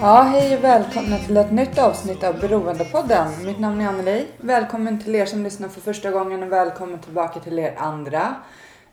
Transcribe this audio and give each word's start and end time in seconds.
Ja, 0.00 0.22
hej 0.22 0.56
och 0.56 0.64
välkomna 0.64 1.18
till 1.18 1.36
ett 1.36 1.52
nytt 1.52 1.78
avsnitt 1.78 2.24
av 2.24 2.40
Beroendepodden. 2.40 3.46
Mitt 3.46 3.58
namn 3.58 3.80
är 3.80 3.88
Anneli. 3.88 4.26
Välkommen 4.36 5.00
till 5.00 5.14
er 5.14 5.26
som 5.26 5.44
lyssnar 5.44 5.68
för 5.68 5.80
första 5.80 6.10
gången 6.10 6.42
och 6.42 6.52
välkommen 6.52 6.98
tillbaka 6.98 7.40
till 7.40 7.58
er 7.58 7.74
andra. 7.76 8.34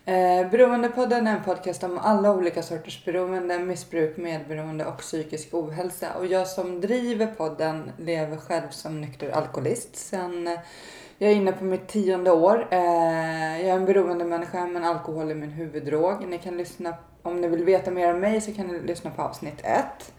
Eh, 0.04 0.50
Beroendepodden 0.50 1.26
är 1.26 1.36
en 1.36 1.44
podcast 1.44 1.84
om 1.84 1.98
alla 1.98 2.32
olika 2.32 2.62
sorters 2.62 3.04
beroende, 3.04 3.58
missbruk, 3.58 4.16
medberoende 4.16 4.84
och 4.84 4.98
psykisk 4.98 5.54
ohälsa. 5.54 6.06
Och 6.18 6.26
jag 6.26 6.46
som 6.46 6.80
driver 6.80 7.26
podden 7.26 7.92
lever 7.98 8.36
själv 8.36 8.68
som 8.70 9.00
nykter 9.00 9.30
alkoholist 9.30 9.96
sen 9.96 10.48
eh, 10.48 10.58
jag 11.18 11.30
är 11.30 11.34
inne 11.34 11.52
på 11.52 11.64
mitt 11.64 11.88
tionde 11.88 12.30
år. 12.30 12.68
Eh, 12.70 13.60
jag 13.60 13.70
är 13.70 13.76
en 13.76 13.84
beroendemänniska 13.84 14.66
men 14.66 14.84
alkohol 14.84 15.30
är 15.30 15.34
min 15.34 15.50
huvuddrog. 15.50 16.28
Ni 16.28 16.38
kan 16.38 16.56
lyssna, 16.56 16.94
om 17.22 17.40
ni 17.40 17.48
vill 17.48 17.64
veta 17.64 17.90
mer 17.90 18.14
om 18.14 18.20
mig 18.20 18.40
så 18.40 18.52
kan 18.52 18.66
ni 18.66 18.80
lyssna 18.80 19.10
på 19.10 19.22
avsnitt 19.22 19.60
ett. 19.62 20.12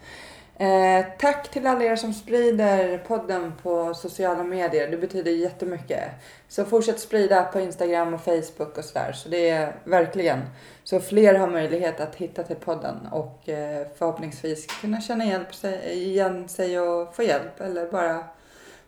Eh, 0.60 1.06
tack 1.18 1.50
till 1.50 1.66
alla 1.66 1.84
er 1.84 1.96
som 1.96 2.12
sprider 2.12 2.98
podden 2.98 3.52
på 3.62 3.94
sociala 3.94 4.44
medier. 4.44 4.90
Det 4.90 4.96
betyder 4.96 5.30
jättemycket. 5.30 6.02
Så 6.48 6.64
fortsätt 6.64 7.00
sprida 7.00 7.42
på 7.42 7.60
Instagram 7.60 8.14
och 8.14 8.20
Facebook 8.20 8.78
och 8.78 8.84
sådär. 8.84 9.12
Så 9.12 9.28
det 9.28 9.48
är 9.48 9.72
verkligen 9.84 10.40
så 10.84 11.00
fler 11.00 11.34
har 11.34 11.48
möjlighet 11.48 12.00
att 12.00 12.14
hitta 12.14 12.42
till 12.42 12.56
podden 12.56 13.08
och 13.12 13.48
eh, 13.48 13.86
förhoppningsvis 13.98 14.66
kunna 14.66 15.00
känna 15.00 15.24
hjälp 15.24 15.54
sig, 15.54 15.92
igen 15.92 16.48
sig 16.48 16.80
och 16.80 17.14
få 17.16 17.22
hjälp. 17.22 17.60
Eller 17.60 17.86
bara 17.90 18.24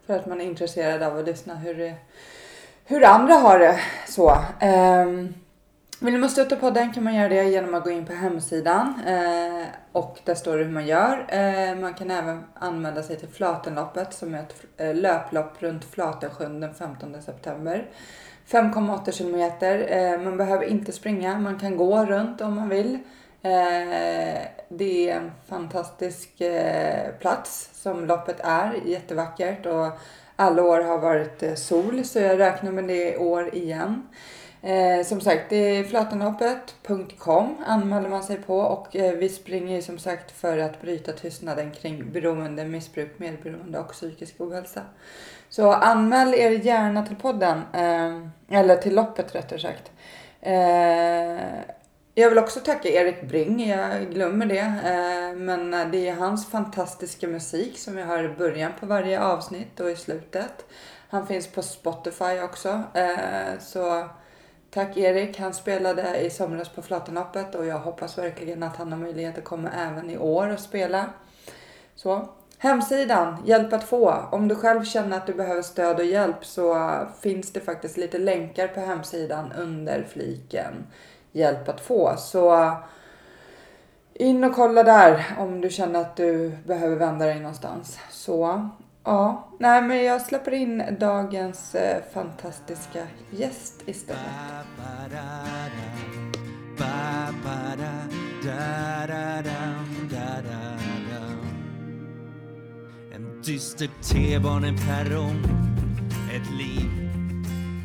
för 0.06 0.16
att 0.16 0.26
man 0.26 0.40
är 0.40 0.44
intresserad 0.44 1.02
av 1.02 1.18
att 1.18 1.26
lyssna 1.26 1.54
hur, 1.54 1.94
hur 2.84 3.04
andra 3.04 3.34
har 3.34 3.58
det. 3.58 3.80
Så. 4.08 4.30
Eh, 4.60 5.06
vill 6.06 6.18
man 6.18 6.30
stötta 6.30 6.56
podden 6.56 6.92
kan 6.92 7.04
man 7.04 7.14
göra 7.14 7.28
det 7.28 7.44
genom 7.44 7.74
att 7.74 7.84
gå 7.84 7.90
in 7.90 8.06
på 8.06 8.12
hemsidan 8.12 8.94
eh, 9.06 9.66
och 9.92 10.18
där 10.24 10.34
står 10.34 10.56
det 10.56 10.64
hur 10.64 10.70
man 10.70 10.86
gör. 10.86 11.26
Eh, 11.28 11.74
man 11.80 11.94
kan 11.94 12.10
även 12.10 12.44
anmäla 12.54 13.02
sig 13.02 13.16
till 13.16 13.28
Flatenloppet 13.28 14.14
som 14.14 14.34
är 14.34 14.38
ett 14.38 14.54
eh, 14.76 14.94
löplopp 14.94 15.62
runt 15.62 15.84
Flatensjön 15.84 16.60
den 16.60 16.74
15 16.74 17.22
september. 17.22 17.88
5,8 18.50 19.12
kilometer. 19.12 19.86
Eh, 19.88 20.20
man 20.20 20.36
behöver 20.36 20.64
inte 20.64 20.92
springa, 20.92 21.38
man 21.38 21.58
kan 21.58 21.76
gå 21.76 22.06
runt 22.06 22.40
om 22.40 22.54
man 22.54 22.68
vill. 22.68 22.98
Eh, 23.42 24.42
det 24.68 25.10
är 25.10 25.16
en 25.16 25.32
fantastisk 25.48 26.40
eh, 26.40 27.10
plats 27.18 27.70
som 27.72 28.06
loppet 28.06 28.40
är, 28.40 28.74
jättevackert 28.84 29.66
och 29.66 29.88
alla 30.36 30.62
år 30.62 30.80
har 30.80 30.98
varit 30.98 31.42
eh, 31.42 31.54
sol 31.54 32.04
så 32.04 32.18
jag 32.18 32.38
räknar 32.38 32.72
med 32.72 32.84
det 32.84 33.14
i 33.14 33.16
år 33.16 33.54
igen. 33.54 34.08
Eh, 34.62 35.04
som 35.04 35.20
sagt, 35.20 35.50
det 35.50 35.56
är 35.56 35.84
flatanhoppet.com 35.84 37.56
anmäler 37.66 38.08
man 38.08 38.22
sig 38.22 38.36
på 38.36 38.58
och 38.58 38.96
eh, 38.96 39.12
vi 39.12 39.28
springer 39.28 39.76
ju 39.76 39.82
som 39.82 39.98
sagt 39.98 40.30
för 40.30 40.58
att 40.58 40.82
bryta 40.82 41.12
tystnaden 41.12 41.70
kring 41.70 42.12
beroende, 42.12 42.64
missbruk, 42.64 43.18
medberoende 43.18 43.78
och 43.78 43.92
psykisk 43.92 44.34
ohälsa. 44.38 44.82
Så 45.48 45.72
anmäl 45.72 46.34
er 46.34 46.50
gärna 46.50 47.06
till 47.06 47.16
podden, 47.16 47.62
eh, 47.72 48.58
eller 48.58 48.76
till 48.76 48.94
loppet 48.94 49.34
rättare 49.34 49.58
sagt. 49.58 49.90
Eh, 50.40 51.70
jag 52.14 52.28
vill 52.28 52.38
också 52.38 52.60
tacka 52.60 52.88
Erik 52.88 53.28
Bring, 53.28 53.68
jag 53.68 54.10
glömmer 54.10 54.46
det. 54.46 54.58
Eh, 54.58 55.36
men 55.36 55.90
det 55.90 56.08
är 56.08 56.14
hans 56.14 56.50
fantastiska 56.50 57.28
musik 57.28 57.78
som 57.78 57.98
jag 57.98 58.06
hör 58.06 58.24
i 58.24 58.28
början 58.28 58.72
på 58.80 58.86
varje 58.86 59.22
avsnitt 59.22 59.80
och 59.80 59.90
i 59.90 59.96
slutet. 59.96 60.64
Han 61.08 61.26
finns 61.26 61.46
på 61.46 61.62
Spotify 61.62 62.40
också. 62.42 62.82
Eh, 62.94 63.58
så 63.60 64.08
tack 64.70 64.96
Erik, 64.96 65.38
han 65.38 65.54
spelade 65.54 66.20
i 66.20 66.30
somras 66.30 66.68
på 66.68 66.82
Flatenloppet 66.82 67.54
och 67.54 67.66
jag 67.66 67.78
hoppas 67.78 68.18
verkligen 68.18 68.62
att 68.62 68.76
han 68.76 68.92
har 68.92 68.98
möjlighet 68.98 69.38
att 69.38 69.44
komma 69.44 69.70
även 69.70 70.10
i 70.10 70.18
år 70.18 70.52
och 70.52 70.60
spela. 70.60 71.06
Så. 71.94 72.28
Hemsidan, 72.58 73.36
hjälp 73.46 73.72
att 73.72 73.84
få. 73.84 74.14
Om 74.32 74.48
du 74.48 74.54
själv 74.54 74.84
känner 74.84 75.16
att 75.16 75.26
du 75.26 75.34
behöver 75.34 75.62
stöd 75.62 75.98
och 75.98 76.04
hjälp 76.04 76.44
så 76.44 76.92
finns 77.20 77.52
det 77.52 77.60
faktiskt 77.60 77.96
lite 77.96 78.18
länkar 78.18 78.68
på 78.68 78.80
hemsidan 78.80 79.52
under 79.52 80.02
fliken 80.02 80.86
hjälp 81.32 81.68
att 81.68 81.80
få. 81.80 82.14
Så 82.18 82.72
in 84.14 84.44
och 84.44 84.54
kolla 84.54 84.82
där 84.82 85.24
om 85.38 85.60
du 85.60 85.70
känner 85.70 86.00
att 86.00 86.16
du 86.16 86.50
behöver 86.66 86.96
vända 86.96 87.26
dig 87.26 87.40
någonstans. 87.40 87.98
Så 88.10 88.68
ja, 89.04 89.48
nej 89.58 89.82
men 89.82 90.04
jag 90.04 90.20
släpper 90.20 90.52
in 90.52 90.96
dagens 91.00 91.74
eh, 91.74 92.02
fantastiska 92.12 93.06
gäst 93.30 93.82
istället. 93.86 94.20
En 103.14 103.42
dyster 103.42 103.88
T-baneperrong 104.02 105.44
Ett 106.34 106.50
liv 106.58 107.10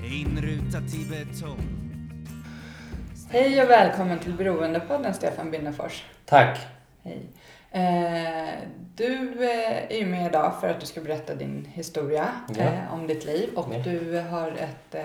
inrutat 0.03 0.93
i 0.93 1.09
betong 1.09 1.75
Hej 3.29 3.63
och 3.63 3.69
välkommen 3.69 4.19
till 4.19 4.33
Beroendepodden 4.33 5.13
Stefan 5.13 5.51
Binnefors. 5.51 6.03
Tack. 6.25 6.59
Hej. 7.03 7.29
Eh, 7.75 8.53
du 8.95 9.43
eh, 9.43 9.91
är 9.91 9.97
ju 9.97 10.05
med 10.05 10.25
idag 10.29 10.53
för 10.61 10.69
att 10.69 10.79
du 10.79 10.85
ska 10.85 11.01
berätta 11.01 11.35
din 11.35 11.65
historia 11.73 12.27
Ja. 12.57 12.63
eh, 12.63 12.93
om 12.93 13.07
ditt 13.07 13.25
liv 13.25 13.49
och 13.55 13.67
Ja. 13.73 13.79
du 13.79 14.19
har 14.19 14.51
ett, 14.51 14.95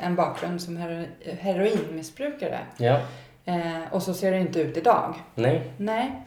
en 0.00 0.14
bakgrund 0.14 0.62
som 0.62 0.76
hero- 0.78 1.06
heroinmissbrukare. 1.40 2.58
Ja. 2.76 3.00
Och 3.90 4.02
så 4.02 4.14
ser 4.14 4.32
det 4.32 4.38
inte 4.38 4.60
ut 4.60 4.76
idag. 4.76 5.14
Nej. 5.34 5.70
Nej. 5.76 6.22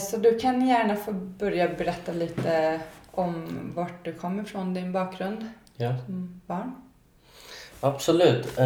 Så 0.00 0.16
du 0.16 0.38
kan 0.38 0.68
gärna 0.68 0.96
få 0.96 1.12
börja 1.12 1.68
berätta 1.68 2.12
lite 2.12 2.80
om 3.10 3.46
vart 3.74 4.04
du 4.04 4.12
kommer 4.12 4.42
ifrån, 4.42 4.74
din 4.74 4.92
bakgrund 4.92 5.46
Ja. 5.76 5.94
som 6.06 6.40
barn. 6.46 6.74
Absolut. 7.80 8.58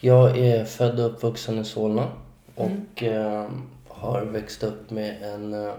Jag 0.00 0.38
är 0.38 0.64
född 0.64 1.00
och 1.00 1.06
uppvuxen 1.06 1.58
i 1.58 1.64
Solna 1.64 2.08
och 2.54 3.02
eh, 3.02 3.48
har 4.06 4.20
växt 4.22 4.62
upp 4.62 4.90
med 4.90 5.22
en, 5.22 5.54
eh, 5.66 5.72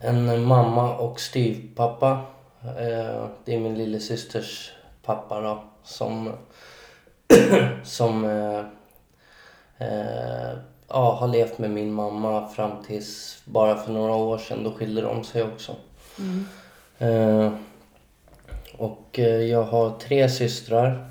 en 0.00 0.44
mamma 0.44 0.96
och 0.96 1.20
styvpappa. 1.20 2.10
Eh, 2.64 3.26
Det 3.44 3.54
är 3.54 3.60
min 3.60 3.78
lillasysters 3.78 4.72
pappa 5.02 5.40
då, 5.40 5.64
som, 5.84 6.32
som 7.84 8.24
eh, 8.24 8.62
ja, 10.88 11.12
har 11.20 11.28
levt 11.28 11.58
med 11.58 11.70
min 11.70 11.92
mamma 11.92 12.48
fram 12.48 12.82
tills 12.86 13.42
bara 13.44 13.76
för 13.76 13.92
några 13.92 14.14
år 14.14 14.38
sedan. 14.38 14.64
Då 14.64 14.72
skilde 14.72 15.00
de 15.02 15.24
sig 15.24 15.42
också. 15.42 15.76
Eh, 16.98 17.52
och 18.78 19.18
jag 19.48 19.62
har 19.62 19.90
tre 19.98 20.28
systrar. 20.28 21.10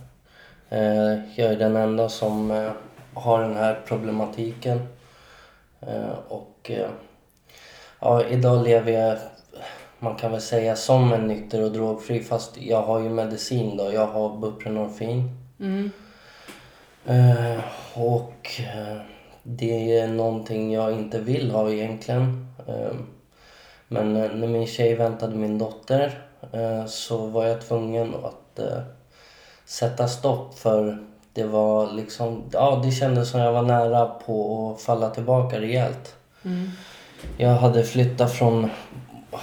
Eh, 0.70 1.14
jag 1.40 1.52
är 1.52 1.56
den 1.56 1.76
enda 1.76 2.10
som 2.10 2.52
eh, 2.52 2.72
har 3.14 3.42
den 3.42 3.56
här 3.56 3.82
problematiken. 3.88 4.88
Eh, 5.82 6.20
och 6.28 6.72
eh, 6.72 6.90
ja, 8.00 8.24
idag 8.24 8.64
lever 8.64 8.92
jag, 8.92 9.18
man 10.00 10.16
kan 10.16 10.32
väl 10.32 10.42
säga 10.42 10.76
som 10.76 11.14
en 11.14 11.28
nykter 11.28 11.64
och 11.64 11.72
drogfri 11.72 12.24
fast 12.24 12.58
jag 12.58 12.82
har 12.82 13.00
ju 13.00 13.10
medicin 13.10 13.78
då. 13.78 13.94
Jag 13.94 14.08
har 14.08 14.38
buprenorfin. 14.38 15.30
Mm. 15.60 15.92
Eh, 17.06 17.60
och 17.94 18.62
det 19.44 19.98
är 20.00 20.08
någonting 20.08 20.74
jag 20.74 20.94
inte 20.94 21.20
vill 21.20 21.52
ha 21.52 21.70
egentligen. 21.70 22.48
Men 23.88 24.14
när 24.14 24.48
min 24.48 24.68
tjej 24.68 24.96
väntade 24.96 25.36
min 25.36 25.58
dotter 25.58 26.22
så 26.88 27.26
var 27.26 27.46
jag 27.46 27.62
tvungen 27.62 28.16
att 28.16 28.60
sätta 29.66 30.08
stopp 30.08 30.60
för 30.60 31.07
det 31.38 31.44
var 31.48 31.92
liksom, 31.94 32.44
ja 32.54 32.82
det 32.86 32.92
kändes 32.92 33.30
som 33.30 33.40
jag 33.40 33.52
var 33.52 33.62
nära 33.62 34.06
på 34.06 34.72
att 34.76 34.82
falla 34.82 35.10
tillbaka 35.10 35.60
rejält. 35.62 36.16
Mm. 36.46 36.70
Jag 37.38 37.50
hade 37.50 37.84
flyttat 37.84 38.34
från 38.34 38.70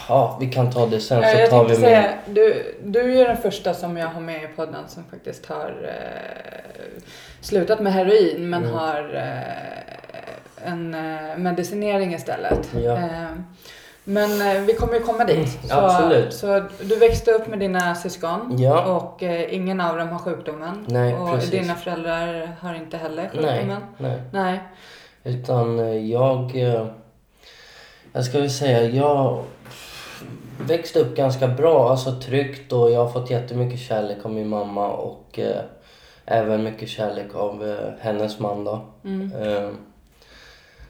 ja, 0.09 0.37
vi 0.41 0.47
kan 0.47 0.71
ta 0.73 0.87
det 0.87 1.01
sen 1.01 1.23
Eh, 1.23 1.45
så 1.45 1.51
tar 1.51 1.65
vi 1.65 1.69
med. 1.71 1.79
säga, 1.79 2.15
du, 2.27 2.75
du 2.85 3.21
är 3.21 3.29
den 3.29 3.37
första 3.37 3.75
som 3.75 3.97
jag 3.97 4.09
har 4.09 4.21
med 4.21 4.43
i 4.43 4.47
podden 4.57 4.85
som 4.89 5.05
faktiskt 5.11 5.47
har 5.47 5.75
eh, 5.85 7.03
slutat 7.41 7.81
med 7.81 7.93
heroin 7.93 8.51
men 8.51 8.63
Mm. 8.65 8.75
har 8.75 9.15
eh, 9.15 10.71
en 10.73 10.95
eh, 10.95 11.37
medicinering 11.37 12.15
istället. 12.15 12.71
Ja. 12.85 12.97
Eh, 12.97 13.31
men 14.05 14.57
eh, 14.57 14.63
vi 14.63 14.75
kommer 14.75 14.95
ju 14.95 15.01
komma 15.01 15.25
dit. 15.25 15.59
Så, 15.69 15.75
absolut. 15.75 16.35
så 16.35 16.63
du 16.81 16.97
växte 16.97 17.31
upp 17.31 17.47
med 17.47 17.59
dina 17.59 17.95
syskon 17.95 18.55
Ja. 18.59 18.97
och 18.97 19.23
eh, 19.23 19.55
ingen 19.55 19.81
av 19.81 19.97
dem 19.99 20.09
har 20.09 20.19
sjukdomen. 20.19 20.85
Nej, 20.89 21.15
och 21.15 21.31
precis. 21.31 21.51
dina 21.51 21.75
föräldrar 21.75 22.57
har 22.61 22.75
inte 22.75 22.97
heller 22.97 23.31
Nej, 23.35 23.59
sjukdomen. 23.59 23.83
nej. 23.99 24.21
Nej. 24.33 24.63
Utan 25.25 25.79
eh, 25.81 25.97
jag... 26.11 26.57
eh, 26.57 26.87
Jag 28.13 28.25
ska 28.25 28.39
väl 28.39 28.51
säga, 28.51 28.83
jag 28.83 29.45
växte 30.61 31.01
upp 31.01 31.17
ganska 31.17 31.49
bra, 31.49 31.91
alltså 31.91 32.21
tryggt 32.21 32.73
och 32.73 32.91
jag 32.91 33.05
har 33.05 33.09
fått 33.13 33.31
jättemycket 33.31 33.81
kärlek 33.81 34.19
av 34.25 34.31
min 34.31 34.49
mamma 34.49 34.89
och 34.89 35.39
eh, 35.39 35.61
även 36.27 36.65
mycket 36.65 36.89
kärlek 36.89 37.35
av 37.35 37.69
eh, 37.69 37.91
hennes 38.01 38.39
man 38.39 38.65
då. 38.65 38.81
Mm. 39.05 39.33
Eh, 39.43 39.69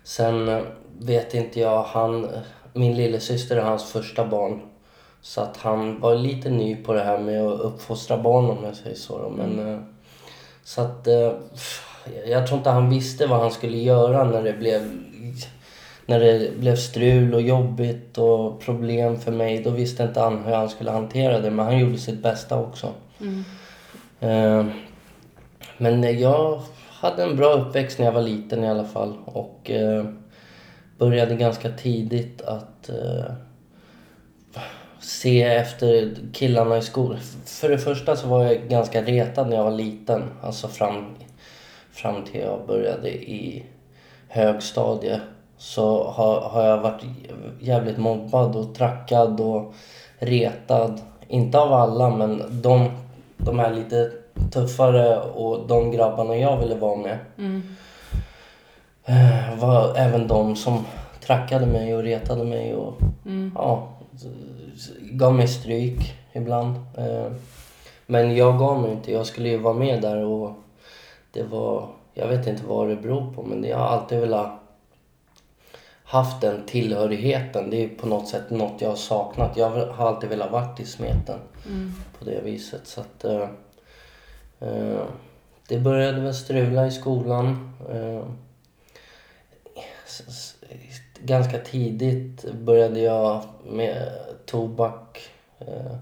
sen 0.02 0.66
vet 0.98 1.34
inte 1.34 1.60
jag, 1.60 1.82
han, 1.82 2.28
min 2.74 2.96
lillasyster 2.96 3.56
är 3.56 3.62
hans 3.62 3.84
första 3.84 4.26
barn. 4.26 4.60
Så 5.20 5.40
att 5.40 5.56
han 5.56 6.00
var 6.00 6.14
lite 6.14 6.50
ny 6.50 6.76
på 6.76 6.92
det 6.92 7.04
här 7.04 7.18
med 7.18 7.42
att 7.42 7.60
uppfostra 7.60 8.18
barn 8.18 8.44
om 8.44 8.64
jag 8.64 8.76
säger 8.76 8.96
så. 8.96 9.18
Då. 9.18 9.28
Men, 9.30 9.72
eh, 9.72 9.80
så 10.64 10.80
att 10.80 11.06
eh, 11.06 11.32
jag 12.26 12.46
tror 12.46 12.58
inte 12.58 12.70
han 12.70 12.90
visste 12.90 13.26
vad 13.26 13.40
han 13.40 13.50
skulle 13.50 13.78
göra 13.78 14.24
när 14.24 14.42
det 14.42 14.52
blev 14.52 15.00
när 16.06 16.20
det 16.20 16.58
blev 16.58 16.76
strul 16.76 17.34
och 17.34 17.42
jobbigt 17.42 18.18
och 18.18 18.60
problem 18.60 19.20
för 19.20 19.32
mig. 19.32 19.62
Då 19.62 19.70
visste 19.70 20.02
inte 20.02 20.20
han 20.20 20.44
hur 20.44 20.54
han 20.54 20.68
skulle 20.68 20.90
hantera 20.90 21.40
det 21.40 21.50
men 21.50 21.66
han 21.66 21.78
gjorde 21.78 21.98
sitt 21.98 22.22
bästa 22.22 22.58
också. 22.58 22.92
Mm. 23.20 23.44
Eh, 24.20 24.66
Men 25.78 26.18
jag 26.20 26.60
hade 26.90 27.22
en 27.22 27.36
bra 27.36 27.52
uppväxt 27.52 27.98
när 27.98 28.06
jag 28.06 28.12
var 28.12 28.22
liten 28.22 28.64
i 28.64 28.68
alla 28.68 28.84
fall 28.84 29.14
och 29.24 29.70
eh, 29.70 30.04
började 30.98 31.34
ganska 31.34 31.70
tidigt 31.70 32.42
att 32.42 32.88
eh, 32.88 33.32
se 35.00 35.42
efter 35.42 36.16
killarna 36.32 36.78
i 36.78 36.82
skolan. 36.82 37.20
För 37.44 37.68
det 37.68 37.78
första 37.78 38.16
så 38.16 38.28
var 38.28 38.44
jag 38.44 38.68
ganska 38.68 39.02
retad 39.02 39.48
när 39.48 39.56
jag 39.56 39.64
var 39.64 39.70
liten, 39.70 40.22
alltså 40.42 40.68
fram, 40.68 41.04
fram 41.92 42.24
till 42.24 42.40
jag 42.40 42.66
började 42.66 43.10
i 43.10 43.64
högstadiet 44.28 45.20
Så 45.58 46.04
har, 46.04 46.40
har 46.40 46.66
jag 46.66 46.78
varit 46.78 47.04
jävligt 47.60 47.98
mobbad 47.98 48.56
och 48.56 48.74
trackad 48.74 49.40
och 49.40 49.74
retad. 50.18 51.00
Inte 51.28 51.58
av 51.58 51.72
alla 51.72 52.10
men 52.10 52.62
de, 52.62 52.90
de 53.36 53.58
här 53.58 53.74
lite 53.74 54.10
tuffare 54.52 55.20
och 55.20 55.68
de 55.68 55.90
grabbarna 55.90 56.36
jag 56.36 56.60
ville 56.60 56.74
vara 56.74 56.96
med 56.96 57.18
Mm 57.38 57.62
eh, 59.04 59.56
var 59.58 59.94
även 59.96 60.28
de 60.28 60.56
som 60.56 60.84
trackade 61.20 61.66
mig 61.66 61.94
och 61.94 62.02
retade 62.02 62.44
mig 62.44 62.74
och 62.74 62.94
Mm. 63.26 63.52
ja, 63.54 63.88
gav 65.00 65.34
mig 65.34 65.48
stryk 65.48 66.14
ibland. 66.32 66.76
Eh, 66.98 67.32
Men 68.06 68.36
jag 68.36 68.58
gav 68.58 68.80
mig 68.82 68.90
inte. 68.92 69.12
Jag 69.12 69.26
skulle 69.26 69.48
ju 69.48 69.58
vara 69.58 69.74
med 69.74 70.02
där 70.02 70.16
och 70.24 70.52
det 71.32 71.42
var, 71.42 71.88
jag 72.14 72.28
vet 72.28 72.46
inte 72.46 72.62
vad 72.66 72.88
det 72.88 72.96
beror 72.96 73.32
på 73.34 73.42
men 73.42 73.64
jag 73.64 73.78
har 73.78 73.86
alltid 73.86 74.20
velat 74.20 74.50
haft 76.04 76.40
den 76.40 76.62
tillhörigheten. 76.66 77.70
Det 77.70 77.84
är 77.84 77.88
på 77.88 78.06
något 78.06 78.28
sätt 78.28 78.50
något 78.50 78.80
jag 78.80 78.88
har 78.88 78.96
saknat. 78.96 79.56
Jag 79.56 79.70
har 79.70 80.08
alltid 80.08 80.28
velat 80.30 80.50
varit 80.52 80.80
i 80.80 80.84
smeten 80.86 81.38
Mm. 81.66 81.92
på 82.18 82.24
det 82.24 82.40
viset. 82.44 82.80
Så 82.86 83.00
att, 83.00 83.24
eh, 83.24 83.48
eh, 84.60 85.02
det 85.68 85.78
började 85.78 86.20
väl 86.20 86.34
strula 86.34 86.86
i 86.86 86.90
skolan. 86.90 87.72
Eh, 87.92 88.22
ganska 91.20 91.58
tidigt 91.58 92.52
började 92.52 93.00
jag 93.00 93.42
med 93.64 94.12
tobak, 94.46 95.28
eh, 95.58 95.96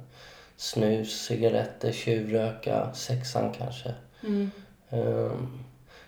snus, 0.56 1.26
cigaretter, 1.26 1.92
tjuvröka, 1.92 2.94
sexan 2.94 3.52
kanske. 3.58 3.94
Mm. 4.22 4.50
Eh, 4.90 5.32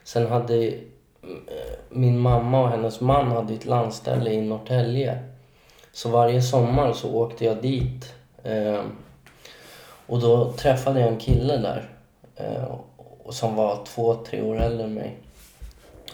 sen 0.04 0.26
hade 0.26 0.66
eh, 0.66 0.74
min 1.88 2.18
mamma 2.18 2.62
och 2.62 2.68
hennes 2.68 3.00
man 3.00 3.32
hade 3.32 3.54
ett 3.54 3.64
landställe 3.64 4.30
i 4.30 4.40
Norrtälje. 4.40 5.18
Så 5.92 6.08
varje 6.08 6.42
sommar 6.42 6.92
så 6.92 7.14
åkte 7.14 7.44
jag 7.44 7.62
dit. 7.62 8.14
Eh, 8.42 8.82
och 10.06 10.20
då 10.20 10.52
träffade 10.52 11.00
jag 11.00 11.08
en 11.08 11.18
kille 11.18 11.56
där. 11.56 11.88
Eh, 12.36 12.74
som 13.30 13.56
var 13.56 13.84
två, 13.84 14.14
tre 14.14 14.42
år 14.42 14.60
äldre 14.60 14.84
än 14.84 14.94
mig. 14.94 15.18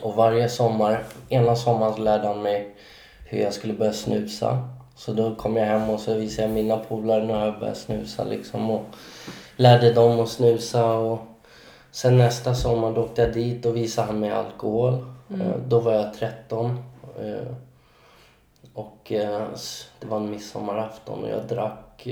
Och 0.02 0.14
varje 0.14 0.48
sommar, 0.48 1.04
ena 1.28 1.56
sommaren 1.56 2.04
lärde 2.04 2.26
han 2.26 2.42
mig 2.42 2.74
hur 3.28 3.38
jag 3.40 3.52
skulle 3.54 3.74
börja 3.74 3.92
snusa. 3.92 4.68
Så 4.96 5.12
då 5.12 5.34
kom 5.34 5.56
jag 5.56 5.66
hem 5.66 5.90
och 5.90 6.00
så 6.00 6.14
visade 6.14 6.48
jag 6.48 6.54
mina 6.54 6.76
polare 6.76 7.24
när 7.24 7.44
jag 7.46 7.58
började 7.58 7.78
snusa 7.78 8.24
liksom. 8.24 8.70
Och 8.70 8.84
lärde 9.56 9.92
dem 9.92 10.20
att 10.20 10.28
snusa 10.28 10.92
och 10.92 11.18
Sen 11.92 12.18
nästa 12.18 12.54
sommar 12.54 12.92
då 12.92 13.02
åkte 13.02 13.22
jag 13.22 13.32
dit 13.32 13.66
och 13.66 13.76
visade 13.76 14.06
han 14.06 14.20
mig 14.20 14.30
alkohol. 14.30 14.92
Eh, 15.30 15.56
Då 15.68 15.80
var 15.80 15.92
jag 15.92 16.14
13. 16.14 16.78
eh, 17.20 17.52
Och 18.74 19.12
eh, 19.12 19.46
det 20.00 20.06
var 20.06 20.16
en 20.16 20.30
midsommarafton 20.30 21.24
och 21.24 21.30
jag 21.30 21.46
drack 21.46 22.08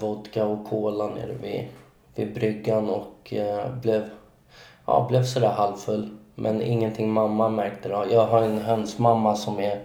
vodka 0.00 0.44
och 0.44 0.66
cola 0.68 1.06
nere 1.06 1.32
vid, 1.32 1.68
vid 2.14 2.34
bryggan 2.34 2.90
och 2.90 3.34
blev, 3.82 4.08
ja, 4.90 5.06
blev 5.08 5.24
sådär 5.24 5.48
halvfull. 5.48 6.08
Men 6.34 6.62
ingenting 6.62 7.10
mamma 7.10 7.48
märkte 7.48 7.88
då. 7.88 8.04
Jag 8.10 8.26
har 8.26 8.42
en 8.42 8.58
hönsmamma 8.58 9.36
som 9.36 9.58
är 9.58 9.80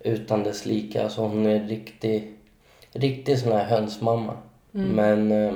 utan 0.00 0.42
dess 0.42 0.66
lika. 0.66 1.04
Alltså 1.04 1.20
hon 1.20 1.46
är 1.46 1.60
riktig, 1.60 2.36
riktig 2.92 3.38
sån 3.38 3.52
här 3.52 3.64
hönsmamma. 3.64 4.32
Men 4.70 5.32
eh, 5.32 5.52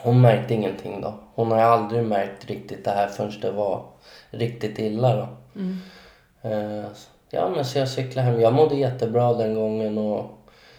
hon 0.00 0.20
märkte 0.20 0.54
ingenting 0.54 1.00
då. 1.00 1.14
Hon 1.34 1.50
har 1.50 1.58
aldrig 1.58 2.04
märkt 2.04 2.46
riktigt 2.46 2.84
det 2.84 2.90
här 2.90 3.08
förrän 3.08 3.40
det 3.40 3.50
var 3.50 3.84
riktigt 4.30 4.78
illa 4.78 5.16
då. 5.16 5.28
Mm. 5.60 5.76
Eh, 6.42 6.86
ja 7.30 7.48
men 7.48 7.64
så 7.64 7.78
jag 7.78 7.88
cyklade 7.88 8.28
hem. 8.28 8.40
Jag 8.40 8.52
mådde 8.52 8.74
jättebra 8.74 9.32
den 9.32 9.54
gången 9.54 9.98
och 9.98 10.24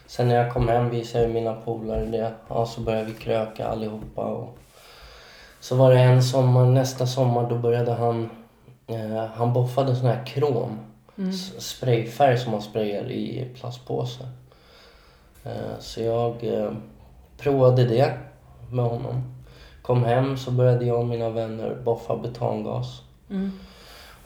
sen 0.08 0.28
när 0.28 0.36
jag 0.36 0.54
kom 0.54 0.68
hem 0.68 0.90
visade 0.90 1.24
jag 1.24 1.34
mina 1.34 1.54
polare 1.54 2.06
det. 2.06 2.32
Ja 2.48 2.66
så 2.66 2.82
började 2.82 3.06
vi 3.06 3.14
kröka 3.14 3.68
allihopa 3.68 4.26
och 4.26 4.58
så 5.64 5.76
var 5.76 5.92
det 5.94 6.00
en 6.00 6.24
sommar, 6.24 6.66
nästa 6.66 7.08
sommar 7.08 7.50
då 7.50 7.58
började 7.58 7.92
han 7.94 8.30
eh, 8.88 9.26
han 9.36 9.54
boffade 9.54 9.96
sån 9.96 10.08
här 10.08 10.26
krom. 10.26 10.80
S- 11.30 11.54
Sprayfärg 11.58 12.38
som 12.38 12.52
man 12.52 12.62
sprayar 12.62 13.12
i 13.12 13.48
plastpåsar. 13.60 14.28
Eh, 15.44 15.80
så 15.80 16.02
jag 16.02 16.44
eh, 16.44 16.72
provade 17.38 17.84
det 17.86 18.14
med 18.72 18.86
honom. 18.86 19.24
Kom 19.82 20.04
hem 20.04 20.38
så 20.38 20.52
började 20.52 20.86
jag 20.86 21.00
och 21.00 21.06
mina 21.08 21.30
vänner 21.30 21.76
boffa 21.86 22.18
betongas. 22.18 23.02
Mm. 23.30 23.52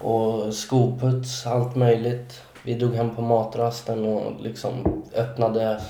Och 0.01 0.53
skoputs, 0.53 1.45
allt 1.47 1.75
möjligt. 1.75 2.41
Vi 2.63 2.73
drog 2.73 2.95
hem 2.95 3.15
på 3.15 3.21
matrasten 3.21 4.05
och 4.05 4.41
liksom 4.41 5.03
öppnade 5.15 5.81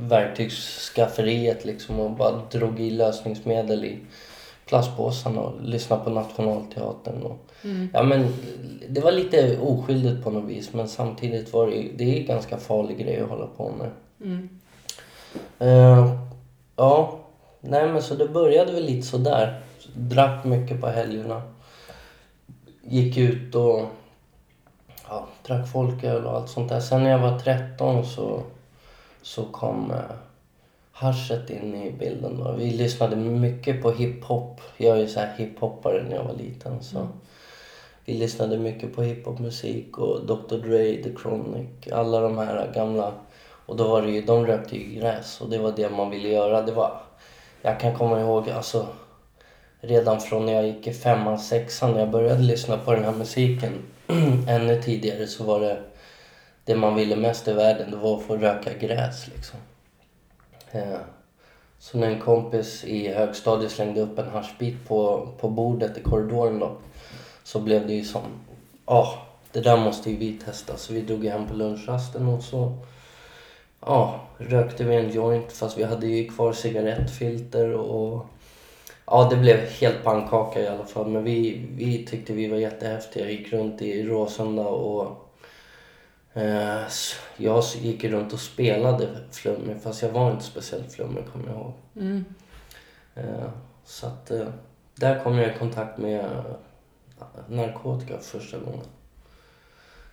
verktygsskafferiet 0.00 1.64
liksom 1.64 2.00
och 2.00 2.10
bara 2.10 2.42
drog 2.50 2.80
i 2.80 2.90
lösningsmedel 2.90 3.84
i 3.84 3.98
plastpåsarna 4.66 5.40
och 5.40 5.62
lyssnade 5.62 6.04
på 6.04 6.10
Nationalteatern. 6.10 7.22
Och, 7.22 7.38
Mm. 7.64 7.88
Ja 7.92 8.02
men 8.02 8.34
det 8.88 9.00
var 9.00 9.12
lite 9.12 9.58
oskyldigt 9.58 10.24
på 10.24 10.30
något 10.30 10.44
vis 10.50 10.72
men 10.72 10.88
samtidigt 10.88 11.52
var 11.52 11.66
det, 11.66 11.88
det 11.96 12.04
är 12.04 12.20
en 12.20 12.26
ganska 12.26 12.56
farlig 12.56 12.98
grej 12.98 13.20
att 13.20 13.28
hålla 13.28 13.46
på 13.46 13.72
med. 13.72 13.90
Mm. 14.20 14.48
Eh, 15.58 16.12
ja, 16.76 17.18
nej 17.60 17.88
men 17.88 18.02
så 18.02 18.14
det 18.14 18.28
började 18.28 18.72
väl 18.72 18.84
lite 18.84 19.06
sådär. 19.06 19.60
Drack 19.94 20.44
mycket 20.44 20.80
på 20.80 20.86
helgerna. 20.86 21.42
Gick 22.82 23.16
ut 23.16 23.54
och 23.54 23.82
ja, 25.08 25.26
drack 25.46 25.68
folköl 25.68 26.24
och 26.24 26.36
allt 26.36 26.50
sånt 26.50 26.68
där. 26.68 26.80
Sen 26.80 27.02
när 27.02 27.10
jag 27.10 27.18
var 27.18 27.38
13 27.38 28.06
så, 28.06 28.42
så 29.22 29.44
kom 29.44 29.90
eh, 29.90 30.16
haschet 30.96 31.50
in 31.50 31.74
i 31.74 31.90
bilden. 31.90 32.38
Då. 32.38 32.52
Vi 32.52 32.70
lyssnade 32.70 33.16
mycket 33.16 33.82
på 33.82 33.90
hiphop. 33.90 34.60
Jag 34.76 34.96
är 34.96 35.00
ju 35.00 35.08
så 35.08 35.20
här 35.20 35.34
hiphoppare 35.36 36.02
när 36.02 36.16
jag 36.16 36.24
var 36.24 36.34
liten. 36.34 36.82
Så. 36.82 37.08
Vi 38.04 38.14
lyssnade 38.14 38.58
mycket 38.58 38.94
på 38.94 39.02
hiphopmusik 39.02 39.98
och 39.98 40.26
Dr 40.26 40.56
Dre, 40.56 41.02
The 41.02 41.10
Chronic, 41.22 41.92
alla 41.92 42.20
de 42.20 42.38
här 42.38 42.72
gamla. 42.74 43.12
Och 43.66 43.76
då 43.76 43.88
var 43.88 44.02
det 44.02 44.10
ju, 44.10 44.22
de 44.22 44.46
rökte 44.46 44.76
ju 44.76 45.00
gräs 45.00 45.40
och 45.40 45.50
det 45.50 45.58
var 45.58 45.72
det 45.76 45.90
man 45.90 46.10
ville 46.10 46.28
göra. 46.28 46.62
Det 46.62 46.72
var, 46.72 47.00
jag 47.62 47.80
kan 47.80 47.94
komma 47.94 48.20
ihåg 48.20 48.50
alltså 48.50 48.86
redan 49.80 50.20
från 50.20 50.46
när 50.46 50.52
jag 50.52 50.66
gick 50.66 50.86
i 50.86 50.92
femman, 50.92 51.38
sexan 51.38 51.92
när 51.92 52.00
jag 52.00 52.10
började 52.10 52.42
lyssna 52.42 52.76
på 52.76 52.92
den 52.92 53.04
här 53.04 53.12
musiken. 53.12 53.72
Ännu 54.48 54.82
tidigare 54.82 55.26
så 55.26 55.44
var 55.44 55.60
det 55.60 55.82
det 56.64 56.76
man 56.76 56.94
ville 56.94 57.16
mest 57.16 57.48
i 57.48 57.52
världen 57.52 57.90
det 57.90 57.96
var 57.96 58.16
att 58.16 58.22
få 58.22 58.36
röka 58.36 58.70
gräs 58.80 59.28
liksom. 59.28 59.58
Eh, 60.72 60.98
så 61.78 61.98
när 61.98 62.10
en 62.10 62.20
kompis 62.20 62.84
i 62.84 63.08
högstadiet 63.08 63.72
slängde 63.72 64.00
upp 64.00 64.18
en 64.18 64.28
haschbit 64.28 64.88
på, 64.88 65.28
på 65.40 65.48
bordet 65.48 65.98
i 65.98 66.02
korridoren 66.02 66.58
då 66.58 66.76
så 67.42 67.60
blev 67.60 67.86
det 67.86 67.92
ju 67.92 68.04
som, 68.04 68.22
ja, 68.86 69.00
oh, 69.00 69.14
det 69.52 69.60
där 69.60 69.76
måste 69.76 70.10
ju 70.10 70.16
vi 70.16 70.32
testa. 70.32 70.76
Så 70.76 70.92
vi 70.92 71.00
drog 71.00 71.24
hem 71.24 71.46
på 71.46 71.54
lunchrasten 71.54 72.28
och 72.28 72.42
så 72.42 72.72
ja, 73.80 74.20
rökte 74.38 74.84
vi 74.84 74.96
en 74.96 75.10
joint 75.10 75.52
fast 75.52 75.78
vi 75.78 75.84
hade 75.84 76.06
ju 76.06 76.28
kvar 76.28 76.52
cigarettfilter 76.52 77.72
och 77.72 78.26
ja, 79.06 79.28
det 79.30 79.36
blev 79.36 79.56
helt 79.56 80.04
pannkaka 80.04 80.60
i 80.60 80.68
alla 80.68 80.84
fall. 80.84 81.06
Men 81.06 81.24
vi, 81.24 81.66
vi 81.76 82.06
tyckte 82.06 82.32
vi 82.32 82.48
var 82.48 82.58
jättehäftiga. 82.58 83.30
Gick 83.30 83.52
runt 83.52 83.82
i 83.82 84.02
Råsunda 84.02 84.66
och 84.66 85.25
jag 87.36 87.62
gick 87.76 88.04
runt 88.04 88.32
och 88.32 88.40
spelade 88.40 89.08
flummig 89.32 89.76
fast 89.82 90.02
jag 90.02 90.10
var 90.10 90.30
inte 90.30 90.44
speciellt 90.44 90.92
flummig 90.92 91.24
kommer 91.32 91.46
jag 91.46 91.56
ihåg. 91.56 91.72
Mm. 91.96 92.24
Eh, 93.14 93.48
så 93.84 94.06
att 94.06 94.30
eh, 94.30 94.48
där 94.94 95.24
kom 95.24 95.38
jag 95.38 95.56
i 95.56 95.58
kontakt 95.58 95.98
med 95.98 96.44
narkotika 97.48 98.18
första 98.18 98.58
gången. 98.58 98.86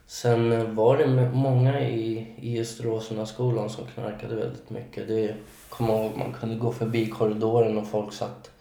Sen 0.06 0.75
var 0.75 0.98
det 0.98 1.32
många 1.34 1.89
i, 1.89 2.27
i 2.39 2.58
just 2.58 2.82
Råsundaskolan 2.82 3.70
som 3.70 3.86
knarkade 3.86 4.36
väldigt 4.36 4.70
mycket. 4.70 5.08
Det 5.08 5.36
kommer 5.70 5.94
ihåg 5.94 6.18
man 6.18 6.34
kunde 6.34 6.56
gå 6.56 6.72
förbi 6.72 7.06
korridoren 7.06 7.77
och 7.77 7.88
folk 7.88 8.13
satt 8.13 8.51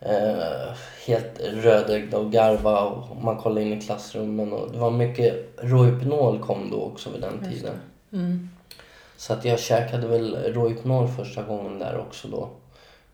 eh, 0.00 0.76
helt 1.06 1.40
rödögda 1.40 2.18
och 2.18 2.32
garva 2.32 2.80
och 2.80 3.16
man 3.16 3.36
kollade 3.36 3.62
in 3.62 3.72
i 3.72 3.80
klassrummen. 3.80 4.52
Och 4.52 4.72
det 4.72 4.78
var 4.78 4.90
mycket 4.90 5.54
Rohypnol 5.58 6.38
kom 6.38 6.70
då 6.70 6.82
också 6.82 7.10
vid 7.10 7.20
den 7.20 7.50
tiden. 7.50 7.74
Mm. 8.12 8.48
Så 9.16 9.32
att 9.32 9.44
jag 9.44 9.60
käkade 9.60 10.06
väl 10.06 10.54
Rohypnol 10.54 11.08
första 11.08 11.42
gången 11.42 11.78
där 11.78 11.98
också 11.98 12.28
då. 12.28 12.48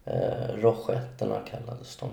Eh, 0.05 0.55
Rojetterna 0.57 1.41
kallades 1.51 1.97
de. 1.97 2.09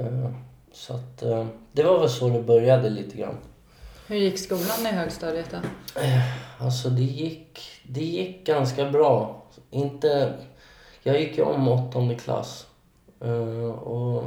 Eh, 0.00 0.30
så 0.72 0.94
att 0.94 1.22
eh, 1.22 1.46
det 1.72 1.82
var 1.82 1.98
väl 1.98 2.10
så 2.10 2.28
det 2.28 2.42
började 2.42 2.90
lite 2.90 3.16
grann. 3.16 3.36
Hur 4.06 4.16
gick 4.16 4.38
skolan 4.38 4.86
i 4.86 4.96
högstadiet 4.96 5.50
då? 5.50 5.56
Eh, 6.00 6.64
alltså 6.64 6.90
det 6.90 7.02
gick, 7.02 7.60
det 7.82 8.04
gick 8.04 8.46
ganska 8.46 8.90
bra. 8.90 9.42
Inte, 9.70 10.34
jag 11.02 11.20
gick 11.20 11.38
ju 11.38 11.42
om 11.44 11.68
åttonde 11.68 12.14
klass. 12.14 12.66
Uh, 13.24 13.70
och, 13.70 14.22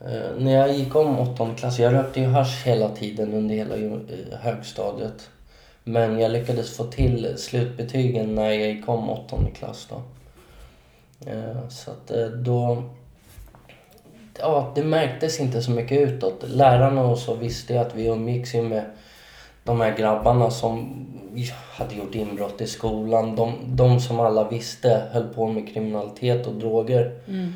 uh, 0.00 0.38
när 0.38 0.52
jag 0.52 0.74
gick 0.74 0.96
om 0.96 1.18
åttonde 1.18 1.54
klass, 1.54 1.78
jag 1.78 1.92
rökte 1.92 2.20
ju 2.20 2.26
hasch 2.26 2.66
hela 2.66 2.88
tiden 2.88 3.34
under 3.34 3.54
hela 3.54 3.76
eh, 3.76 4.38
högstadiet. 4.40 5.30
Men 5.84 6.18
jag 6.18 6.30
lyckades 6.30 6.76
få 6.76 6.84
till 6.84 7.34
slutbetygen 7.36 8.34
när 8.34 8.50
jag 8.50 8.56
gick 8.56 8.88
om 8.88 9.10
åttonde 9.10 9.50
klass 9.50 9.88
då. 9.90 10.02
så 11.68 11.90
att 11.90 12.10
då 12.44 12.82
ja, 14.38 14.72
det 14.74 14.82
märktes 14.82 15.40
inte 15.40 15.62
så 15.62 15.70
mycket 15.70 16.00
utåt. 16.00 16.44
Lärarna 16.48 17.02
och 17.02 17.18
så 17.18 17.34
visste 17.34 17.72
ju 17.72 17.78
att 17.78 17.94
vi 17.94 18.06
umgicks 18.06 18.54
ju 18.54 18.62
med 18.62 18.84
de 19.64 19.80
här 19.80 19.96
grabbarna 19.96 20.50
som 20.50 21.06
hade 21.72 21.94
gjort 21.94 22.14
inbrott 22.14 22.60
i 22.60 22.66
skolan. 22.66 23.36
De, 23.36 23.52
de 23.66 24.00
som 24.00 24.20
alla 24.20 24.48
visste 24.48 25.02
höll 25.12 25.28
på 25.28 25.46
med 25.46 25.68
kriminalitet 25.68 26.46
och 26.46 26.54
droger. 26.54 27.18
Mm. 27.28 27.52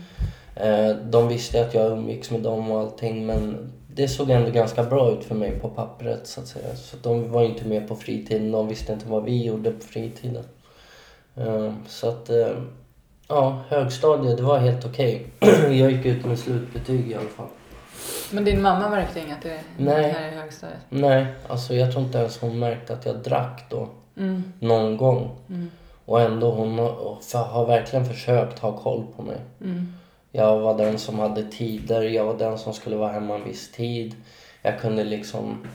Eh, 0.55 0.97
de 0.97 1.29
visste 1.29 1.67
att 1.67 1.75
jag 1.75 1.93
umgicks 1.93 2.31
med 2.31 2.41
dem 2.41 2.71
och 2.71 2.81
allting 2.81 3.27
men 3.27 3.73
det 3.95 4.09
såg 4.09 4.31
ändå 4.31 4.51
ganska 4.51 4.83
bra 4.83 5.13
ut 5.13 5.25
för 5.25 5.35
mig 5.35 5.51
på 5.51 5.69
pappret 5.69 6.27
så 6.27 6.41
att 6.41 6.47
säga. 6.47 6.77
Så 6.77 6.97
de 7.03 7.31
var 7.31 7.45
inte 7.45 7.65
med 7.65 7.89
på 7.89 7.97
fritiden, 7.97 8.53
de 8.53 8.69
visste 8.69 8.93
inte 8.93 9.09
vad 9.09 9.25
vi 9.25 9.45
gjorde 9.45 9.71
på 9.71 9.85
fritiden. 9.85 10.45
Eh, 11.37 11.73
så 11.87 12.09
att 12.09 12.31
eh, 12.31 12.49
Ja, 13.31 13.63
högstadiet, 13.69 14.37
det 14.37 14.43
var 14.43 14.59
helt 14.59 14.85
okej. 14.85 15.27
Okay. 15.41 15.77
jag 15.79 15.91
gick 15.91 16.07
ut 16.07 16.25
med 16.25 16.39
slutbetyg 16.39 17.11
i 17.11 17.15
alla 17.15 17.29
fall. 17.29 17.47
Men 18.33 18.45
din 18.45 18.63
mamma 18.63 18.89
märkte 18.89 19.21
inget 19.21 19.47
i, 19.47 19.59
Nej. 19.77 20.11
här 20.11 20.33
i 20.33 20.35
högstadiet? 20.35 20.79
Nej, 20.89 21.27
alltså 21.49 21.75
jag 21.75 21.93
tror 21.93 22.05
inte 22.05 22.19
ens 22.19 22.41
hon 22.41 22.59
märkte 22.59 22.93
att 22.93 23.07
jag 23.07 23.17
drack 23.17 23.67
då. 23.71 23.89
Mm. 24.17 24.53
Någon 24.61 24.97
gång. 24.97 25.37
Mm. 25.49 25.71
Och 26.05 26.21
ändå 26.21 26.51
hon 26.51 26.79
har, 26.79 27.45
har 27.45 27.67
verkligen 27.67 28.07
försökt 28.07 28.59
ha 28.59 28.73
koll 28.73 29.07
på 29.17 29.23
mig. 29.23 29.37
Mm. 29.61 29.93
Jag 30.33 30.59
var 30.59 30.79
den 30.79 30.99
som 30.99 31.19
hade 31.19 31.43
tider, 31.43 32.03
jag 32.03 32.25
var 32.25 32.39
den 32.39 32.59
som 32.59 32.75
skulle 32.75 32.97
vara 32.97 33.13
hemma 33.13 33.35
en 33.35 33.45
viss 33.45 33.73
tid. 33.73 34.15
Jag 34.63 34.81
kunde 34.81 35.05
liksom 35.05 35.67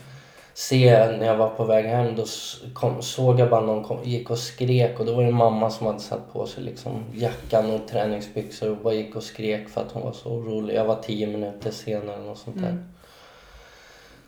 se 0.54 1.08
när 1.18 1.26
jag 1.26 1.36
var 1.36 1.50
på 1.50 1.64
väg 1.64 1.84
hem, 1.84 2.16
då 2.16 2.24
kom, 2.72 3.02
såg 3.02 3.40
jag 3.40 3.50
bara 3.50 3.60
någon 3.60 3.84
kom, 3.84 3.98
gick 4.04 4.30
och 4.30 4.38
skrek 4.38 5.00
och 5.00 5.06
då 5.06 5.14
var 5.14 5.24
det 5.24 5.32
mamma 5.32 5.70
som 5.70 5.86
hade 5.86 6.00
satt 6.00 6.32
på 6.32 6.46
sig 6.46 6.64
liksom 6.64 7.04
jackan 7.14 7.70
och 7.70 7.88
träningsbyxor 7.88 8.70
och 8.70 8.76
bara 8.76 8.94
gick 8.94 9.16
och 9.16 9.22
skrek 9.22 9.68
för 9.68 9.80
att 9.80 9.92
hon 9.92 10.02
var 10.02 10.12
så 10.12 10.28
orolig. 10.28 10.74
Jag 10.74 10.84
var 10.84 11.02
tio 11.02 11.26
minuter 11.26 11.70
sen 11.70 12.02
eller 12.02 12.24
något 12.24 12.38
sånt 12.38 12.56
där. 12.56 12.68
Mm. 12.68 12.84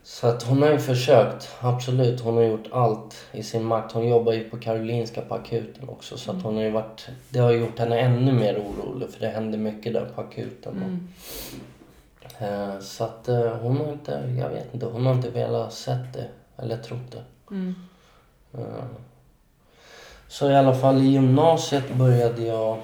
Så 0.03 0.27
att 0.27 0.43
hon 0.43 0.63
har 0.63 0.71
ju 0.71 0.79
försökt, 0.79 1.49
absolut. 1.61 2.21
Hon 2.21 2.37
har 2.37 2.43
gjort 2.43 2.69
allt 2.73 3.17
i 3.33 3.43
sin 3.43 3.65
makt. 3.65 3.93
Hon 3.93 4.09
jobbar 4.09 4.33
ju 4.33 4.51
på 4.51 4.57
Karolinska 4.57 5.21
på 5.21 5.35
akuten 5.35 5.89
också 5.89 6.19
så 6.19 6.31
att 6.31 6.43
hon 6.43 6.57
har 6.57 6.63
ju 6.63 6.71
varit, 6.71 7.09
det 7.29 7.39
har 7.39 7.53
gjort 7.53 7.79
henne 7.79 8.01
ännu 8.01 8.33
mer 8.33 8.59
orolig 8.59 9.11
för 9.11 9.21
det 9.21 9.29
händer 9.29 9.59
mycket 9.59 9.93
där 9.93 10.11
på 10.15 10.21
akuten. 10.21 10.77
Mm. 10.77 11.09
Eh, 12.39 12.79
så 12.81 13.05
att 13.05 13.29
eh, 13.29 13.57
hon 13.57 13.77
har 13.77 13.93
inte, 13.93 14.35
jag 14.39 14.49
vet 14.49 14.75
inte, 14.75 14.87
hon 14.87 15.07
har 15.07 15.15
inte 15.15 15.31
velat 15.31 15.73
sett 15.73 16.13
det 16.13 16.29
eller 16.57 16.77
trott 16.77 17.13
det. 17.13 17.55
Mm. 17.55 17.75
Eh, 18.55 18.85
så 20.29 20.51
i 20.51 20.57
alla 20.57 20.75
fall 20.75 20.99
i 20.99 21.07
gymnasiet 21.07 21.95
började 21.95 22.43
jag, 22.43 22.79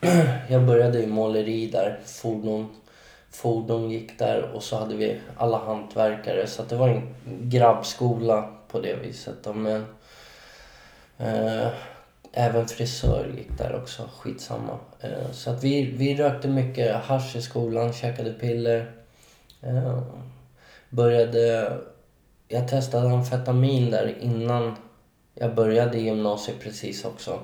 jag 0.48 0.66
började 0.66 1.02
i 1.02 1.06
måleri 1.06 1.66
där, 1.66 2.00
fordon, 2.04 2.68
fordon 3.30 3.90
gick 3.90 4.18
där 4.18 4.42
och 4.54 4.62
så 4.62 4.76
hade 4.76 4.96
vi 4.96 5.20
alla 5.36 5.58
hantverkare 5.58 6.46
så 6.46 6.62
att 6.62 6.68
det 6.68 6.76
var 6.76 6.88
en 6.88 7.14
grabbskola 7.24 8.48
på 8.68 8.80
det 8.80 8.94
viset. 8.94 9.46
Men, 9.54 9.84
eh, 11.18 11.68
Även 12.40 12.68
frisör 12.68 13.32
gick 13.36 13.58
där 13.58 13.80
också, 13.82 14.08
skitsamma. 14.18 14.78
Eh, 15.00 15.30
så 15.32 15.50
att 15.50 15.64
vi, 15.64 15.84
vi 15.90 16.14
rökte 16.14 16.48
mycket 16.48 16.96
hash 16.96 17.36
i 17.36 17.42
skolan, 17.42 17.92
käkade 17.92 18.32
piller. 18.32 18.92
Eh, 19.60 20.02
började... 20.90 21.76
Jag 22.48 22.68
testade 22.68 23.10
amfetamin 23.10 23.90
där 23.90 24.18
innan 24.20 24.76
jag 25.34 25.54
började 25.54 25.98
gymnasiet 25.98 26.60
precis 26.60 27.04
också. 27.04 27.38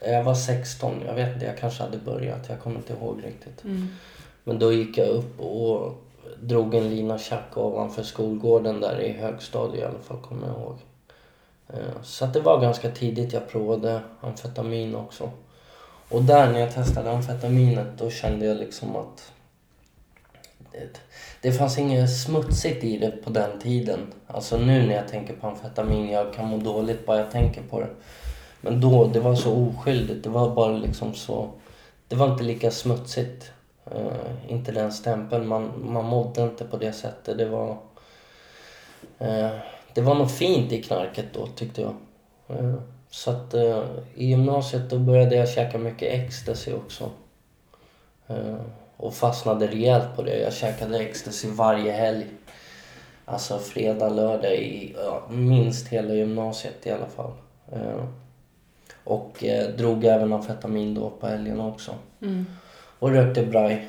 Jag 0.00 0.24
var 0.24 0.34
16, 0.34 1.02
jag 1.06 1.14
vet 1.14 1.34
inte, 1.34 1.46
jag 1.46 1.58
kanske 1.58 1.82
hade 1.82 1.98
börjat, 1.98 2.48
jag 2.48 2.60
kommer 2.60 2.76
inte 2.76 2.92
ihåg 2.92 3.24
riktigt. 3.24 3.64
Mm. 3.64 3.88
Men 4.44 4.58
då 4.58 4.72
gick 4.72 4.98
jag 4.98 5.08
upp 5.08 5.40
och 5.40 5.94
drog 6.40 6.74
en 6.74 6.90
lina 6.90 7.18
tjack 7.18 7.56
ovanför 7.56 8.02
skolgården 8.02 8.80
där 8.80 9.00
i 9.00 9.12
högstadiet 9.12 9.82
i 9.82 9.84
alla 9.84 9.98
fall, 9.98 10.20
kommer 10.20 10.46
jag 10.46 10.56
ihåg. 10.56 10.76
Eh, 11.68 12.02
så 12.02 12.24
att 12.24 12.32
det 12.32 12.40
var 12.40 12.60
ganska 12.60 12.90
tidigt 12.90 13.32
jag 13.32 13.48
provade 13.48 14.00
amfetamin 14.20 14.94
också. 14.94 15.30
Och 16.08 16.22
där 16.22 16.52
när 16.52 16.60
jag 16.60 16.74
testade 16.74 17.10
amfetaminet 17.10 17.86
då 17.98 18.10
kände 18.10 18.46
jag 18.46 18.56
liksom 18.56 18.96
att 18.96 19.32
det, 20.72 21.00
det 21.40 21.52
fanns 21.52 21.78
inget 21.78 22.16
smutsigt 22.16 22.84
i 22.84 22.98
det 22.98 23.10
på 23.10 23.30
den 23.30 23.58
tiden. 23.60 24.12
Alltså 24.26 24.58
nu 24.58 24.86
när 24.86 24.94
jag 24.94 25.08
tänker 25.08 25.34
på 25.34 25.46
amfetamin, 25.46 26.10
jag 26.10 26.34
kan 26.34 26.46
må 26.46 26.56
dåligt 26.56 27.06
bara 27.06 27.18
jag 27.18 27.30
tänker 27.30 27.62
på 27.62 27.80
det. 27.80 27.88
Men 28.60 28.80
då, 28.80 29.04
det 29.04 29.20
var 29.20 29.34
så 29.34 29.52
oskyldigt. 29.52 30.24
Det 30.24 30.30
var 30.30 30.54
bara 30.54 30.72
liksom 30.72 31.14
så... 31.14 31.50
Det 32.08 32.16
var 32.16 32.32
inte 32.32 32.44
lika 32.44 32.70
smutsigt. 32.70 33.50
Uh, 33.94 34.52
inte 34.52 34.72
den 34.72 34.92
stämpeln. 34.92 35.48
Man, 35.48 35.72
man 35.92 36.04
mådde 36.04 36.42
inte 36.42 36.64
på 36.64 36.76
det 36.76 36.92
sättet. 36.92 37.38
Det 37.38 37.44
var... 37.44 37.76
Uh, 39.20 39.58
det 39.96 40.02
var 40.02 40.14
något 40.14 40.32
fint 40.32 40.72
i 40.72 40.82
knarket 40.82 41.26
då 41.32 41.46
tyckte 41.46 41.80
jag. 41.80 41.94
Eh, 42.48 42.74
så 43.10 43.30
att 43.30 43.54
uh, 43.54 43.84
i 44.14 44.26
gymnasiet 44.26 44.90
då 44.90 44.98
började 44.98 45.36
jag 45.36 45.48
käka 45.48 45.78
mycket 45.78 46.12
ecstasy 46.12 46.72
också. 46.72 47.10
Uh, 48.30 48.60
och 48.96 49.14
fastnade 49.14 49.66
rejält 49.66 50.16
på 50.16 50.22
det. 50.22 50.38
Jag 50.38 50.52
käkade 50.52 50.98
ecstasy 50.98 51.48
varje 51.50 51.92
helg. 51.92 52.26
Alltså 53.24 53.58
fredag, 53.58 54.08
lördag 54.08 54.54
i 54.54 54.94
ja, 54.98 55.22
minst 55.30 55.88
hela 55.88 56.14
gymnasiet 56.14 56.86
i 56.86 56.90
alla 56.90 57.06
fall. 57.06 57.32
Och 59.04 59.44
drog 59.78 60.04
även 60.04 60.32
amfetamin 60.32 60.94
då 60.94 61.10
på 61.10 61.26
helgerna 61.26 61.66
också. 61.66 61.94
Mm. 62.22 62.46
Och 62.98 63.10
rökte 63.10 63.46
braj. 63.46 63.86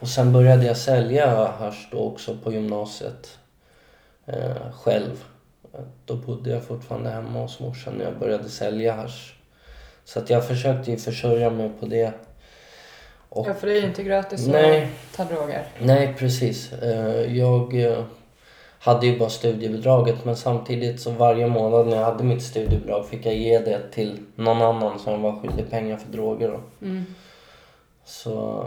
Och 0.00 0.08
sen 0.08 0.32
började 0.32 0.66
jag 0.66 0.76
sälja 0.76 1.46
hasch 1.46 1.88
då 1.90 1.98
också 1.98 2.36
på 2.36 2.52
gymnasiet 2.52 3.38
eh, 4.28 4.72
själv. 4.72 5.24
Då 6.04 6.16
bodde 6.16 6.50
jag 6.50 6.64
fortfarande 6.64 7.10
hemma 7.10 7.40
hos 7.40 7.60
morsan 7.60 7.94
när 7.94 8.04
jag 8.04 8.18
började 8.18 8.48
sälja 8.48 8.94
hasch. 8.94 9.34
Så 10.04 10.18
att 10.18 10.30
jag 10.30 10.46
försökte 10.46 10.90
ju 10.90 10.96
försörja 10.96 11.50
mig 11.50 11.70
på 11.80 11.86
det. 11.86 12.12
Och, 13.28 13.48
ja, 13.48 13.54
för 13.54 13.66
det 13.66 13.72
är 13.72 13.80
ju 13.80 13.86
inte 13.86 14.02
gratis 14.02 14.46
nej, 14.46 14.82
att 14.82 15.16
ta 15.16 15.24
droger. 15.34 15.64
Nej, 15.78 16.14
precis. 16.18 16.72
Eh, 16.72 17.36
jag 17.36 17.80
eh, 17.80 18.04
hade 18.78 19.06
ju 19.06 19.18
bara 19.18 19.28
studiebidraget 19.28 20.24
men 20.24 20.36
samtidigt 20.36 21.00
så 21.00 21.10
varje 21.10 21.46
månad 21.46 21.86
när 21.86 21.96
jag 21.96 22.04
hade 22.04 22.24
mitt 22.24 22.42
studiebidrag 22.42 23.08
fick 23.08 23.26
jag 23.26 23.34
ge 23.34 23.58
det 23.58 23.80
till 23.92 24.18
någon 24.34 24.62
annan 24.62 24.98
som 24.98 25.22
var 25.22 25.40
skyldig 25.40 25.70
pengar 25.70 25.96
för 25.96 26.12
droger. 26.12 26.58
Mm. 26.82 27.04
Så 28.04 28.64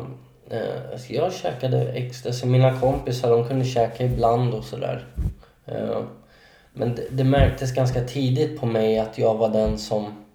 eh, 0.50 1.02
jag 1.10 1.34
käkade 1.34 1.94
ecstasy. 1.94 2.46
Mina 2.46 2.80
kompisar 2.80 3.30
de 3.30 3.48
kunde 3.48 3.66
käka 3.66 4.04
ibland 4.04 4.54
och 4.54 4.64
sådär. 4.64 5.06
Eh, 5.72 6.04
men 6.74 6.96
det, 6.96 7.08
det 7.12 7.24
märktes 7.24 7.72
ganska 7.72 8.04
tidigt 8.04 8.60
på 8.60 8.66
mig 8.66 9.00
att 9.00 9.18
jag 9.18 9.36
var 9.36 9.50
den 9.50 9.78
som 9.78 10.26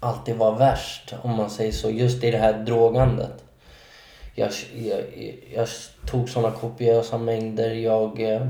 alltid 0.00 0.36
var 0.36 0.58
värst 0.58 1.14
om 1.22 1.36
man 1.36 1.50
säger 1.50 1.72
så. 1.72 1.90
Just 1.90 2.24
i 2.24 2.30
det 2.30 2.38
här 2.38 2.52
drogandet. 2.52 3.44
Jag, 4.34 4.50
jag, 4.74 5.00
jag 5.54 5.68
tog 6.06 6.28
såna 6.28 6.50
kopiösa 6.50 7.18
mängder. 7.18 7.70
Jag 7.70 8.20
eh, 8.20 8.46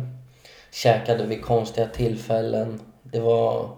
käkade 0.71 1.27
vid 1.27 1.43
konstiga 1.43 1.87
tillfällen. 1.87 2.81
Det 3.03 3.21
var 3.21 3.69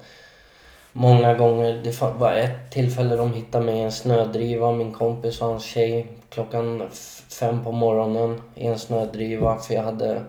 många 0.96 1.34
gånger, 1.34 1.80
det 1.84 2.00
var 2.00 2.32
ett 2.32 2.70
tillfälle 2.70 3.16
de 3.16 3.34
hittade 3.34 3.64
mig 3.64 3.78
i 3.78 3.80
en 3.82 3.92
snödriva, 3.92 4.73
min 4.73 4.92
kompis 4.92 5.40
och 5.40 5.49
hans 5.49 5.64
tjej, 5.64 6.06
klockan 6.28 6.88
fem 7.40 7.64
på 7.64 7.73
morgonen 7.73 8.42
i 8.54 8.66
en 8.66 8.78
snödriva 8.78 9.58
för 9.58 9.75
jag 9.75 9.82
hade, 9.82 10.23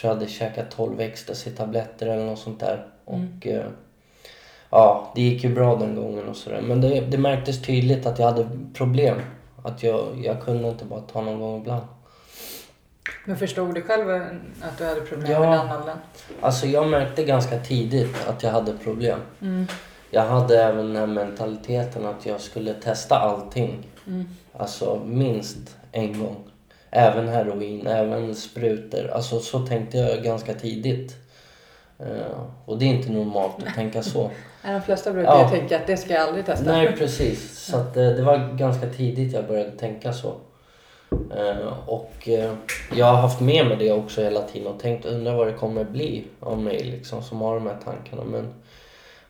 tror 0.00 0.10
jag 0.10 0.14
hade 0.14 0.28
käkat 0.28 0.70
12 0.70 1.00
ecstasy-tabletter 1.00 2.06
eller 2.06 2.26
något 2.26 2.38
sånt 2.38 2.60
där. 2.60 2.86
Mm. 3.08 3.28
Och 3.38 3.46
eh, 3.46 3.66
ja, 4.70 5.12
det 5.14 5.20
gick 5.22 5.44
ju 5.44 5.54
bra 5.54 5.76
den 5.76 5.94
gången 5.96 6.28
och 6.28 6.36
sådär. 6.36 6.60
Men 6.60 6.80
det, 6.80 7.00
det 7.00 7.18
märktes 7.18 7.62
tydligt 7.62 8.06
att 8.06 8.18
jag 8.18 8.26
hade 8.26 8.48
problem. 8.74 9.20
Att 9.64 9.82
jag, 9.82 10.22
jag 10.24 10.42
kunde 10.42 10.68
inte 10.68 10.84
bara 10.84 11.00
ta 11.00 11.20
någon 11.20 11.40
gång 11.40 11.60
ibland. 11.60 11.82
Men 13.24 13.36
förstod 13.36 13.74
du 13.74 13.82
själv 13.82 14.10
att 14.62 14.78
du 14.78 14.84
hade 14.84 15.00
problem 15.00 15.32
Ja. 15.32 15.40
med 15.40 15.76
åldern? 15.76 15.96
Alltså 16.40 16.66
jag 16.66 16.88
märkte 16.88 17.24
ganska 17.24 17.58
tidigt 17.58 18.28
att 18.28 18.42
jag 18.42 18.50
hade 18.50 18.72
problem. 18.72 19.20
Mm. 19.40 19.66
Jag 20.10 20.22
hade 20.22 20.62
även 20.64 20.86
den 20.86 20.96
här 20.96 21.06
mentaliteten 21.06 22.06
att 22.06 22.26
jag 22.26 22.40
skulle 22.40 22.74
testa 22.74 23.16
allting. 23.18 23.86
Mm. 24.06 24.28
Alltså 24.52 25.00
minst 25.04 25.76
en 25.92 26.18
gång. 26.20 26.36
Även 26.96 27.28
heroin, 27.28 27.86
även 27.86 28.34
sprutor. 28.34 29.10
Alltså 29.10 29.40
så 29.40 29.58
tänkte 29.66 29.98
jag 29.98 30.22
ganska 30.22 30.54
tidigt. 30.54 31.16
Eh, 31.98 32.40
och 32.64 32.78
det 32.78 32.84
är 32.84 32.88
inte 32.88 33.12
normalt 33.12 33.54
att 33.66 33.74
tänka 33.74 34.02
så. 34.02 34.30
De 34.62 34.82
flesta 34.82 35.12
brukar 35.12 35.30
Ja. 35.38 35.48
tänka 35.48 35.76
att 35.76 35.86
det 35.86 35.96
ska 35.96 36.12
jag 36.12 36.22
aldrig 36.22 36.46
testa. 36.46 36.72
Nej 36.72 36.96
precis. 36.96 37.58
Så 37.58 37.76
att, 37.76 37.96
eh, 37.96 38.06
det 38.08 38.22
var 38.22 38.56
ganska 38.56 38.86
tidigt 38.88 39.32
jag 39.32 39.46
började 39.46 39.70
tänka 39.70 40.12
så. 40.12 40.34
Eh, 41.36 41.72
och 41.88 42.28
jag 42.96 43.06
har 43.06 43.16
haft 43.16 43.40
med 43.40 43.66
mig 43.66 43.76
det 43.76 43.92
också 43.92 44.22
hela 44.22 44.42
tiden 44.42 44.66
och 44.74 44.80
tänkt 44.80 45.04
undra 45.06 45.36
vad 45.36 45.46
det 45.46 45.52
kommer 45.52 45.84
bli 45.84 46.24
av 46.40 46.58
mig 46.58 46.84
liksom 46.84 47.22
som 47.22 47.40
har 47.40 47.54
de 47.54 47.66
här 47.66 47.76
tankarna. 47.84 48.22
Men 48.24 48.54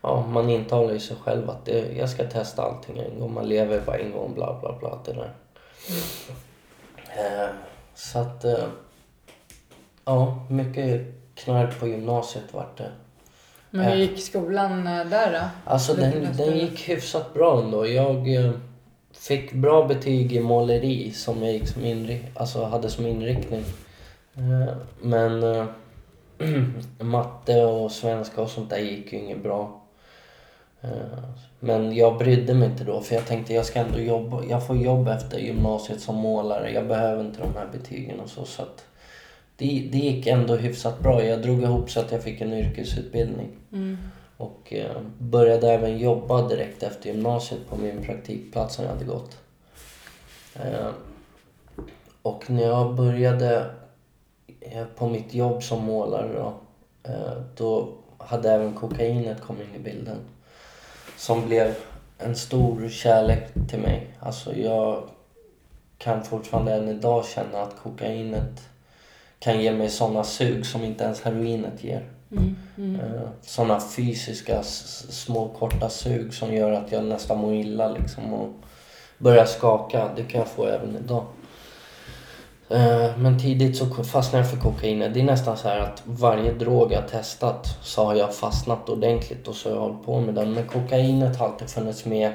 ja, 0.02 0.26
man 0.28 0.50
intalar 0.50 0.92
ju 0.92 1.00
sig 1.00 1.16
själv 1.24 1.50
att 1.50 1.64
det, 1.64 1.84
jag 1.98 2.08
ska 2.10 2.24
testa 2.24 2.62
allting 2.62 2.98
en 2.98 3.20
gång. 3.20 3.34
Man 3.34 3.48
lever 3.48 3.80
bara 3.86 3.96
en 3.96 4.12
gång 4.12 4.34
bla 4.34 4.58
bla 4.60 4.76
bla 4.80 4.98
det 5.04 5.12
där. 5.12 5.32
Eh, 7.16 7.48
så 7.94 8.18
att 8.18 8.44
eh, 8.44 8.64
ja, 10.04 10.46
mycket 10.50 11.00
knark 11.34 11.80
på 11.80 11.88
gymnasiet 11.88 12.54
vart 12.54 12.78
det. 12.78 12.90
Men 13.70 13.84
hur 13.84 13.96
gick 13.96 14.22
skolan 14.24 14.86
eh, 14.86 15.06
där 15.06 15.32
då? 15.32 15.70
Alltså 15.70 15.94
den, 15.94 16.36
den 16.36 16.58
gick 16.58 16.88
hyfsat 16.88 17.34
bra 17.34 17.62
ändå. 17.62 17.86
Jag 17.86 18.34
eh, 18.34 18.50
fick 19.12 19.52
bra 19.52 19.86
betyg 19.86 20.32
i 20.32 20.40
måleri 20.40 21.12
som 21.12 21.42
jag 21.42 21.52
gick 21.52 21.68
som 21.68 21.82
inri- 21.82 22.24
alltså 22.34 22.64
hade 22.64 22.90
som 22.90 23.06
inriktning. 23.06 23.64
Eh, 24.34 24.74
men 25.00 25.42
eh, 25.42 25.64
matte 26.98 27.64
och 27.64 27.92
svenska 27.92 28.42
och 28.42 28.50
sånt 28.50 28.70
där 28.70 28.78
gick 28.78 29.12
ju 29.12 29.18
inget 29.18 29.42
bra. 29.42 29.82
Men 31.60 31.96
jag 31.96 32.18
brydde 32.18 32.54
mig 32.54 32.68
inte 32.68 32.84
då 32.84 33.00
för 33.00 33.14
jag 33.14 33.26
tänkte 33.26 33.54
jag 33.54 33.66
ska 33.66 33.78
ändå 33.78 33.98
jobba. 33.98 34.44
Jag 34.44 34.66
får 34.66 34.76
jobb 34.76 35.08
efter 35.08 35.38
gymnasiet 35.38 36.00
som 36.00 36.16
målare. 36.16 36.72
Jag 36.72 36.88
behöver 36.88 37.24
inte 37.24 37.40
de 37.40 37.54
här 37.54 37.68
betygen 37.72 38.20
och 38.20 38.28
så. 38.28 38.44
så 38.44 38.62
det, 39.56 39.88
det 39.92 39.98
gick 39.98 40.26
ändå 40.26 40.56
hyfsat 40.56 41.00
bra. 41.00 41.24
Jag 41.24 41.42
drog 41.42 41.62
ihop 41.62 41.90
så 41.90 42.00
att 42.00 42.12
jag 42.12 42.22
fick 42.22 42.40
en 42.40 42.52
yrkesutbildning. 42.52 43.48
Mm. 43.72 43.98
Och 44.36 44.72
eh, 44.72 45.00
började 45.18 45.72
även 45.72 45.98
jobba 45.98 46.48
direkt 46.48 46.82
efter 46.82 47.10
gymnasiet 47.10 47.68
på 47.68 47.76
min 47.76 48.02
praktikplats 48.02 48.74
som 48.74 48.84
jag 48.84 48.92
hade 48.92 49.04
gått. 49.04 49.38
Eh, 50.54 50.88
och 52.22 52.50
när 52.50 52.62
jag 52.62 52.94
började 52.94 53.70
eh, 54.60 54.84
på 54.96 55.08
mitt 55.08 55.34
jobb 55.34 55.62
som 55.62 55.84
målare 55.84 56.32
då, 56.32 56.54
eh, 57.02 57.42
då 57.56 57.88
hade 58.18 58.50
även 58.50 58.74
kokainet 58.74 59.40
kommit 59.40 59.68
in 59.68 59.80
i 59.80 59.84
bilden. 59.84 60.16
Som 61.16 61.46
blev 61.46 61.74
en 62.18 62.36
stor 62.36 62.88
kärlek 62.88 63.42
till 63.68 63.78
mig. 63.78 64.06
Alltså 64.20 64.56
jag 64.56 65.02
kan 65.98 66.24
fortfarande 66.24 66.74
än 66.74 66.88
idag 66.88 67.24
känna 67.26 67.62
att 67.62 67.76
kokainet 67.82 68.68
kan 69.38 69.60
ge 69.60 69.72
mig 69.72 69.88
såna 69.88 70.24
sug 70.24 70.66
som 70.66 70.84
inte 70.84 71.04
ens 71.04 71.22
heroinet 71.22 71.84
ger. 71.84 72.04
Mm. 72.30 72.56
Mm. 72.78 73.00
Eh, 73.00 73.28
Såna 73.42 73.80
fysiska 73.80 74.62
små 74.62 75.48
korta 75.48 75.88
sug 75.88 76.34
som 76.34 76.54
gör 76.54 76.72
att 76.72 76.92
jag 76.92 77.04
nästan 77.04 77.38
mår 77.38 77.54
illa 77.54 77.88
liksom 77.88 78.32
och 78.32 78.48
börjar 79.18 79.44
skaka. 79.44 80.10
Det 80.16 80.22
kan 80.22 80.38
jag 80.38 80.48
få 80.48 80.66
även 80.66 80.96
idag. 80.96 81.24
Eh, 82.68 83.18
Men 83.18 83.38
tidigt 83.38 83.76
så 83.76 83.86
fastnade 84.04 84.44
jag 84.44 84.50
för 84.50 84.60
kokainet. 84.60 85.14
Det 85.14 85.20
är 85.20 85.24
nästan 85.24 85.56
så 85.56 85.68
här 85.68 85.78
att 85.80 86.02
varje 86.04 86.52
drog 86.52 86.92
jag 86.92 87.08
testat 87.08 87.78
så 87.82 88.04
har 88.04 88.14
jag 88.14 88.34
fastnat 88.34 88.88
ordentligt 88.88 89.48
och 89.48 89.54
så 89.54 89.68
har 89.68 89.76
jag 89.76 89.82
hållit 89.82 90.04
på 90.04 90.20
med 90.20 90.34
den. 90.34 90.52
Men 90.52 90.66
kokainet 90.66 91.36
har 91.36 91.46
alltid 91.46 91.70
funnits 91.70 92.04
med 92.04 92.32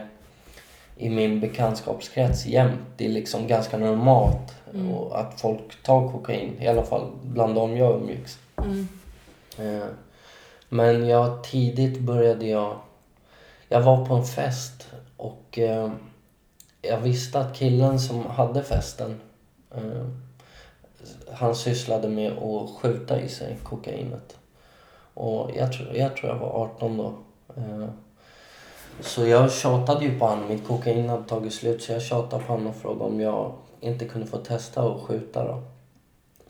i 0.97 1.09
min 1.09 1.39
bekantskapskrets 1.39 2.45
jämt. 2.45 2.79
Det 2.97 3.05
är 3.05 3.09
liksom 3.09 3.47
ganska 3.47 3.77
normalt 3.77 4.55
Mm. 4.73 4.93
att 5.11 5.41
folk 5.41 5.83
tar 5.83 6.11
kokain. 6.11 6.57
I 6.61 6.67
alla 6.67 6.83
fall 6.83 7.11
bland 7.23 7.55
dem 7.55 7.77
jag 7.77 7.95
umgicks. 7.95 8.37
Mm. 8.57 8.87
Eh, 9.57 9.87
Men 10.69 11.07
jag 11.07 11.43
tidigt 11.43 11.99
började 11.99 12.45
jag... 12.47 12.75
Jag 13.69 13.81
var 13.81 14.05
på 14.05 14.13
en 14.13 14.23
fest 14.25 14.87
och 15.17 15.59
eh, 15.59 15.91
jag 16.81 16.97
visste 16.99 17.39
att 17.39 17.55
killen 17.55 17.99
som 17.99 18.25
hade 18.25 18.63
festen 18.63 19.21
Eh, 19.75 20.05
han 21.33 21.55
sysslade 21.55 22.09
med 22.09 22.37
att 22.37 22.69
skjuta 22.69 23.21
i 23.21 23.29
sig 23.29 23.57
kokainet. 23.63 24.37
Och 25.13 25.51
jag 25.55 25.73
tror 25.73 25.95
jag, 25.95 26.15
tror 26.15 26.31
jag 26.31 26.39
var 26.39 26.49
18 26.49 26.97
då. 26.97 27.13
Eh, 27.57 27.87
så 28.99 29.25
jag 29.25 29.51
tjatade 29.51 30.05
ju 30.05 30.19
på 30.19 30.25
honom. 30.25 30.47
Mitt 30.47 30.67
kokain 30.67 31.09
hade 31.09 31.23
tagit 31.23 31.53
slut 31.53 31.83
så 31.83 31.91
jag 31.91 32.01
tjatade 32.01 32.43
på 32.43 32.53
honom 32.53 32.67
och 32.67 32.75
frågade 32.75 33.03
om 33.03 33.19
jag 33.19 33.53
inte 33.79 34.05
kunde 34.05 34.27
få 34.27 34.37
testa 34.37 34.83
att 34.83 35.01
skjuta 35.01 35.43
då. 35.47 35.63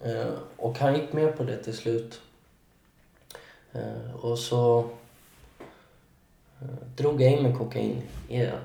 Eh, 0.10 0.34
och 0.58 0.80
han 0.80 0.96
gick 0.96 1.14
med 1.14 1.38
på 1.38 1.44
det 1.44 1.64
till 1.64 1.78
slut. 1.78 2.22
Och 4.22 4.40
så 4.40 4.90
drog 6.96 7.22
jag 7.22 7.32
in 7.32 7.44
med 7.44 7.58
kokain 7.58 8.02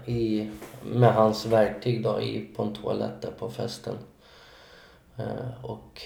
i, 0.06 0.50
med 0.82 1.14
hans 1.14 1.46
verktyg 1.46 2.02
då, 2.02 2.20
i, 2.20 2.48
på 2.56 2.62
en 2.62 2.74
toalett 2.74 3.22
där 3.22 3.30
på 3.30 3.50
festen. 3.50 3.94
Eh, 5.18 5.64
och 5.64 6.02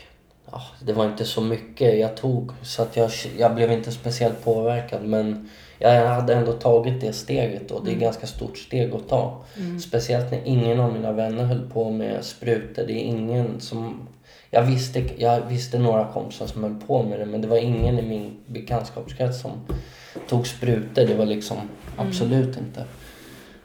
ja, 0.51 0.63
det 0.81 0.93
var 0.93 1.05
inte 1.05 1.25
så 1.25 1.41
mycket 1.41 1.99
jag 1.99 2.17
tog 2.17 2.53
så 2.63 2.83
att 2.83 2.97
jag, 2.97 3.11
jag 3.39 3.55
blev 3.55 3.73
inte 3.73 3.93
speciellt 3.93 4.45
påverkad 4.45 5.05
men 5.05 5.49
jag 5.79 6.07
hade 6.07 6.35
ändå 6.35 6.53
tagit 6.53 7.01
det 7.01 7.13
steget 7.13 7.71
och 7.71 7.85
det 7.85 7.91
är 7.91 7.95
ett 7.95 8.01
ganska 8.01 8.27
stort 8.27 8.59
steg 8.59 8.95
att 8.95 9.09
ta. 9.09 9.45
Speciellt 9.81 10.31
när 10.31 10.41
ingen 10.45 10.81
av 10.81 10.93
mina 10.93 11.13
vänner 11.13 11.45
höll 11.45 11.71
på 11.71 11.91
med 11.91 12.25
sprutor. 12.25 12.85
Det 12.87 12.93
är 12.93 13.05
ingen 13.05 13.61
som... 13.61 14.09
Jag 14.51 14.63
visste, 14.63 15.03
jag 15.17 15.41
visste 15.41 15.79
några 15.79 16.13
kompisar 16.13 16.47
som 16.47 16.63
höll 16.63 16.81
på 16.87 17.03
med 17.03 17.19
det 17.19 17.27
men 17.27 17.41
det 17.41 17.49
var 17.49 17.57
ingen 17.57 17.99
i 17.99 18.03
min 18.03 18.41
bekantskapskrets 18.47 19.41
som 19.41 19.51
tog 20.29 20.47
sprutor. 20.47 21.07
Det 21.07 21.15
var 21.15 21.27
liksom 21.27 21.57
absolut 21.97 22.57
inte. 22.57 22.85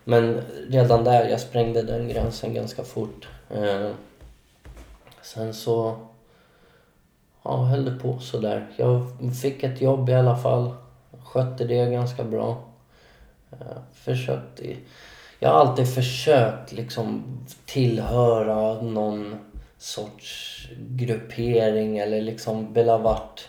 Men 0.03 0.41
redan 0.69 1.03
där, 1.03 1.29
jag 1.29 1.39
sprängde 1.39 1.81
den 1.81 2.07
gränsen 2.07 2.53
ganska 2.53 2.83
fort. 2.83 3.27
Sen 5.25 5.53
så 5.53 5.97
ja, 7.43 7.63
höll 7.63 7.85
det 7.85 7.91
på 7.91 8.19
sådär. 8.19 8.67
Jag 8.77 9.07
fick 9.41 9.63
ett 9.63 9.81
jobb 9.81 10.09
i 10.09 10.13
alla 10.13 10.37
fall. 10.37 10.73
Skötte 11.23 11.63
det 11.63 11.91
ganska 11.91 12.23
bra. 12.23 12.63
Eh, 13.51 13.77
försökte... 13.93 14.75
Jag 15.39 15.49
har 15.49 15.59
alltid 15.59 15.87
försökt 15.93 16.71
liksom 16.71 17.23
tillhöra 17.65 18.81
någon 18.81 19.35
sorts 19.77 20.67
gruppering 20.77 21.97
eller 21.97 22.21
liksom 22.21 22.73
vilja 22.73 22.97
vart... 22.97 23.47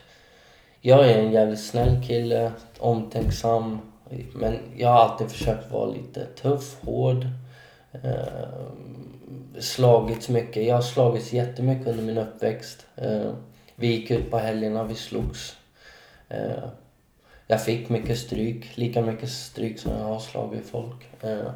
Jag 0.80 1.10
är 1.10 1.18
en 1.18 1.32
jävligt 1.32 1.64
snäll 1.64 2.02
kille, 2.06 2.52
omtänksam. 2.78 3.78
Men 4.34 4.58
jag 4.76 4.88
har 4.88 4.98
alltid 5.00 5.30
försökt 5.30 5.72
vara 5.72 5.86
lite 5.86 6.26
tuff, 6.26 6.76
hård. 6.84 7.26
Eh, 7.92 8.48
Slagits 9.60 10.28
mycket. 10.28 10.64
Jag 10.64 10.74
har 10.74 10.82
slagits 10.82 11.32
jättemycket 11.32 11.86
under 11.86 12.04
min 12.04 12.18
uppväxt. 12.18 12.86
Eh, 12.96 13.32
vi 13.76 13.86
gick 13.86 14.10
ut 14.10 14.30
på 14.30 14.38
helgerna, 14.38 14.84
vi 14.84 14.94
slogs. 14.94 15.56
Eh, 16.28 16.64
jag 17.46 17.64
fick 17.64 17.88
mycket 17.88 18.18
stryk, 18.18 18.76
lika 18.76 19.02
mycket 19.02 19.30
stryk 19.30 19.78
som 19.78 19.92
jag 19.92 20.04
har 20.04 20.18
slagit 20.18 20.66
folk. 20.66 21.06
Eh, 21.20 21.50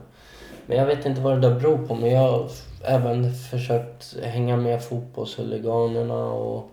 men 0.67 0.79
jag 0.79 0.87
vet 0.87 1.07
inte 1.07 1.21
vad 1.21 1.41
det 1.41 1.49
där 1.49 1.61
beror 1.61 1.87
på. 1.87 1.95
Men 1.95 2.11
jag 2.11 2.21
har 2.21 2.51
även 2.85 3.35
försökt 3.35 4.17
hänga 4.23 4.57
med 4.57 4.85
fotbollshuliganerna 4.85 6.25
och 6.25 6.71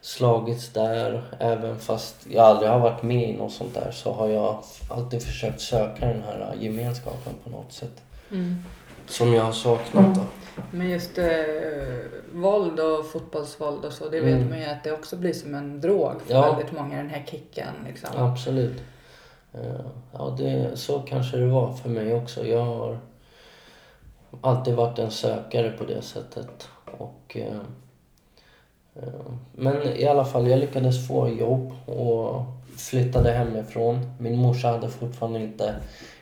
slagits 0.00 0.68
där. 0.68 1.22
Även 1.38 1.78
fast 1.78 2.16
jag 2.30 2.44
aldrig 2.44 2.70
har 2.70 2.78
varit 2.78 3.02
med 3.02 3.28
i 3.28 3.32
något 3.32 3.52
sånt 3.52 3.74
där 3.74 3.90
så 3.92 4.12
har 4.12 4.28
jag 4.28 4.62
alltid 4.88 5.22
försökt 5.22 5.60
söka 5.60 6.06
den 6.06 6.22
här 6.22 6.54
gemenskapen 6.60 7.32
på 7.44 7.50
något 7.50 7.72
sätt. 7.72 8.02
Mm. 8.30 8.64
Som 9.06 9.34
jag 9.34 9.44
har 9.44 9.52
saknat 9.52 10.14
då. 10.14 10.22
Men 10.70 10.90
just 10.90 11.18
eh, 11.18 11.26
våld 12.32 12.80
och 12.80 13.06
fotbollsvåld 13.06 13.84
och 13.84 13.92
så, 13.92 14.08
det 14.08 14.20
vet 14.20 14.34
Mm. 14.34 14.48
man 14.50 14.58
ju 14.58 14.64
att 14.64 14.84
det 14.84 14.92
också 14.92 15.16
blir 15.16 15.32
som 15.32 15.54
en 15.54 15.80
drog 15.80 16.22
för 16.22 16.34
Ja. 16.34 16.52
väldigt 16.54 16.72
många, 16.72 16.96
den 16.96 17.10
här 17.10 17.24
kicken 17.30 17.74
liksom. 17.86 18.08
Absolut. 18.16 18.82
Eh, 19.54 19.80
Ja, 20.12 20.34
det, 20.38 20.76
så 20.76 20.98
kanske 20.98 21.36
det 21.36 21.46
var 21.46 21.72
för 21.72 21.88
mig 21.88 22.14
också. 22.14 22.46
Jag 22.46 22.64
har 22.64 22.98
alltid 24.40 24.74
varit 24.74 24.98
en 24.98 25.10
sökare 25.10 25.70
på 25.70 25.84
det 25.84 26.02
sättet. 26.02 26.68
Och, 26.98 27.36
eh, 27.36 27.56
eh, 28.94 29.08
men 29.52 29.82
i 29.82 30.06
alla 30.06 30.24
fall, 30.24 30.48
jag 30.50 30.58
lyckades 30.60 31.08
få 31.08 31.28
jobb 31.28 31.72
och 31.88 32.42
flyttade 32.76 33.32
hemifrån. 33.32 34.12
Min 34.20 34.36
morsa 34.38 34.68
hade 34.68 34.88
fortfarande 34.88 35.40
inte... 35.40 35.74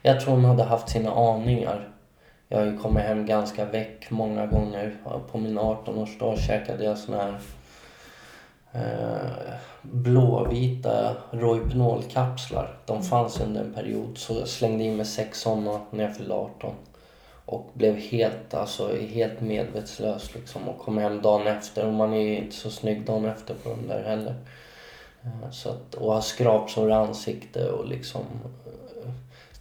Jag 0.02 0.20
tror 0.20 0.34
hon 0.34 0.44
hade 0.44 0.62
haft 0.64 0.88
sina 0.88 1.10
aningar. 1.10 1.89
Jag 2.52 2.58
har 2.58 2.66
ju 2.66 2.78
kommit 2.78 3.02
hem 3.02 3.26
ganska 3.26 3.64
väck 3.64 4.10
många 4.10 4.46
gånger. 4.46 4.96
På 5.30 5.38
min 5.38 5.58
18-årsdag 5.58 6.38
käkade 6.38 6.84
jag 6.84 6.98
sån 6.98 7.14
här 7.14 7.38
eh, 8.72 9.54
blåvita 9.82 11.16
Rohypnol-kapslar. 11.30 12.76
De 12.86 13.02
fanns 13.02 13.40
under 13.40 13.60
en 13.60 13.74
period 13.74 14.18
så 14.18 14.34
jag 14.34 14.48
slängde 14.48 14.84
in 14.84 14.96
mig 14.96 15.06
sex 15.06 15.40
sådana 15.40 15.80
när 15.90 16.04
jag 16.04 16.16
fyllde 16.16 16.34
18. 16.34 16.74
Och 17.46 17.70
blev 17.74 17.96
helt, 17.96 18.54
alltså, 18.54 18.96
helt 18.96 19.40
medvetslös 19.40 20.34
liksom 20.34 20.68
och 20.68 20.78
kom 20.78 20.98
hem 20.98 21.22
dagen 21.22 21.46
efter 21.46 21.86
och 21.86 21.92
man 21.92 22.12
är 22.12 22.20
ju 22.20 22.36
inte 22.36 22.56
så 22.56 22.70
snygg 22.70 23.06
dagen 23.06 23.24
efter 23.24 23.54
på 23.54 23.68
den 23.68 23.88
där 23.88 24.02
heller. 24.02 24.34
Eh, 25.22 25.50
Så 25.50 25.68
att, 25.68 25.94
och 25.94 26.12
har 26.12 26.20
skrapsår 26.20 26.90
i 26.90 26.92
ansikte 26.92 27.70
och 27.70 27.88
liksom 27.88 28.22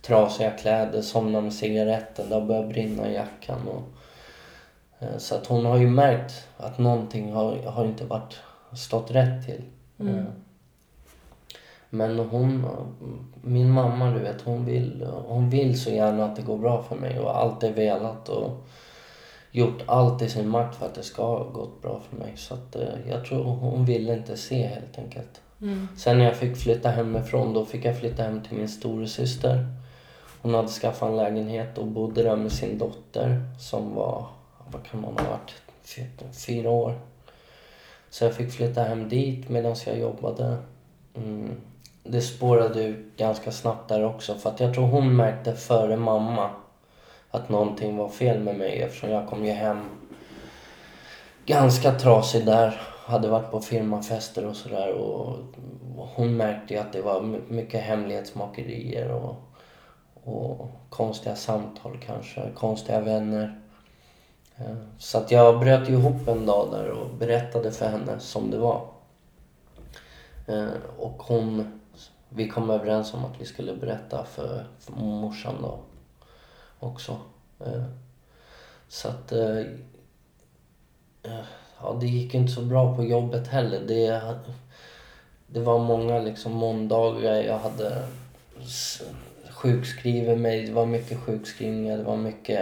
trasiga 0.02 0.52
kläder, 0.52 1.02
somnar 1.02 1.42
med 1.42 1.54
cigaretten, 1.54 2.30
det 2.30 2.36
har 2.36 2.42
börjat 2.42 2.70
brinna 2.70 3.10
i 3.10 3.14
jackan. 3.14 3.68
Och, 3.68 3.84
eh, 5.00 5.18
så 5.18 5.36
att 5.36 5.46
hon 5.46 5.66
har 5.66 5.78
ju 5.78 5.88
märkt 5.88 6.48
att 6.58 6.78
någonting 6.78 7.34
har, 7.34 7.58
har 7.58 7.86
inte 7.86 8.06
varit, 8.06 8.40
stått 8.74 9.12
rätt 9.12 9.46
till. 9.46 9.62
Mm. 10.00 10.18
Eh, 10.18 10.24
Men 11.90 12.20
hon, 12.20 12.68
min 13.42 13.70
mamma 13.70 14.12
du 14.12 14.20
vet, 14.20 14.42
hon 14.42 14.66
vill, 14.66 15.08
hon 15.28 15.50
vill 15.50 15.82
så 15.82 15.90
gärna 15.90 16.26
att 16.26 16.36
det 16.36 16.42
går 16.42 16.58
bra 16.58 16.84
för 16.84 16.96
mig 16.96 17.20
och 17.20 17.34
har 17.34 17.42
alltid 17.42 17.76
velat 17.76 18.30
och 18.30 18.68
gjort 19.52 19.82
allt 19.86 20.22
i 20.22 20.30
sin 20.30 20.50
makt 20.50 20.76
för 20.76 20.86
att 20.86 20.96
det 20.96 21.04
ska 21.04 21.26
ha 21.26 21.44
gått 21.44 21.82
bra 21.82 22.02
för 22.10 22.18
mig. 22.18 22.34
Så 22.36 22.54
att 22.54 22.76
eh, 22.76 23.10
jag 23.10 23.26
tror 23.26 23.44
hon 23.44 23.86
ville 23.86 24.14
inte 24.14 24.38
se 24.38 24.68
helt 24.68 24.98
enkelt. 24.98 25.42
Mm. 25.62 25.88
Sen 25.98 26.18
när 26.18 26.26
jag 26.26 26.36
fick 26.36 26.58
flytta 26.58 26.90
hemifrån 26.90 27.54
då 27.54 27.66
fick 27.66 27.86
jag 27.86 28.00
flytta 28.00 28.24
hem 28.24 28.42
till 28.44 28.58
min 28.58 28.70
storasyster. 28.70 29.66
Hon 30.42 30.54
hade 30.54 30.68
skaffat 30.68 31.10
en 31.10 31.18
lägenhet 31.18 31.78
och 31.78 31.88
bodde 31.88 32.24
där 32.24 32.36
med 32.36 32.52
sin 32.52 32.78
dotter 32.78 33.42
som 33.60 33.96
var, 33.96 34.26
vad 34.72 34.84
kan 34.84 35.02
man 35.02 35.18
ha 35.18 35.24
varit, 35.24 35.54
fyra 36.48 36.70
år. 36.70 37.00
Så 38.10 38.26
jag 38.26 38.36
fick 38.36 38.52
flytta 38.52 38.84
hem 38.84 39.10
dit 39.10 39.50
medan 39.50 39.76
jag 39.86 40.00
jobbade. 40.00 40.58
Mm. 41.16 41.52
Det 42.04 42.22
spårade 42.22 42.84
ut 42.84 43.18
ganska 43.18 43.52
snabbt 43.52 43.90
där 43.90 44.06
också 44.06 44.36
för 44.36 44.50
att 44.50 44.60
jag 44.60 44.74
tror 44.74 44.86
hon 44.86 45.16
märkte 45.16 45.56
före 45.56 45.98
mamma 45.98 46.50
att 47.32 47.50
någonting 47.50 47.98
var 47.98 48.10
fel 48.10 48.40
med 48.40 48.56
mig 48.58 48.82
eftersom 48.82 49.10
jag 49.10 49.28
kom 49.28 49.46
ju 49.46 49.52
hem 49.52 49.86
ganska 51.46 51.92
trasig 51.92 52.46
där. 52.46 52.82
Hade 53.06 53.28
varit 53.28 53.52
på 53.52 53.62
firmafester 53.62 54.46
och 54.46 54.56
sådär 54.56 54.94
och 54.94 55.38
hon 56.16 56.38
märkte 56.38 56.74
ju 56.74 56.80
att 56.80 56.94
det 56.94 57.02
var 57.02 57.22
mycket 57.48 57.82
hemlighetsmakerier 57.82 59.12
och, 59.12 59.36
och 60.24 60.68
konstiga 60.90 61.36
samtal 61.36 61.98
kanske, 62.06 62.52
konstiga 62.56 63.00
vänner. 63.00 63.62
Eh, 64.58 64.76
så 64.98 65.18
att 65.18 65.32
jag 65.32 65.60
bröt 65.60 65.90
ju 65.90 65.94
ihop 65.94 66.28
en 66.28 66.46
dag 66.46 66.72
där 66.72 66.90
och 66.90 67.16
berättade 67.16 67.72
för 67.72 67.90
henne 67.90 68.20
som 68.20 68.52
det 68.52 68.58
var. 68.58 68.86
Eh, 70.48 70.68
och 70.98 71.24
hon, 71.24 71.80
vi 72.30 72.50
kom 72.50 72.70
överens 72.70 73.14
om 73.14 73.26
att 73.26 73.42
vi 73.42 73.46
skulle 73.46 73.76
berätta 73.76 74.26
för, 74.26 74.66
för 74.80 74.92
morsan 74.92 75.56
då 75.62 75.80
också. 76.80 77.18
Eh, 77.60 77.84
så 78.88 79.08
att 79.08 79.34
ja, 81.82 81.98
det 82.00 82.08
gick 82.08 82.34
inte 82.34 82.52
så 82.52 82.62
bra 82.62 82.96
på 82.96 83.04
jobbet 83.04 83.48
heller. 83.48 83.80
Det, 83.88 84.22
det 85.48 85.60
var 85.60 85.80
många 85.80 86.20
liksom 86.20 86.52
måndagar 86.52 87.36
jag 87.36 87.60
hade 87.60 88.08
s- 89.60 89.64
sjukskrivit 89.64 90.40
mig. 90.40 90.66
Det 90.66 90.72
var 90.74 90.86
mycket 90.86 91.20
sjukskrivningar, 91.20 91.98
det 91.98 92.04
var 92.04 92.18
mycket 92.18 92.60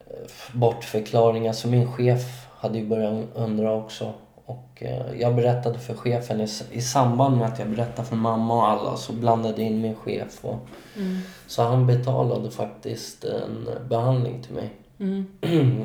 eh, 0.00 0.14
bortförklaringar. 0.52 1.52
Så 1.52 1.68
min 1.68 1.92
chef 1.92 2.46
hade 2.50 2.78
ju 2.78 2.86
börjat 2.86 3.24
undra 3.34 3.72
också. 3.72 4.12
Och 4.44 4.82
eh, 4.82 5.20
jag 5.20 5.34
berättade 5.34 5.78
för 5.78 5.94
chefen 5.94 6.46
i, 6.70 6.80
samband 6.80 7.36
med 7.36 7.46
att 7.48 7.58
jag 7.58 7.68
berättade 7.68 8.08
för 8.08 8.16
mamma 8.16 8.54
och 8.54 8.68
alla 8.68 8.96
så 8.96 9.12
blandade 9.12 9.62
jag 9.62 9.70
in 9.70 9.80
min 9.80 9.94
chef. 9.94 10.38
Och, 10.44 10.58
Mm. 10.96 11.18
så 11.46 11.62
han 11.62 11.86
betalade 11.86 12.50
faktiskt 12.50 13.24
en 13.24 13.68
behandling 13.88 14.42
till 14.42 14.54
mig 14.54 14.70
Mm. 15.00 15.26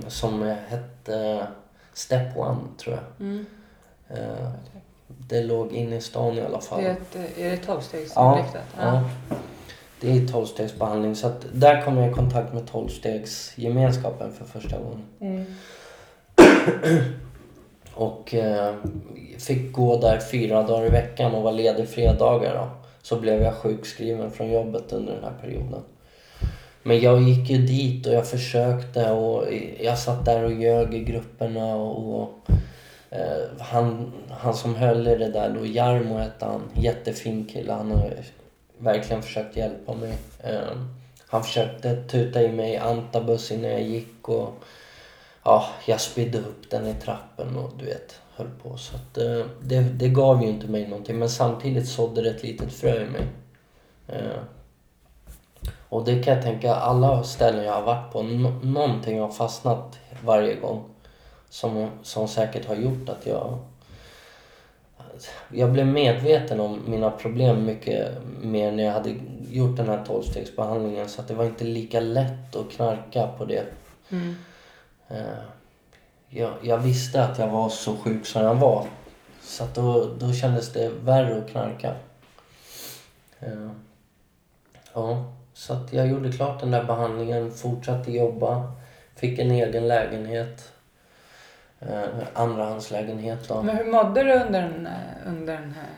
som 0.07 0.55
hette 0.67 1.47
Step 1.93 2.37
One 2.37 2.57
tror 2.77 2.95
jag. 2.95 3.27
Mm. 3.27 3.45
Eh, 4.09 4.49
Det 5.07 5.43
låg 5.43 5.71
inne 5.73 5.95
i 5.95 6.01
stan 6.01 6.37
i 6.37 6.41
alla 6.41 6.61
fall. 6.61 6.81
Det 6.83 6.87
är, 6.87 6.91
ett, 6.91 7.37
är 7.37 7.49
det 7.51 7.57
tolvstegsinriktat? 7.57 8.63
Ja, 8.79 9.03
ja. 9.29 9.35
Det 10.01 10.12
är 10.12 10.27
tolvstegsbehandling 10.27 11.15
så 11.15 11.27
att 11.27 11.45
där 11.53 11.81
kom 11.81 11.97
jag 11.97 12.12
i 12.12 12.13
kontakt 12.13 12.53
med 12.53 12.67
tolvstegsgemenskapen 12.67 14.31
för 14.34 14.45
första 14.45 14.77
gången. 14.77 15.03
Mm. 15.19 15.45
Och 17.93 18.34
eh, 18.34 18.75
fick 19.38 19.73
gå 19.73 19.99
där 19.99 20.19
fyra 20.19 20.63
dagar 20.63 20.86
i 20.86 20.89
veckan 20.89 21.36
och 21.36 21.43
var 21.43 21.51
ledig 21.51 21.89
fredagar 21.89 22.53
då. 22.53 22.67
Så 23.01 23.19
blev 23.19 23.41
jag 23.41 23.53
sjukskriven 23.53 24.31
från 24.31 24.51
jobbet 24.51 24.93
under 24.93 25.13
den 25.13 25.23
här 25.23 25.34
perioden. 25.41 25.81
Men 26.84 26.99
jag 26.99 27.21
gick 27.21 27.49
ju 27.49 27.58
dit 27.58 28.08
och 28.08 28.13
jag 28.13 28.27
försökte 28.27 29.12
och 29.12 29.43
jag 29.79 29.97
satt 29.97 30.25
där 30.25 30.43
och 30.43 30.53
ljög 30.53 30.93
i 30.93 31.03
grupperna 31.03 31.75
och, 31.75 32.21
och 32.21 32.49
eh, 33.10 33.60
han, 33.60 34.13
han 34.29 34.53
som 34.53 34.75
höll 34.75 35.08
i 35.08 35.15
det 35.15 35.29
där 35.29 35.49
då, 35.60 35.65
Jarmo 35.65 36.17
hette 36.17 36.45
han, 36.45 36.62
jättefin 36.73 37.45
kille. 37.45 37.73
Han 37.73 37.91
har 37.91 38.13
verkligen 38.77 39.23
försökt 39.23 39.57
hjälpa 39.57 39.93
mig. 39.93 40.17
Ehm, 40.43 40.95
han 41.27 41.43
försökte 41.43 42.03
tuta 42.03 42.41
i 42.41 42.51
mig 42.51 42.77
antabus 42.77 43.51
innan 43.51 43.71
jag 43.71 43.81
gick 43.81 44.29
och 44.29 44.53
ja, 45.43 45.65
jag 45.85 46.01
spydde 46.01 46.38
upp 46.38 46.69
den 46.69 46.88
i 46.88 46.93
trappen 46.93 47.55
och 47.55 47.71
du 47.77 47.85
vet, 47.85 48.19
höll 48.35 48.49
på. 48.63 48.77
Så 48.77 48.95
att, 48.95 49.17
eh, 49.17 49.45
det, 49.61 49.81
det 49.81 50.09
gav 50.09 50.43
ju 50.43 50.49
inte 50.49 50.67
mig 50.67 50.88
någonting 50.88 51.19
men 51.19 51.29
samtidigt 51.29 51.88
sådde 51.89 52.21
det 52.21 52.29
ett 52.29 52.43
litet 52.43 52.73
frö 52.73 53.01
i 53.01 53.05
mig. 53.05 53.27
Ehm, 54.07 54.45
och 55.89 56.05
det 56.05 56.23
kan 56.23 56.33
jag 56.33 56.43
tänka, 56.43 56.75
alla 56.75 57.23
ställen 57.23 57.65
jag 57.65 57.73
har 57.73 57.81
varit 57.81 58.11
på, 58.11 58.23
någonting 58.63 59.19
har 59.19 59.29
fastnat 59.29 59.99
varje 60.23 60.55
gång. 60.55 60.83
Som, 61.49 61.89
som 62.03 62.27
säkert 62.27 62.65
har 62.65 62.75
gjort 62.75 63.09
att 63.09 63.25
jag... 63.25 63.59
Jag 65.49 65.71
blev 65.71 65.88
medveten 65.88 66.60
om 66.60 66.80
mina 66.88 67.12
problem 67.12 67.65
mycket 67.65 68.12
mer 68.41 68.71
när 68.71 68.84
jag 68.84 68.91
hade 68.91 69.15
gjort 69.49 69.78
den 69.78 69.89
här 69.89 70.04
tolvstegsbehandlingen 70.06 71.10
så 71.10 71.21
att 71.21 71.28
det 71.28 71.34
var 71.34 71.45
inte 71.45 71.63
lika 71.63 71.99
lätt 71.99 72.56
att 72.56 72.71
knarka 72.71 73.28
på 73.38 73.45
det. 73.45 73.63
Mm. 74.10 74.36
Eh, 75.08 75.17
Jag, 76.30 76.54
jag 76.62 76.78
visste 76.78 77.23
att 77.23 77.39
jag 77.39 77.47
var 77.47 77.69
så 77.69 77.95
sjuk 77.95 78.25
som 78.25 78.41
jag 78.41 78.56
var. 78.56 78.86
Så 79.41 79.63
att 79.63 79.75
då, 79.75 80.10
då 80.19 80.34
kändes 80.34 80.73
det 80.73 80.89
värre 80.89 81.38
att 81.38 81.49
knarka. 81.49 81.95
Eh, 83.39 83.69
Ja, 84.93 85.34
så 85.54 85.73
att 85.73 85.93
jag 85.93 86.08
gjorde 86.08 86.32
klart 86.32 86.60
den 86.60 86.71
där 86.71 86.84
behandlingen, 86.84 87.51
fortsatte 87.51 88.12
jobba, 88.12 88.71
fick 89.15 89.39
en 89.39 89.51
egen 89.51 89.88
lägenhet. 89.88 90.71
Eh, 91.79 92.27
andrahandslägenhet 92.33 93.47
då. 93.47 93.61
Men 93.61 93.77
hur 93.77 93.91
mådde 93.91 94.23
du 94.23 94.33
under 94.33 94.61
den, 94.61 94.88
eh, 94.88 95.27
under 95.27 95.53
den 95.53 95.71
här 95.71 95.89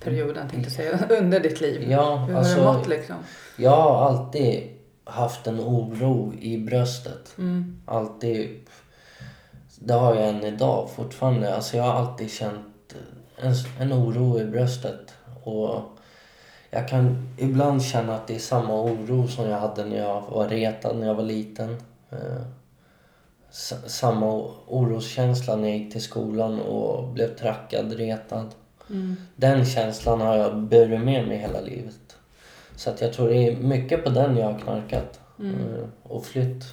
perioden, 0.00 0.48
tänkte 0.48 0.82
jag 0.82 0.98
säga, 0.98 1.18
under 1.18 1.40
ditt 1.40 1.60
liv? 1.60 1.90
Ja, 1.90 2.16
hur 2.16 2.32
har 2.32 2.40
alltså, 2.40 2.56
du 2.56 2.64
mått 2.64 2.88
liksom? 2.88 3.16
jag 3.56 3.70
har 3.70 4.08
alltid 4.08 4.70
haft 5.04 5.46
en 5.46 5.60
oro 5.60 6.32
i 6.40 6.58
bröstet. 6.58 7.34
Mm. 7.38 7.82
Alltid. 7.86 8.60
Det 9.78 9.94
har 9.94 10.14
jag 10.14 10.28
än 10.28 10.44
idag 10.44 10.90
fortfarande. 10.96 11.54
Alltså 11.54 11.76
jag 11.76 11.84
har 11.84 11.92
alltid 11.92 12.30
känt 12.30 12.94
en, 13.36 13.54
en 13.80 13.92
oro 13.92 14.40
i 14.40 14.44
bröstet. 14.44 15.14
Och 15.44 15.80
jag 16.70 16.88
kan 16.88 17.28
ibland 17.38 17.82
känna 17.82 18.14
att 18.14 18.26
det 18.26 18.34
är 18.34 18.38
samma 18.38 18.82
oro 18.82 19.28
som 19.28 19.48
jag 19.48 19.58
hade 19.58 19.84
när 19.84 19.96
jag 19.96 20.22
var 20.30 20.48
retad 20.48 20.96
när 20.96 21.06
jag 21.06 21.14
var 21.14 21.24
liten. 21.24 21.76
Samma 23.86 24.50
oroskänsla 24.66 25.56
när 25.56 25.68
jag 25.68 25.78
gick 25.78 25.92
till 25.92 26.02
skolan 26.02 26.60
och 26.60 27.08
blev 27.08 27.36
trackad, 27.36 27.92
retad. 27.92 28.46
Mm. 28.90 29.16
Den 29.36 29.64
känslan 29.66 30.20
har 30.20 30.36
jag 30.36 30.56
burit 30.56 31.00
med 31.00 31.28
mig 31.28 31.36
hela 31.38 31.60
livet. 31.60 32.16
Så 32.76 32.90
att 32.90 33.00
jag 33.00 33.12
tror 33.12 33.28
det 33.28 33.36
är 33.36 33.56
mycket 33.56 34.04
på 34.04 34.10
den 34.10 34.36
jag 34.36 34.52
har 34.52 34.58
knarkat 34.58 35.20
Mm. 35.38 35.54
eh, 35.54 35.84
och 36.02 36.24
flytt. 36.26 36.64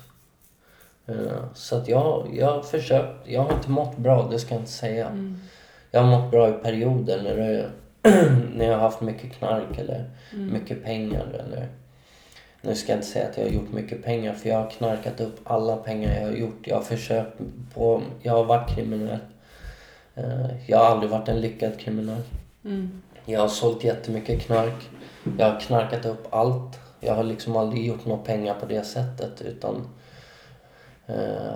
Eh, 1.06 1.15
Så 1.54 1.76
att 1.78 1.88
jag, 1.88 2.28
jag 2.34 2.52
har 2.52 2.62
försökt, 2.62 3.28
jag 3.30 3.41
har 3.44 3.54
inte 3.54 3.70
mått 3.70 3.98
bra, 3.98 4.28
det 4.32 4.39
ska 4.39 4.54
jag 4.54 4.62
inte 4.62 4.72
säga. 4.72 5.08
Mm. 5.08 5.38
Jag 5.91 6.02
har 6.02 6.20
mått 6.20 6.32
bra 6.32 6.50
i 6.50 6.52
perioder 6.52 7.22
när, 7.24 7.36
det, 7.38 7.70
när 8.56 8.65
jag 8.65 8.74
har 8.74 8.82
haft 8.82 9.02
mycket 9.02 9.34
knark 9.34 9.78
eller 9.78 10.10
Mm. 10.34 10.54
mycket 10.54 10.84
pengar 10.84 11.28
eller... 11.34 11.67
Nu 12.62 12.76
ska 12.76 12.91
jag 12.91 12.97
inte 12.97 13.08
säga 13.08 13.28
att 13.30 13.38
jag 13.38 13.43
har 13.43 13.52
gjort 13.52 13.71
mycket 13.74 14.04
pengar 14.04 14.34
för 14.34 14.50
jag 14.50 14.58
har 14.58 14.69
knarkat 14.69 15.21
upp 15.21 15.39
alla 15.43 15.76
pengar 15.76 16.19
jag 16.19 16.28
har 16.28 16.36
gjort. 16.36 16.67
Jag 16.67 16.76
har 16.76 16.84
försökt 16.84 17.38
på... 17.74 18.02
Jag 18.21 18.34
har 18.34 18.43
varit 18.43 18.76
kriminell. 18.76 19.19
Eh, 20.15 20.69
Jag 20.69 20.78
har 20.78 20.86
aldrig 20.86 21.12
varit 21.12 21.28
en 21.30 21.41
lyckad 21.41 21.80
kriminell. 21.80 22.21
Mm. 22.65 23.02
Jag 23.26 23.39
har 23.39 23.47
sålt 23.47 23.84
jättemycket 23.84 24.41
knark. 24.41 24.89
Jag 25.38 25.52
har 25.52 25.60
knarkat 25.60 26.06
upp 26.06 26.28
allt. 26.30 26.80
Jag 27.00 27.13
har 27.15 27.24
liksom 27.24 27.56
aldrig 27.56 27.86
gjort 27.86 28.06
några 28.06 28.24
pengar 28.24 28.56
på 28.60 28.65
det 28.65 28.84
sättet 28.84 29.41
utan... 29.41 29.88
Eh, 31.08 31.54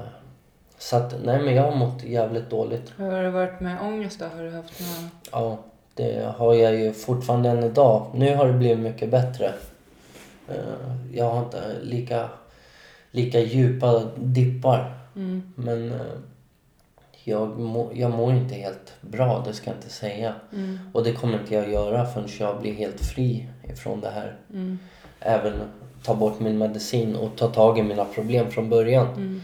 så 0.77 0.95
att, 0.97 1.15
nej 1.23 1.41
men 1.41 1.55
jag 1.55 1.63
har 1.63 1.75
mått 1.75 2.03
jävligt 2.03 2.49
dåligt. 2.49 2.93
Hur 2.97 3.11
har 3.11 3.23
det 3.23 3.29
varit 3.31 3.59
med 3.59 3.81
ångest 3.81 4.19
då? 4.19 4.25
Har 4.37 4.43
du 4.43 4.51
haft 4.51 4.79
några... 4.79 5.09
Ja, 5.31 5.57
det 5.93 6.33
har 6.37 6.53
jag 6.53 6.75
ju 6.75 6.93
fortfarande 6.93 7.49
än 7.49 7.63
idag. 7.63 8.05
Nu 8.13 8.35
har 8.35 8.47
det 8.47 8.53
blivit 8.53 8.79
mycket 8.79 9.09
bättre. 9.11 9.53
Eh, 10.49 10.95
Jag 11.13 11.29
har 11.29 11.43
inte 11.43 11.79
lika, 11.81 12.29
lika 13.11 13.39
djupa 13.39 14.03
dippar. 14.15 14.93
Mm. 15.15 15.53
Men 15.55 15.91
eh, 15.91 15.99
jag, 17.23 17.59
må, 17.59 17.91
jag 17.93 18.11
mår 18.11 18.33
inte 18.33 18.55
helt 18.55 18.93
bra, 19.01 19.43
det 19.47 19.53
ska 19.53 19.69
jag 19.69 19.77
inte 19.77 19.89
säga. 19.89 20.35
Mm. 20.53 20.79
Och 20.93 21.03
det 21.03 21.13
kommer 21.13 21.39
inte 21.39 21.53
jag 21.53 21.71
göra 21.71 22.05
förrän 22.05 22.27
jag 22.39 22.61
blir 22.61 22.73
helt 22.73 23.01
fri 23.01 23.47
ifrån 23.63 24.01
det 24.01 24.09
här. 24.09 24.35
Mm. 24.53 24.79
Även 25.19 25.53
ta 26.03 26.15
bort 26.15 26.39
min 26.39 26.57
medicin 26.57 27.15
och 27.15 27.35
ta 27.35 27.47
tag 27.47 27.79
i 27.79 27.83
mina 27.83 28.05
problem 28.05 28.51
från 28.51 28.69
början. 28.69 29.07
Mm. 29.07 29.41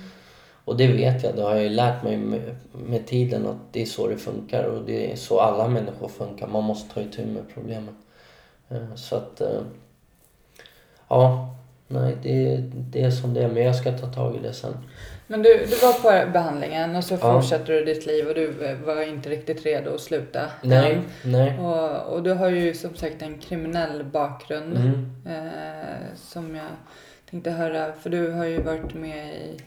Och 0.65 0.77
det 0.77 0.87
vet 0.87 1.23
jag, 1.23 1.35
det 1.35 1.41
har 1.41 1.55
jag 1.55 1.63
ju 1.63 1.69
lärt 1.69 2.03
mig 2.03 2.17
med, 2.17 2.55
med 2.71 3.07
tiden 3.07 3.47
att 3.47 3.57
det 3.71 3.81
är 3.81 3.85
så 3.85 4.07
det 4.07 4.17
funkar 4.17 4.63
och 4.63 4.85
det 4.85 5.11
är 5.11 5.15
så 5.15 5.39
alla 5.39 5.67
människor 5.67 6.07
funkar. 6.07 6.47
Man 6.47 6.63
måste 6.63 6.93
ta 6.93 7.01
itu 7.01 7.25
med 7.25 7.43
problemen. 7.53 7.95
Eh, 8.69 8.95
Så 8.95 9.15
att... 9.15 9.41
Ja, 11.12 11.56
nej 11.88 12.17
det, 12.24 12.58
det 12.74 13.02
är 13.02 13.12
som 13.12 13.34
det 13.34 13.43
är 13.43 13.47
men 13.47 13.63
jag 13.63 13.76
ska 13.76 13.91
ta 13.91 14.08
tag 14.08 14.36
i 14.36 14.39
det 14.39 14.54
sen. 14.54 14.78
Men 15.28 15.41
du, 15.43 15.50
du 15.69 15.76
var 15.76 15.93
på 16.26 16.32
behandlingen 16.32 16.95
och 16.95 17.04
så 17.04 17.13
Ja. 17.13 17.17
fortsatte 17.41 17.71
du 17.71 17.86
ditt 17.86 18.06
liv 18.06 18.28
och 18.28 18.36
du 18.36 18.54
var 18.86 19.02
inte 19.10 19.30
riktigt 19.30 19.65
redo 19.65 19.93
att 19.95 20.02
sluta. 20.02 20.41
Nej, 20.62 20.93
än. 20.93 21.02
nej. 21.32 21.60
Och, 21.60 22.13
och 22.13 22.24
du 22.24 22.34
har 22.34 22.50
ju 22.50 22.74
som 22.74 22.95
sagt 22.95 23.21
en 23.21 23.38
kriminell 23.38 24.04
bakgrund. 24.04 24.78
Mm. 24.78 25.12
Eh, 25.30 26.15
som 26.15 26.56
jag 26.56 26.65
tänkte 27.30 27.52
höra, 27.52 27.93
för 27.93 28.10
du 28.10 28.32
har 28.32 28.45
ju 28.45 28.62
varit 28.62 28.93
med 28.93 29.36
i... 29.36 29.60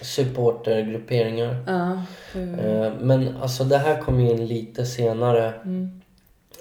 Supportergrupperingar. 0.00 1.56
Ja, 1.66 2.02
Eh, 2.40 2.92
Men 3.00 3.36
alltså 3.36 3.64
det 3.64 3.78
här 3.78 4.00
kom 4.00 4.20
in 4.20 4.46
lite 4.46 4.86
senare. 4.86 5.52
mm, 5.64 6.00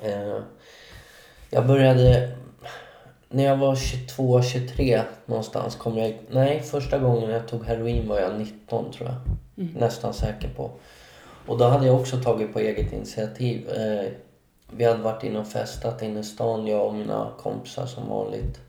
Eh, 0.04 0.40
Jag 1.50 1.68
började... 1.68 2.32
När 3.36 3.44
jag 3.44 3.58
var 3.58 3.76
22, 3.76 4.42
23 4.42 5.02
någonstans 5.26 5.76
kom 5.76 5.98
jag... 5.98 6.18
Nej, 6.30 6.60
första 6.62 6.98
gången 7.00 7.30
jag 7.30 7.48
tog 7.48 7.66
heroin 7.66 8.08
var 8.08 8.20
jag 8.20 8.40
19 8.40 8.92
tror 8.92 9.10
jag. 9.10 9.16
Mm. 9.66 9.74
Nästan 9.80 10.14
säker 10.14 10.50
på. 10.50 10.72
Och 11.48 11.58
då 11.58 11.66
hade 11.66 11.86
jag 11.88 11.96
också 11.96 12.18
tagit 12.18 12.54
på 12.54 12.60
eget 12.60 12.94
initiativ. 12.94 13.70
Eh, 13.70 14.12
Vi 14.72 14.84
hade 14.86 15.04
varit 15.04 15.24
inne 15.24 15.40
och 15.40 15.48
festat 15.48 16.02
inne 16.02 16.20
i 16.20 16.24
stan, 16.24 16.68
jag 16.68 16.88
och 16.88 16.94
mina 16.94 17.28
kompisar 17.38 17.86
som 17.86 18.10
vanligt. 18.10 18.60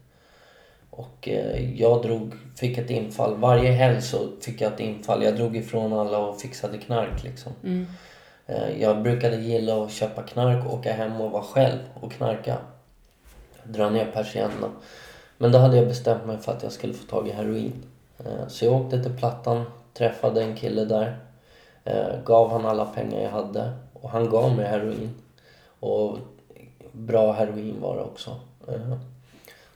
Och 0.91 1.29
eh, 1.29 1.81
jag 1.81 2.03
drog, 2.03 2.33
fick 2.57 2.79
ett 2.79 2.91
infall. 2.91 3.37
Varje 3.37 3.71
helg 3.73 4.03
så 4.03 4.19
fick 4.41 4.61
jag 4.61 4.73
ett 4.73 4.81
infall. 4.81 5.23
Jag 5.25 5.37
drog 5.37 5.57
ifrån 5.57 5.93
alla 5.93 6.19
och 6.19 6.41
fixade 6.41 6.79
knark 6.79 7.25
liksom. 7.25 7.53
mm, 7.65 7.87
Eh, 8.47 8.81
Jag 8.83 9.03
brukade 9.03 9.37
gilla 9.37 9.85
att 9.85 9.91
köpa 9.93 10.23
knark, 10.23 10.73
åka 10.73 10.93
hem 10.93 11.21
och 11.21 11.31
vara 11.31 11.43
själv 11.43 11.79
och 12.01 12.13
knarka. 12.13 12.59
Dra 13.69 13.91
ner 13.91 14.11
persiennerna. 14.15 14.71
Men 15.39 15.53
då 15.53 15.59
hade 15.59 15.77
jag 15.77 15.89
bestämt 15.89 16.27
mig 16.27 16.39
för 16.39 16.53
att 16.53 16.63
jag 16.63 16.73
skulle 16.73 16.95
få 16.95 17.07
tag 17.07 17.29
i 17.29 17.33
heroin. 17.33 17.83
Eh, 18.19 18.49
så 18.49 18.65
jag 18.65 18.75
åkte 18.75 19.03
till 19.03 19.17
Plattan, 19.17 19.65
träffade 19.95 20.43
en 20.43 20.57
kille 20.57 20.85
där. 20.85 21.19
Eh, 21.85 22.23
gav 22.25 22.51
han 22.51 22.67
alla 22.67 22.85
pengar 22.85 23.21
jag 23.21 23.31
hade 23.31 23.73
och 23.93 24.11
han 24.11 24.31
gav 24.31 24.57
mig 24.57 24.67
heroin. 24.67 25.15
Och 25.81 26.19
bra 26.93 27.33
heroin 27.33 27.81
var 27.81 27.97
det 27.97 28.03
också. 28.03 28.31
Eh, 28.69 28.97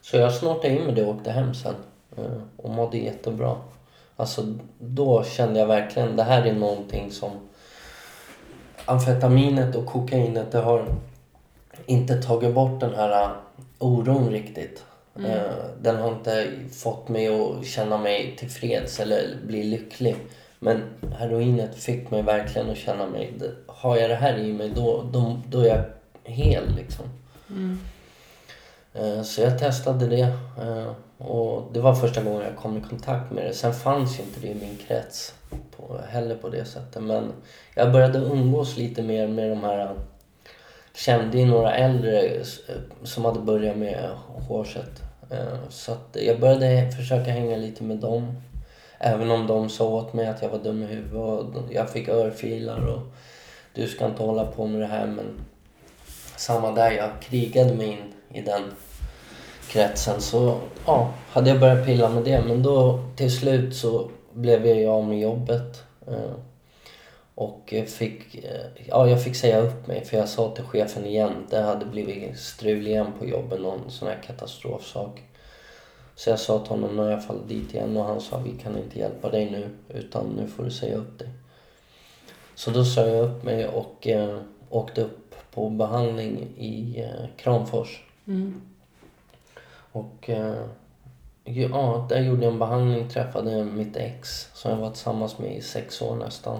så 0.01 0.17
jag 0.17 0.33
snortade 0.33 0.75
in 0.75 0.83
med 0.83 0.95
det 0.95 1.03
och 1.03 1.15
åkte 1.15 1.31
hem 1.31 1.53
sen. 1.53 1.75
Och 2.57 2.69
mådde 2.69 2.97
jättebra. 2.97 3.55
Alltså 4.15 4.41
då 4.79 5.23
kände 5.23 5.59
jag 5.59 5.67
verkligen, 5.67 6.15
det 6.15 6.23
här 6.23 6.45
är 6.45 6.53
någonting 6.53 7.11
som 7.11 7.31
amfetaminet 8.85 9.75
och 9.75 9.85
kokainet 9.85 10.51
det 10.51 10.59
har 10.59 10.85
inte 11.85 12.21
tagit 12.21 12.55
bort 12.55 12.79
den 12.79 12.95
här 12.95 13.29
oron 13.83 14.29
riktigt. 14.29 14.83
Mm. 15.17 15.31
Eh, 15.31 15.41
Den 15.81 15.95
har 15.95 16.09
inte 16.11 16.47
fått 16.73 17.09
mig 17.09 17.27
att 17.27 17.65
känna 17.65 17.97
mig 17.97 18.35
tillfreds 18.39 18.99
eller 18.99 19.37
bli 19.47 19.63
lycklig. 19.63 20.15
Men 20.59 20.81
heroinet 21.17 21.75
fick 21.75 22.11
mig 22.11 22.21
verkligen 22.21 22.69
att 22.69 22.77
känna 22.77 23.07
mig... 23.07 23.33
Har 23.67 23.97
jag 23.97 24.09
det 24.09 24.15
här 24.15 24.37
i 24.37 24.53
mig 24.53 24.71
då, 24.75 25.03
då, 25.13 25.41
då 25.47 25.59
är 25.61 25.67
jag 25.67 25.83
hel 26.23 26.75
liksom. 26.75 27.05
mm, 27.49 27.79
Eh, 28.93 29.21
Så 29.23 29.41
jag 29.41 29.59
testade 29.59 30.07
det 30.07 30.21
eh, 30.61 30.91
och 31.27 31.69
det 31.73 31.79
var 31.79 31.95
första 31.95 32.23
gången 32.23 32.41
jag 32.41 32.55
kom 32.55 32.77
i 32.77 32.81
kontakt 32.81 33.31
med 33.31 33.45
det. 33.45 33.53
Sen 33.53 33.73
fanns 33.73 34.19
ju 34.19 34.23
inte 34.23 34.39
det 34.39 34.47
i 34.47 34.55
min 34.55 34.77
krets 34.87 35.33
på, 35.77 35.99
heller 36.09 36.35
på 36.35 36.49
det 36.49 36.65
sättet. 36.65 37.03
Men 37.03 37.31
jag 37.75 37.91
började 37.91 38.19
umgås 38.19 38.77
lite 38.77 39.01
mer 39.03 39.27
med 39.27 39.49
de 39.49 39.63
här... 39.63 39.95
Kände 40.93 41.37
ju 41.37 41.45
några 41.45 41.75
äldre 41.75 42.21
eh, 42.21 42.45
som 43.03 43.25
hade 43.25 43.39
börjat 43.39 43.77
med 43.77 44.09
hårset. 44.47 45.03
Eh, 45.29 45.69
så 45.69 45.91
att 45.91 46.17
jag 46.25 46.39
började 46.39 46.91
försöka 46.91 47.31
hänga 47.31 47.57
lite 47.57 47.83
med 47.83 47.97
dem. 47.97 48.41
Även 48.99 49.31
om 49.31 49.47
de 49.47 49.69
sa 49.69 49.85
åt 49.85 50.13
mig 50.13 50.27
att 50.27 50.41
jag 50.41 50.49
var 50.49 50.59
dum 50.59 50.83
i 50.83 50.85
huvudet 50.85 51.55
och 51.55 51.73
jag 51.73 51.89
fick 51.89 52.09
örfilar 52.09 52.87
och 52.87 53.01
du 53.73 53.87
ska 53.87 54.05
inte 54.05 54.23
hålla 54.23 54.45
på 54.45 54.67
med 54.67 54.81
det 54.81 54.87
här 54.87 55.07
men 55.07 55.39
samma 56.35 56.71
där, 56.71 56.91
jag 56.91 57.09
krigade 57.21 57.73
mig 57.73 57.87
in 57.87 58.13
i 58.37 58.41
den 58.41 58.61
kretsen. 59.69 60.21
Så 60.21 60.57
ja, 60.85 61.13
hade 61.29 61.49
jag 61.49 61.59
börjat 61.59 61.85
pilla 61.85 62.09
med 62.09 62.23
det. 62.23 62.41
Men 62.47 62.63
då 62.63 62.99
till 63.15 63.31
slut 63.31 63.75
så 63.75 64.09
blev 64.33 64.65
jag 64.65 64.93
av 64.93 65.03
med 65.03 65.19
jobbet. 65.19 65.83
Eh, 66.07 66.31
och 67.35 67.73
fick, 67.87 68.35
eh, 68.35 68.65
ja, 68.87 69.09
jag 69.09 69.23
fick 69.23 69.35
säga 69.35 69.59
upp 69.59 69.87
mig 69.87 70.05
för 70.05 70.17
jag 70.17 70.29
sa 70.29 70.55
till 70.55 70.63
chefen 70.63 71.05
igen. 71.05 71.47
Det 71.49 71.61
hade 71.61 71.85
blivit 71.85 72.39
strul 72.39 72.87
igen 72.87 73.07
på 73.19 73.25
jobbet, 73.25 73.61
någon 73.61 73.91
sån 73.91 74.07
här 74.07 74.21
katastrofsak. 74.23 75.21
Så 76.15 76.29
jag 76.29 76.39
sa 76.39 76.59
till 76.59 76.69
honom, 76.69 76.95
nu 76.95 77.01
har 77.01 77.09
jag 77.09 77.25
fallit 77.25 77.47
dit 77.47 77.73
igen 77.73 77.97
och 77.97 78.05
han 78.05 78.21
sa 78.21 78.37
vi 78.37 78.51
kan 78.63 78.77
inte 78.77 78.99
hjälpa 78.99 79.29
dig 79.29 79.51
nu 79.51 79.69
utan 79.89 80.25
nu 80.29 80.47
får 80.47 80.63
du 80.63 80.71
säga 80.71 80.95
upp 80.95 81.19
dig. 81.19 81.29
Så 82.55 82.71
då 82.71 82.85
sa 82.85 83.07
jag 83.07 83.25
upp 83.25 83.43
mig 83.43 83.67
och 83.67 84.07
eh, 84.07 84.39
åkte 84.69 85.01
upp 85.01 85.35
på 85.53 85.69
behandling 85.69 86.47
i 86.57 87.01
eh, 87.01 87.25
Kramfors. 87.37 88.03
mm, 88.27 88.61
Och 89.91 90.29
eh, 90.29 90.65
ja, 91.43 92.05
där 92.09 92.21
gjorde 92.21 92.43
jag 92.43 92.53
en 92.53 92.59
behandling, 92.59 93.09
träffade 93.09 93.63
mitt 93.63 93.97
ex 93.97 94.49
som 94.53 94.71
jag 94.71 94.77
var 94.77 94.89
tillsammans 94.89 95.39
med 95.39 95.57
i 95.57 95.61
sex 95.61 96.01
år 96.01 96.15
nästan. 96.15 96.59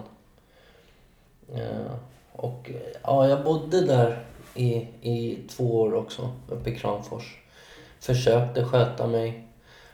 Eh, 1.56 1.92
och 2.32 2.72
ja, 3.04 3.28
jag 3.28 3.44
bodde 3.44 3.82
där 3.82 4.26
i, 4.56 4.74
i 5.02 5.40
två 5.50 5.82
år 5.82 5.94
också, 5.94 6.30
uppe 6.50 6.70
i 6.70 6.76
Kramfors. 6.76 7.38
Försökte 8.00 8.66
sköta 8.66 9.08
mig. 9.08 9.48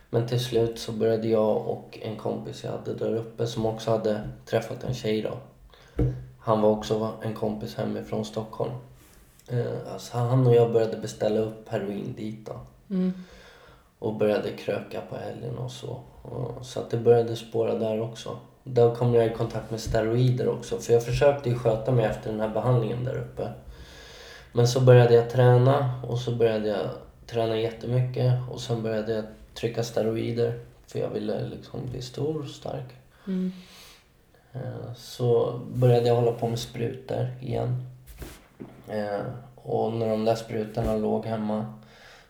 Men 0.09 0.27
till 0.27 0.39
slut 0.39 0.79
så 0.79 0.91
började 0.91 1.27
jag 1.27 1.67
och 1.67 1.99
en 2.01 2.15
kompis 2.15 2.63
jag 2.63 2.71
hade 2.71 2.93
där 2.93 3.15
uppe 3.15 3.47
som 3.47 3.65
också 3.65 3.91
hade 3.91 4.21
träffat 4.45 4.83
en 4.83 4.93
tjej 4.93 5.21
då. 5.21 5.37
Han 6.39 6.61
var 6.61 6.69
också 6.69 7.11
en 7.21 7.33
kompis 7.33 7.75
hemifrån 7.75 8.25
Stockholm. 8.25 8.71
Eh, 9.47 9.93
alltså 9.93 10.17
han 10.17 10.47
och 10.47 10.55
jag 10.55 10.73
började 10.73 10.97
beställa 10.97 11.39
upp 11.39 11.69
heroin 11.69 12.13
dit 12.17 12.45
då. 12.45 12.53
mm, 12.95 13.13
Och 13.99 14.13
började 14.15 14.51
kröka 14.51 15.01
på 15.09 15.15
helgen 15.15 15.57
och 15.57 15.71
så. 15.71 15.99
Så 16.61 16.79
att 16.79 16.89
det 16.89 16.97
började 16.97 17.35
spåra 17.35 17.75
där 17.75 18.01
också. 18.01 18.37
Då 18.73 18.95
kom 18.95 19.13
jag 19.13 19.25
i 19.25 19.29
kontakt 19.29 19.71
med 19.71 19.79
steroider 19.79 20.47
också. 20.47 20.77
För 20.79 20.93
jag 20.93 21.03
försökte 21.05 21.49
ju 21.49 21.55
sköta 21.55 21.91
mig 21.91 22.05
efter 22.05 22.31
den 22.31 22.39
här 22.39 22.49
behandlingen 22.49 23.03
där 23.03 23.17
uppe. 23.17 23.49
Men 24.53 24.67
så 24.67 24.81
började 24.81 25.13
jag 25.13 25.29
träna 25.29 26.01
och 26.07 26.19
så 26.19 26.31
började 26.31 26.67
jag 26.67 26.89
träna 27.27 27.57
jättemycket 27.59 28.33
och 28.51 28.61
sen 28.61 28.83
började 28.83 29.13
jag 29.13 29.23
trycka 29.53 29.83
steroider 29.83 30.59
för 30.87 30.99
jag 30.99 31.09
ville 31.09 31.47
liksom 31.47 31.79
bli 31.91 32.01
stor 32.01 32.41
och 32.41 32.47
stark. 32.49 32.85
Mm. 33.27 33.51
Eh, 34.53 34.93
Så 34.95 35.59
började 35.73 36.07
jag 36.07 36.15
hålla 36.15 36.31
på 36.31 36.47
med 36.47 36.59
sprutor 36.59 37.27
igen. 37.41 37.85
Eh, 38.87 39.21
Och 39.55 39.93
när 39.93 40.09
de 40.09 40.25
där 40.25 40.35
sprutorna 40.35 40.95
låg 40.95 41.25
hemma 41.25 41.65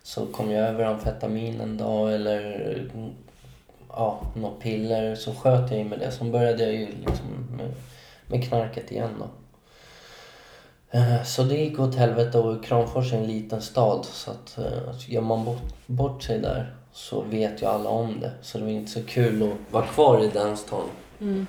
så 0.02 0.26
kom 0.26 0.50
jag 0.50 0.68
över 0.68 0.84
amfetamin 0.84 1.60
en 1.60 1.76
dag 1.76 2.14
eller 2.14 2.90
ja, 3.88 4.20
något 4.34 4.60
piller. 4.60 5.14
Så 5.14 5.34
sköt 5.34 5.70
jag 5.70 5.80
i 5.80 5.84
med 5.84 5.98
det. 5.98 6.10
Så 6.10 6.24
började 6.24 6.62
jag 6.62 6.72
ju 6.72 6.86
liksom 6.86 7.26
med, 7.56 7.74
med 8.26 8.48
knarket 8.48 8.92
igen 8.92 9.10
då. 9.18 9.26
Eh, 10.98 11.22
Så 11.24 11.42
det 11.42 11.54
gick 11.54 11.80
åt 11.80 11.94
helvete 11.94 12.38
och 12.38 12.64
Kramfors 12.64 13.12
är 13.12 13.16
en 13.16 13.26
liten 13.26 13.62
stad 13.62 14.04
så 14.04 14.30
att 14.30 14.58
eh, 14.58 14.94
gör 15.08 15.20
man 15.22 15.44
bort, 15.44 15.62
bort 15.86 16.22
sig 16.22 16.38
där 16.38 16.74
så 16.92 17.20
vet 17.20 17.62
ju 17.62 17.66
alla 17.66 17.90
om 17.90 18.20
det. 18.20 18.30
Så 18.42 18.58
det 18.58 18.64
var 18.64 18.70
inte 18.70 18.90
så 18.90 19.02
kul 19.02 19.42
att 19.42 19.72
vara 19.74 19.86
kvar 19.86 20.24
i 20.24 20.28
den 20.28 20.56
stan. 20.56 20.84
Mm. 21.20 21.46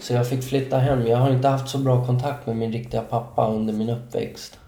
Så 0.00 0.12
jag 0.14 0.28
fick 0.28 0.42
flytta 0.44 0.78
hem. 0.78 1.06
Jag 1.06 1.18
har 1.18 1.30
inte 1.30 1.48
haft 1.48 1.68
så 1.68 1.78
bra 1.78 2.06
kontakt 2.06 2.46
med 2.46 2.56
min 2.56 2.72
riktiga 2.72 3.00
pappa 3.02 3.48
under 3.48 3.72
min 3.72 3.90
uppväxt. 3.90 4.58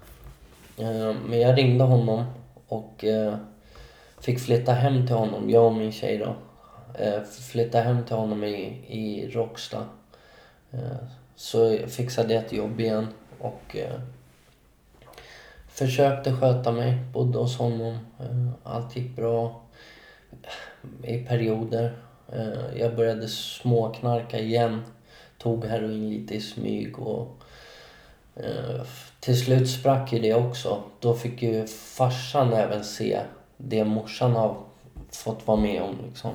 Eh, 0.79 1.15
Men 1.27 1.41
jag 1.41 1.59
ringde 1.59 1.85
honom 1.85 2.25
och 2.69 3.05
fick 4.21 4.41
flytta 4.41 4.73
hem 4.73 5.07
till 5.07 5.17
honom, 5.17 5.51
jag 5.51 5.65
och 5.67 5.75
min 5.75 5.93
tjej 5.93 6.19
då. 6.19 6.35
Eh, 6.95 7.23
Flytta 7.23 7.81
hem 7.81 8.05
till 8.05 8.17
honom 8.17 8.45
i, 8.45 8.57
i 8.89 9.31
Råcksta. 9.31 9.87
Eh, 10.73 11.09
så 11.37 11.79
fixade 11.89 12.35
jag 12.35 12.45
ett 12.45 12.53
jobb 12.53 12.81
igen 12.81 13.09
och 13.39 13.77
eh, 13.77 14.01
försökte 15.69 16.33
sköta 16.33 16.73
mig, 16.73 16.99
bodde 17.13 17.39
hos 17.39 17.57
honom. 17.57 17.99
Eh, 18.21 18.49
allt 18.63 18.97
gick 18.97 19.17
bra 19.17 19.61
i 21.03 21.19
perioder. 21.19 21.97
Jag 22.77 22.97
började 22.97 23.29
småknarka 23.29 24.39
igen 24.39 24.83
tog 25.39 25.65
heroin 25.65 26.11
lite 26.11 26.35
i 26.35 26.41
smyg 26.41 26.99
och 26.99 27.43
till 29.21 29.41
slut 29.45 29.71
sprack 29.71 30.13
ju 30.13 30.19
det 30.19 30.35
också. 30.35 30.83
Då 31.01 31.15
fick 31.15 31.43
ju 31.43 31.67
farsan 31.67 32.53
även 32.53 32.85
se 32.85 33.21
det 33.57 33.85
morsan 33.85 34.33
har 34.33 34.57
fått 35.11 35.47
vara 35.47 35.61
med 35.61 35.83
om 35.83 35.97
liksom. 36.07 36.31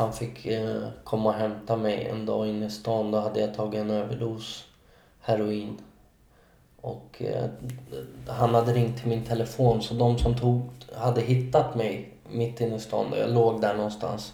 Han 0.00 0.12
fick 0.12 0.46
eh, 0.46 0.82
komma 1.04 1.28
och 1.28 1.34
hämta 1.34 1.76
mig 1.76 2.06
en 2.06 2.26
dag 2.26 2.46
inne 2.48 2.66
i 2.66 2.70
stan. 2.70 3.10
Då 3.10 3.18
hade 3.20 3.40
jag 3.40 3.54
tagit 3.54 3.80
en 3.80 3.90
överdos 3.90 4.64
heroin. 5.20 5.78
Och 6.80 7.22
eh, 7.22 7.44
han 8.28 8.54
hade 8.54 8.72
ringt 8.72 8.98
till 8.98 9.08
min 9.08 9.24
telefon 9.24 9.82
så 9.82 9.94
de 9.94 10.18
som 10.18 10.34
tog, 10.34 10.70
hade 10.96 11.20
hittat 11.20 11.74
mig 11.74 12.14
mitt 12.30 12.60
inne 12.60 12.76
i 12.76 12.80
stan, 12.80 13.10
där 13.10 13.18
jag 13.20 13.30
låg 13.30 13.60
där 13.60 13.74
någonstans. 13.74 14.32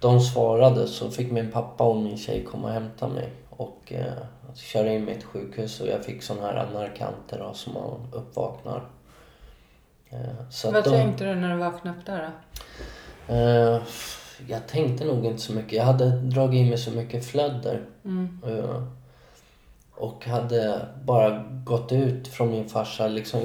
De 0.00 0.20
svarade 0.20 0.86
så 0.86 1.10
fick 1.10 1.30
min 1.32 1.50
pappa 1.52 1.84
och 1.84 1.96
min 1.96 2.18
tjej 2.18 2.44
komma 2.44 2.66
och 2.68 2.74
hämta 2.74 3.08
mig 3.08 3.30
och 3.50 3.92
eh, 3.92 4.12
köra 4.54 4.92
in 4.92 5.04
mig 5.04 5.14
till 5.14 5.26
sjukhus 5.26 5.80
och 5.80 5.88
jag 5.88 6.04
fick 6.04 6.22
sån 6.22 6.38
här 6.40 6.68
narkanter 6.74 7.38
då, 7.38 7.54
som 7.54 7.72
man 7.74 8.06
uppvaknar. 8.12 8.84
Eh, 10.10 10.18
Vad 10.72 10.84
då- 10.84 10.90
tänkte 10.90 11.24
du 11.24 11.34
när 11.34 11.50
du 11.50 11.56
vaknade 11.56 11.98
upp 11.98 12.06
där 12.06 12.30
då? 13.28 13.34
Eh, 13.34 13.82
jag 14.48 14.66
tänkte 14.66 15.04
nog 15.04 15.24
inte 15.24 15.42
så 15.42 15.52
mycket. 15.52 15.72
Jag 15.72 15.84
hade 15.84 16.10
dragit 16.10 16.66
i 16.66 16.68
mig 16.68 16.78
så 16.78 16.90
mycket 16.90 17.24
flödder. 17.24 17.80
Mm. 18.04 18.40
Eh, 18.46 18.82
och 19.94 20.26
hade 20.26 20.88
bara 21.04 21.44
gått 21.64 21.92
ut 21.92 22.28
från 22.28 22.50
min 22.50 22.68
farsa. 22.68 23.08
Liksom, 23.08 23.40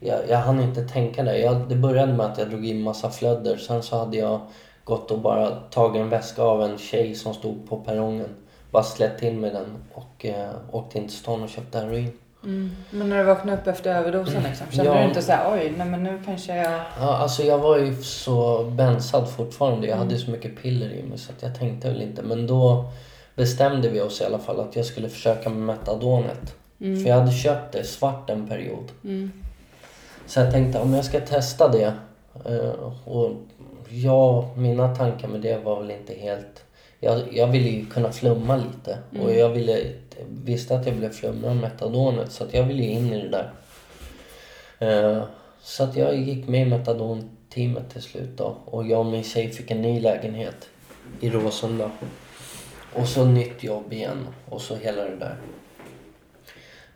jag, 0.00 0.18
jag 0.28 0.38
hann 0.38 0.60
inte 0.60 0.88
tänka 0.88 1.22
det. 1.22 1.38
Jag, 1.38 1.68
det 1.68 1.76
började 1.76 2.12
med 2.12 2.26
att 2.26 2.38
jag 2.38 2.50
drog 2.50 2.66
in 2.66 2.82
massa 2.82 3.10
flödder. 3.10 3.56
Sen 3.56 3.82
så 3.82 3.98
hade 3.98 4.16
jag 4.16 4.40
gått 4.84 5.10
och 5.10 5.20
bara 5.20 5.50
tagit 5.50 6.00
en 6.00 6.08
väska 6.08 6.42
av 6.42 6.62
en 6.62 6.78
tjej 6.78 7.14
som 7.14 7.34
stod 7.34 7.68
på 7.68 7.76
perrongen. 7.76 8.34
Bara 8.70 8.82
släppt 8.82 9.20
till 9.20 9.34
med 9.34 9.52
den 9.52 9.76
och 9.94 10.26
eh, 10.26 10.50
åkte 10.72 10.98
in 10.98 11.08
till 11.08 11.16
stan 11.16 11.42
och 11.42 11.48
köpte 11.48 11.78
heroin. 11.78 12.12
Mm. 12.44 12.70
Men 12.90 13.08
när 13.08 13.18
du 13.18 13.24
vaknade 13.24 13.58
upp 13.60 13.66
efter 13.66 13.94
överdosen 13.94 14.42
liksom, 14.42 14.66
kände 14.70 14.90
Ja. 14.90 14.98
du 14.98 15.04
inte 15.08 15.22
så 15.22 15.32
här, 15.32 15.52
oj, 15.52 15.72
nej 15.76 15.86
men 15.86 16.02
nu 16.04 16.20
kanske 16.24 16.56
jag... 16.56 16.72
Ja, 17.00 17.16
alltså 17.16 17.42
jag 17.42 17.58
var 17.58 17.78
ju 17.78 18.02
så 18.02 18.64
bensad 18.64 19.28
fortfarande. 19.30 19.86
Jag 19.86 19.96
hade 19.96 20.18
så 20.18 20.30
mycket 20.30 20.62
piller 20.62 20.90
i 20.92 21.02
mig 21.02 21.18
så 21.18 21.32
jag 21.40 21.54
tänkte 21.58 21.88
väl 21.88 22.02
inte. 22.02 22.22
Men 22.22 22.46
då 22.46 22.84
bestämde 23.34 23.88
vi 23.88 24.00
oss 24.00 24.20
i 24.20 24.24
alla 24.24 24.38
fall 24.38 24.60
att 24.60 24.76
jag 24.76 24.84
skulle 24.86 25.08
försöka 25.08 25.48
med 25.48 25.58
metadonet. 25.76 26.54
Mm. 26.80 27.02
För 27.02 27.10
jag 27.10 27.16
hade 27.20 27.32
köpt 27.32 27.72
det 27.72 27.84
svart 27.84 28.30
en 28.30 28.48
period. 28.48 28.84
Mm. 29.04 29.32
Så 30.26 30.40
jag 30.40 30.50
tänkte 30.52 30.78
om 30.80 30.94
jag 30.94 31.04
ska 31.04 31.20
testa 31.20 31.68
det. 31.68 31.92
eh, 32.44 32.70
Och 33.04 33.30
ja, 33.88 34.48
mina 34.56 34.94
tankar 34.96 35.28
med 35.28 35.40
det 35.40 35.64
var 35.64 35.80
väl 35.80 35.90
inte 35.90 36.14
helt... 36.14 36.64
Jag, 37.00 37.22
jag 37.32 37.46
ville 37.46 37.68
ju 37.68 37.86
kunna 37.86 38.12
flumma 38.12 38.56
lite. 38.56 38.98
Och 39.22 39.34
jag 39.34 39.48
ville, 39.48 39.92
visste 40.28 40.76
att 40.76 40.86
jag 40.86 40.92
ville 40.92 41.10
flumma 41.10 41.46
med 41.46 41.56
metadonet 41.56 42.32
så 42.32 42.44
att 42.44 42.54
jag 42.54 42.64
ville 42.64 42.82
in 42.82 43.12
i 43.12 43.22
det 43.22 43.28
där. 43.28 43.52
Eh, 44.78 45.24
Så 45.62 45.84
att 45.84 45.96
jag 45.96 46.16
gick 46.16 46.48
med 46.48 46.66
i 46.66 46.70
metadonteamet 46.70 47.90
till 47.90 48.02
slut 48.02 48.36
då. 48.36 48.56
Och 48.64 48.86
jag 48.86 49.00
och 49.00 49.06
min 49.06 49.24
tjej 49.24 49.50
fick 49.50 49.70
en 49.70 49.82
ny 49.82 50.00
lägenhet 50.00 50.68
i 51.20 51.30
Råsunda. 51.30 51.90
Och 52.94 53.08
så 53.08 53.24
nytt 53.24 53.62
jobb 53.62 53.92
igen 53.92 54.26
och 54.48 54.60
så 54.62 54.76
hela 54.76 55.02
det 55.04 55.16
där. 55.16 55.36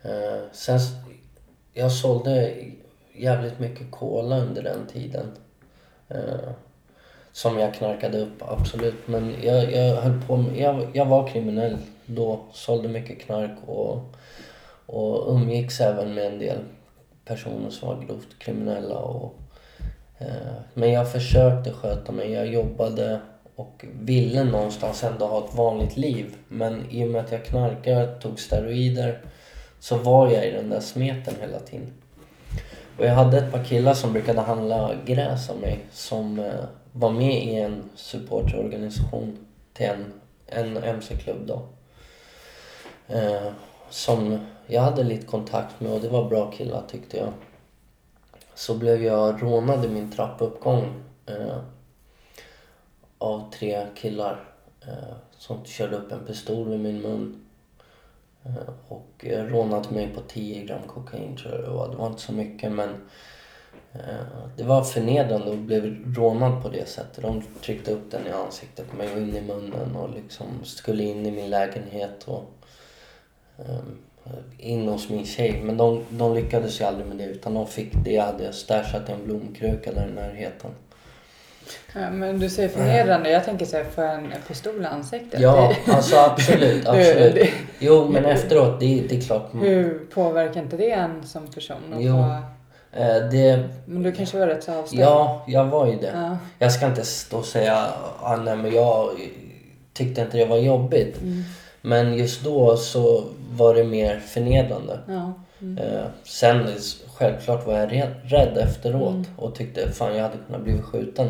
Eh, 0.03 0.43
Sen, 0.51 0.79
jag 1.73 1.91
sålde 1.91 2.53
jävligt 3.15 3.59
mycket 3.59 3.91
cola 3.91 4.37
under 4.39 4.63
den 4.63 4.87
tiden. 4.87 5.31
Eh, 6.09 6.49
som 7.33 7.59
jag 7.59 7.73
knarkade 7.73 8.17
upp, 8.19 8.41
absolut. 8.41 9.07
Men 9.07 9.35
jag, 9.43 9.71
jag 9.71 9.95
höll 9.95 10.21
på 10.27 10.37
med, 10.37 10.57
jag, 10.57 10.87
jag 10.93 11.05
var 11.05 11.27
kriminell 11.27 11.77
då. 12.05 12.39
Sålde 12.51 12.87
mycket 12.87 13.21
knark 13.21 13.57
och, 13.65 14.15
och 14.85 15.35
umgicks 15.35 15.81
även 15.81 16.13
med 16.13 16.25
en 16.25 16.39
del 16.39 16.57
personer 17.25 17.69
som 17.69 17.87
var 17.87 18.05
grovt 18.05 18.39
kriminella. 18.39 18.95
Och, 18.95 19.35
eh, 20.17 20.27
men 20.73 20.91
jag 20.91 21.11
försökte 21.11 21.71
sköta 21.71 22.11
mig. 22.11 22.31
Jag 22.31 22.47
jobbade 22.47 23.19
och 23.55 23.85
ville 23.99 24.43
någonstans 24.43 25.03
ändå 25.03 25.25
ha 25.25 25.45
ett 25.45 25.55
vanligt 25.55 25.97
liv. 25.97 26.35
Men 26.47 26.89
i 26.89 27.05
och 27.05 27.09
med 27.09 27.21
att 27.21 27.31
jag 27.31 27.45
knarkade, 27.45 28.19
tog 28.21 28.39
steroider, 28.39 29.21
så 29.79 29.97
var 29.97 30.31
jag 30.31 30.47
i 30.47 30.51
den 30.51 30.69
där 30.69 30.79
smeten 30.79 31.33
hela 31.41 31.59
tiden. 31.59 31.93
Och 32.97 33.05
jag 33.05 33.13
hade 33.13 33.37
ett 33.37 33.51
par 33.51 33.63
killar 33.63 33.93
som 33.93 34.13
brukade 34.13 34.41
handla 34.41 34.91
gräs 35.05 35.49
av 35.49 35.57
mig 35.57 35.79
som 35.91 36.39
eh, 36.39 36.65
var 36.93 37.11
med 37.11 37.43
i 37.43 37.55
en 37.55 37.89
supporterorganisation 37.95 39.37
till 39.73 39.85
en, 39.85 40.13
en 40.45 40.77
MC-klubb 40.77 41.47
då. 41.47 41.61
Eh, 43.07 43.51
som 43.89 44.39
jag 44.67 44.81
hade 44.81 45.03
lite 45.03 45.25
kontakt 45.25 45.79
med 45.79 45.91
och 45.91 46.01
det 46.01 46.09
var 46.09 46.29
bra 46.29 46.51
killar 46.51 46.83
tyckte 46.87 47.17
jag. 47.17 47.33
Så 48.55 48.77
blev 48.77 49.03
jag 49.03 49.43
rånad 49.43 49.85
i 49.85 49.89
min 49.89 50.11
trappuppgång 50.11 51.03
eh, 51.25 51.57
av 53.17 53.51
tre 53.51 53.85
killar 53.95 54.43
eh, 54.81 55.15
som 55.37 55.65
körde 55.65 55.95
upp 55.95 56.11
en 56.11 56.25
pistol 56.25 56.73
i 56.73 56.77
min 56.77 57.01
mun. 57.01 57.45
Eh, 58.43 58.73
och 58.87 59.25
eh, 59.25 59.45
rånat 59.45 59.91
mig 59.91 60.13
på 60.15 60.21
10 60.21 60.65
gram 60.65 60.87
kokain 60.87 61.37
tror 61.37 61.53
jag 61.53 61.63
det 61.63 61.69
var. 61.69 61.89
Det 61.89 61.95
var 61.95 62.07
inte 62.07 62.21
så 62.21 62.33
mycket 62.33 62.71
men 62.71 62.89
eh, 62.89 62.95
det 64.57 64.63
var 64.63 64.83
förnedrande 64.83 65.51
att 65.51 65.59
bli 65.59 65.97
rånad 66.15 66.63
på 66.63 66.69
det 66.69 66.89
sättet. 66.89 67.21
De 67.23 67.43
tryckte 67.61 67.91
upp 67.91 68.11
den 68.11 68.27
i 68.27 68.31
ansiktet 68.31 68.89
på 68.91 68.97
mig 68.97 69.07
och 69.13 69.17
in 69.17 69.35
i 69.35 69.41
munnen 69.41 69.95
och 69.95 70.09
liksom 70.09 70.45
skulle 70.63 71.03
in 71.03 71.25
i 71.25 71.31
min 71.31 71.49
lägenhet 71.49 72.23
och 72.25 72.51
ehm, 73.59 73.97
in 74.57 74.87
hos 74.87 75.09
min 75.09 75.25
tjej. 75.25 75.61
Men 75.63 75.77
de, 75.77 76.03
de 76.09 76.35
lyckades 76.35 76.81
ju 76.81 76.85
aldrig 76.85 77.07
med 77.07 77.17
det 77.17 77.25
utan 77.25 77.53
de 77.53 77.67
fick 77.67 77.93
det 78.03 78.11
jag 78.11 78.23
hade 78.23 78.53
stashat 78.53 79.09
i 79.09 79.11
en 79.11 79.25
blomkruka 79.25 79.91
där 79.91 80.07
i 80.07 80.11
närheten. 80.13 80.71
Ja, 81.95 82.09
men 82.09 82.39
du 82.39 82.49
säger 82.49 82.69
förnedrande, 82.69 83.29
jag 83.29 83.45
tänker 83.45 83.65
så 83.65 83.77
här, 83.77 83.83
få 83.83 84.01
en 84.01 84.33
pistol 84.47 84.81
i 84.81 84.85
ansiktet. 84.85 85.39
Ja, 85.41 85.73
alltså 85.87 86.15
absolut. 86.17 86.87
absolut. 86.87 87.49
Jo, 87.79 88.07
men 88.09 88.25
efteråt, 88.25 88.79
det, 88.79 89.05
det 89.09 89.17
är 89.17 89.21
klart. 89.21 89.49
Hur 89.53 90.05
påverkar 90.13 90.61
inte 90.61 90.77
det 90.77 90.91
en 90.91 91.23
som 91.27 91.47
person? 91.47 91.93
att 91.93 92.03
Jo. 92.03 92.13
få- 92.13 92.19
Eh, 92.19 92.39
det, 93.31 93.69
Men 93.85 94.03
du 94.03 94.11
kanske 94.11 94.39
var 94.39 94.47
rätt 94.47 94.63
så 94.63 94.71
avstängd? 94.73 95.01
ja, 95.03 95.43
jag 95.47 95.65
var 95.65 95.87
ju 95.87 95.95
det. 95.97 96.11
Ja. 96.15 96.37
Jag 96.59 96.71
ska 96.71 96.85
inte 96.85 97.05
stå 97.05 97.37
och 97.37 97.45
säga 97.45 97.87
ah, 98.19 98.35
nej, 98.35 98.55
men 98.57 98.73
jag 98.73 99.09
tyckte 99.93 100.21
inte 100.21 100.37
det 100.37 100.45
var 100.45 100.57
jobbigt. 100.57 101.21
Mm. 101.21 101.43
Men 101.81 102.13
just 102.17 102.43
då 102.43 102.77
så 102.77 103.23
var 103.51 103.75
det 103.75 103.83
mer 103.83 104.19
förnedrande. 104.19 104.99
Ja. 105.07 105.33
Mm. 105.61 105.77
Eh, 105.77 106.03
sen 106.23 106.67
självklart 107.17 107.67
var 107.67 107.73
jag 107.79 107.91
rädd, 108.23 108.57
efteråt 108.57 109.13
Mm. 109.13 109.25
och 109.37 109.55
tyckte 109.55 109.91
fan 109.91 110.15
jag 110.15 110.23
hade 110.23 110.37
kunnat 110.47 110.61
bli 110.61 110.81
skjuten. 110.81 111.29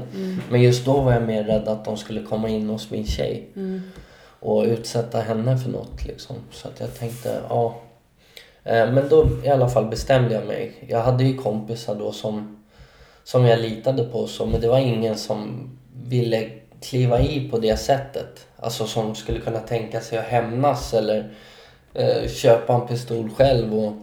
Men 0.49 0.61
just 0.61 0.85
då 0.85 1.01
var 1.01 1.13
jag 1.13 1.23
mer 1.23 1.43
rädd 1.43 1.67
att 1.67 1.85
de 1.85 1.97
skulle 1.97 2.21
komma 2.23 2.49
in 2.49 2.69
hos 2.69 2.91
min 2.91 3.05
tjej. 3.07 3.47
Mm. 3.55 3.81
och 4.39 4.63
utsätta 4.63 5.19
henne 5.19 5.57
för 5.57 5.69
något 5.69 6.05
liksom. 6.05 6.35
Så 6.51 6.67
att 6.67 6.79
jag 6.79 6.99
tänkte, 6.99 7.37
ja. 7.49 7.65
Eh, 7.65 7.73
Men 8.63 9.09
då 9.09 9.27
i 9.43 9.49
alla 9.49 9.69
fall 9.69 9.85
bestämde 9.85 10.33
jag 10.33 10.45
mig. 10.45 10.71
Jag 10.87 11.01
hade 11.01 11.23
ju 11.23 11.37
kompisar 11.37 11.95
då 11.95 12.11
som, 12.11 12.63
som 13.23 13.45
jag 13.45 13.59
litade 13.59 14.03
på 14.03 14.27
så, 14.27 14.45
men 14.45 14.61
det 14.61 14.67
var 14.67 14.79
ingen 14.79 15.17
som 15.17 15.69
ville 16.03 16.49
kliva 16.81 17.19
i 17.19 17.49
på 17.49 17.57
det 17.59 17.77
sättet. 17.77 18.47
Alltså 18.57 18.87
som 18.87 19.15
skulle 19.15 19.39
kunna 19.39 19.59
tänka 19.59 20.01
sig 20.01 20.17
att 20.17 20.25
hämnas 20.25 20.93
eller 20.93 21.31
eh, 21.93 22.29
köpa 22.29 22.73
en 22.73 22.87
pistol 22.87 23.29
själv. 23.29 23.73
Och, 23.73 23.93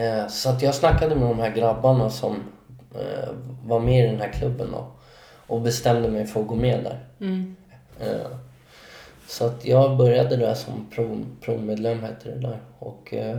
eh, 0.00 0.28
så 0.28 0.50
att 0.50 0.62
jag 0.62 0.74
snackade 0.74 1.14
med 1.14 1.28
de 1.28 1.38
här 1.38 1.50
grabbarna 1.50 2.10
som 2.10 2.36
eh, 2.94 3.28
var 3.64 3.80
med 3.80 4.04
i 4.04 4.10
den 4.10 4.20
här 4.20 4.32
klubben 4.32 4.68
då, 4.72 4.86
och 5.46 5.60
bestämde 5.60 6.08
mig 6.08 6.26
för 6.26 6.40
att 6.40 6.46
gå 6.46 6.54
med 6.54 6.84
där. 6.84 6.98
Mm. 7.20 7.56
Så 9.26 9.46
att 9.46 9.64
jag 9.64 9.96
började 9.96 10.36
där 10.36 10.54
som 10.54 10.86
pro, 10.90 11.24
provmedlem 11.40 12.00
hette 12.02 12.30
det 12.30 12.38
där. 12.38 12.60
Och 12.78 13.14
eh, 13.14 13.38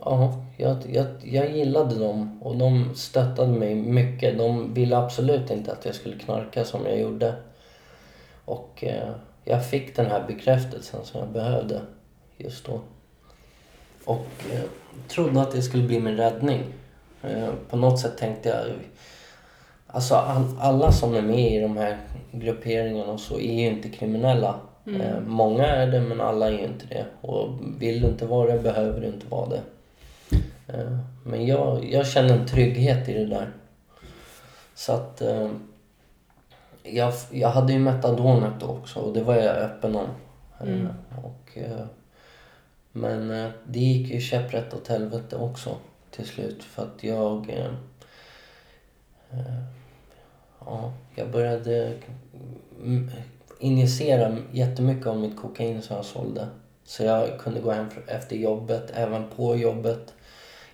ja, 0.00 0.42
jag, 0.56 0.76
jag, 0.92 1.06
jag 1.22 1.56
gillade 1.56 1.94
dem 1.94 2.42
och 2.42 2.56
de 2.56 2.94
stöttade 2.94 3.52
mig 3.52 3.74
mycket. 3.74 4.38
De 4.38 4.74
ville 4.74 4.96
absolut 4.96 5.50
inte 5.50 5.72
att 5.72 5.84
jag 5.84 5.94
skulle 5.94 6.18
knarka 6.18 6.64
som 6.64 6.86
jag 6.86 7.00
gjorde. 7.00 7.34
Och 8.44 8.84
eh, 8.84 9.10
jag 9.44 9.66
fick 9.66 9.96
den 9.96 10.06
här 10.06 10.24
bekräftelsen 10.26 11.04
som 11.04 11.20
jag 11.20 11.28
behövde 11.28 11.80
just 12.36 12.66
då. 12.66 12.80
Och 14.04 14.28
eh, 14.52 14.64
trodde 15.08 15.40
att 15.40 15.52
det 15.52 15.62
skulle 15.62 15.82
bli 15.82 16.00
min 16.00 16.16
räddning. 16.16 16.62
Eh, 17.22 17.48
på 17.70 17.76
något 17.76 18.00
sätt 18.00 18.18
tänkte 18.18 18.48
jag 18.48 18.58
Alltså 19.94 20.14
all, 20.14 20.44
alla 20.60 20.92
som 20.92 21.14
är 21.14 21.22
med 21.22 21.52
i 21.52 21.60
de 21.60 21.76
här 21.76 21.98
grupperingarna 22.32 23.12
och 23.12 23.20
så 23.20 23.34
är 23.40 23.54
ju 23.54 23.66
inte 23.66 23.88
kriminella. 23.88 24.60
Eh, 24.86 25.20
många 25.20 25.66
är 25.66 25.86
det 25.86 26.00
men 26.00 26.20
alla 26.20 26.50
är 26.50 26.58
inte 26.58 26.86
det. 26.86 27.06
Och 27.20 27.48
vill 27.78 28.00
du 28.00 28.06
inte 28.06 28.26
vara 28.26 28.52
det 28.52 28.62
behöver 28.62 29.00
du 29.00 29.06
inte 29.06 29.26
vara 29.26 29.48
det. 29.48 29.62
Eh, 30.66 30.98
men 31.24 31.46
jag, 31.46 31.84
jag 31.90 32.06
känner 32.06 32.38
en 32.38 32.46
trygghet 32.46 33.08
i 33.08 33.12
det 33.12 33.26
där. 33.26 33.50
Så 34.74 34.92
att 34.92 35.20
eh, 35.20 35.50
jag, 36.82 37.12
jag 37.30 37.48
hade 37.48 37.72
ju 37.72 37.78
metadonet 37.78 38.60
då 38.60 38.66
också 38.66 39.00
och 39.00 39.14
det 39.14 39.22
var 39.22 39.34
jag 39.34 39.56
öppen 39.56 39.96
om. 39.96 40.08
Eh, 40.60 41.24
och, 41.24 41.58
men 42.92 43.28
det 43.64 43.78
gick 43.78 44.10
ju 44.10 44.20
käpprätt 44.20 44.74
åt 44.74 44.88
helvete 44.88 45.36
också 45.36 45.76
till 46.10 46.26
slut 46.26 46.64
för 46.64 46.82
att 46.82 47.04
jag 47.04 47.54
Ja, 50.66 50.92
jag 51.14 51.30
började 51.30 51.92
mm, 52.82 53.10
injicera 53.64 54.36
jättemycket 54.52 55.06
av 55.06 55.20
mitt 55.20 55.36
kokain 55.36 55.82
som 55.82 55.96
jag 55.96 56.04
sålde. 56.04 56.46
Så 56.84 57.04
jag 57.04 57.38
kunde 57.38 57.60
gå 57.60 57.70
hem 57.70 57.86
efter 58.06 58.36
jobbet, 58.36 58.92
även 58.94 59.24
på 59.36 59.56
jobbet. 59.56 60.14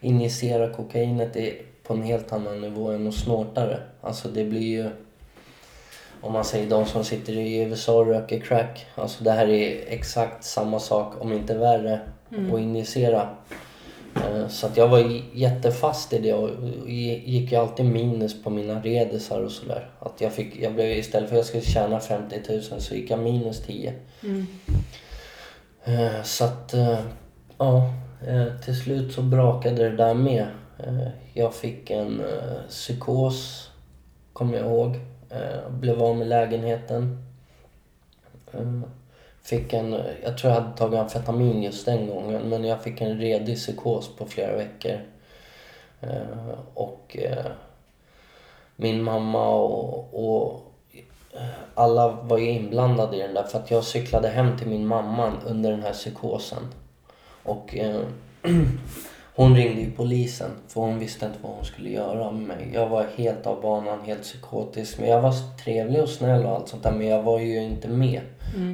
Injicera 0.01 0.71
kokainet 0.71 1.37
är 1.37 1.55
på 1.83 1.95
en 1.95 2.03
helt 2.03 2.33
annan 2.33 2.61
nivå 2.61 2.91
än 2.91 3.09
att 3.09 3.15
snorta 3.15 3.67
det. 3.67 3.81
Alltså 4.01 4.29
det 4.29 4.45
blir 4.45 4.69
ju... 4.69 4.91
Om 6.21 6.33
man 6.33 6.45
säger 6.45 6.71
de 6.71 6.87
som 6.87 7.05
sitter 7.05 7.33
i 7.33 7.63
USA 7.63 7.99
och 7.99 8.07
röker 8.07 8.41
crack. 8.41 8.87
Alltså 8.95 9.25
det 9.25 9.31
här 9.31 9.49
är 9.49 9.85
exakt 9.89 10.45
samma 10.45 10.81
sak, 10.81 11.15
om 11.21 11.33
inte 11.33 11.59
värre, 11.59 12.01
att 12.29 12.61
injicera. 12.61 13.29
Eh, 14.25 14.49
Så 14.49 14.67
att 14.67 14.77
jag 14.77 14.89
var 14.89 15.21
jättefast 15.35 16.13
i 16.13 16.19
det 16.19 16.33
och 16.33 16.51
gi- 16.87 17.23
gick 17.31 17.53
ju 17.53 17.59
alltid 17.59 17.87
minus 17.87 18.43
på 18.43 18.51
mina 18.51 18.81
redisar 18.81 19.41
och 19.41 19.51
sådär. 19.53 19.91
Att 20.01 20.21
jag 20.21 20.33
fick, 20.33 20.57
jag 20.61 20.75
blev 20.75 20.91
istället 20.99 21.29
för 21.29 21.37
att 21.37 21.39
jag 21.39 21.47
skulle 21.47 21.63
tjäna 21.63 22.01
50 22.01 22.41
000 22.49 22.63
så 22.81 22.95
gick 22.95 23.11
jag 23.11 23.19
minus 23.19 23.61
10. 23.67 23.95
Eh, 25.85 26.23
Så 26.23 26.45
att, 26.45 26.75
eh, 26.75 26.99
ja, 27.59 27.93
till 28.65 28.81
slut 28.81 29.13
så 29.15 29.23
brakade 29.23 29.91
det 29.91 29.97
där 29.97 30.15
med. 30.15 30.47
Jag 31.35 31.55
fick 31.55 31.91
en 31.91 32.23
psykos, 32.69 33.71
kommer 34.33 34.57
jag 34.57 34.67
ihåg. 34.67 34.97
Blev 35.71 36.03
av 36.03 36.17
med 36.17 36.27
lägenheten. 36.29 37.19
Fick 39.43 39.73
en, 39.73 39.93
jag 40.23 40.39
tror 40.39 40.53
jag 40.53 40.61
hade 40.61 40.77
tagit 40.77 41.01
amfetamin 41.01 41.63
just 41.63 41.87
den 41.87 42.07
gången 42.07 42.49
men 42.49 42.65
jag 42.65 42.83
fick 42.83 43.01
en 43.01 43.19
redig 43.19 43.57
psykos 43.57 44.17
på 44.17 44.27
flera 44.27 44.57
veckor. 44.57 45.01
Eh, 46.01 46.59
och 46.75 47.17
eh, 47.21 47.47
min 48.77 49.03
mamma 49.03 49.49
och, 49.49 50.09
och 50.15 50.71
alla 51.75 52.09
var 52.09 52.39
ju 52.39 52.51
inblandade 52.51 53.17
i 53.17 53.21
den 53.21 53.35
där 53.35 53.43
för 53.43 53.59
att 53.59 53.71
jag 53.71 53.85
cyklade 53.85 54.29
hem 54.29 54.59
till 54.59 54.67
min 54.67 54.87
mamma 54.87 55.33
under 55.47 55.71
den 55.71 55.83
här 55.83 55.93
psykosen. 55.93 56.63
Och 57.43 57.77
eh, 57.77 58.01
hon 59.41 59.57
ringde 59.57 59.81
ju 59.81 59.91
polisen 59.91 60.51
för 60.69 60.81
hon 60.81 60.99
visste 60.99 61.27
inte 61.27 61.39
vad 61.43 61.53
hon 61.53 61.65
skulle 61.65 61.91
göra 61.91 62.31
med 62.31 62.43
mig. 62.43 62.71
Jag 62.75 62.89
var 62.89 63.07
helt 63.17 63.47
av 63.47 63.63
banan, 63.63 63.99
helt 64.05 64.23
psykotisk. 64.23 64.99
Men 64.99 65.09
jag 65.09 65.21
var 65.21 65.35
trevlig 65.65 66.03
och 66.03 66.09
snäll 66.09 66.45
och 66.45 66.51
allt 66.51 66.69
sånt 66.69 66.83
där 66.83 66.93
men 66.93 67.07
jag 67.07 67.23
var 67.23 67.39
ju 67.39 67.63
inte 67.63 67.89
med. 67.89 68.21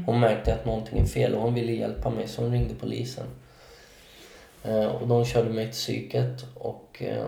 Hon 0.07 0.21
märkte 0.21 0.55
att 0.55 0.67
någonting 0.67 0.99
är 0.99 1.05
fel 1.05 1.35
och 1.35 1.43
hon 1.43 1.55
ville 1.55 1.73
hjälpa 1.73 2.11
mig 2.11 2.29
så 2.29 2.43
hon 2.43 2.53
ringde 2.53 2.75
polisen. 2.75 3.27
Eh, 4.65 4.87
och 4.87 5.09
de 5.09 5.25
körde 5.25 5.51
mig 5.51 5.65
till 5.65 5.75
psyket 5.75 6.45
och 6.55 7.03
eh, 7.03 7.27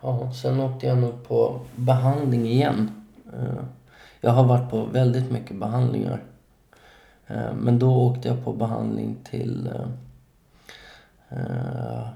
ja, 0.00 0.32
sen 0.42 0.60
åkte 0.60 0.86
jag 0.86 0.98
nog 0.98 1.24
på 1.28 1.60
behandling 1.76 2.46
igen. 2.46 2.90
Eh, 3.32 3.64
jag 4.20 4.30
har 4.30 4.44
varit 4.44 4.70
på 4.70 4.84
väldigt 4.84 5.30
mycket 5.30 5.56
behandlingar. 5.56 6.22
Eh, 7.26 7.54
men 7.54 7.78
då 7.78 7.94
åkte 7.94 8.28
jag 8.28 8.44
på 8.44 8.52
behandling 8.52 9.16
till 9.30 9.68
eh, 11.30 12.08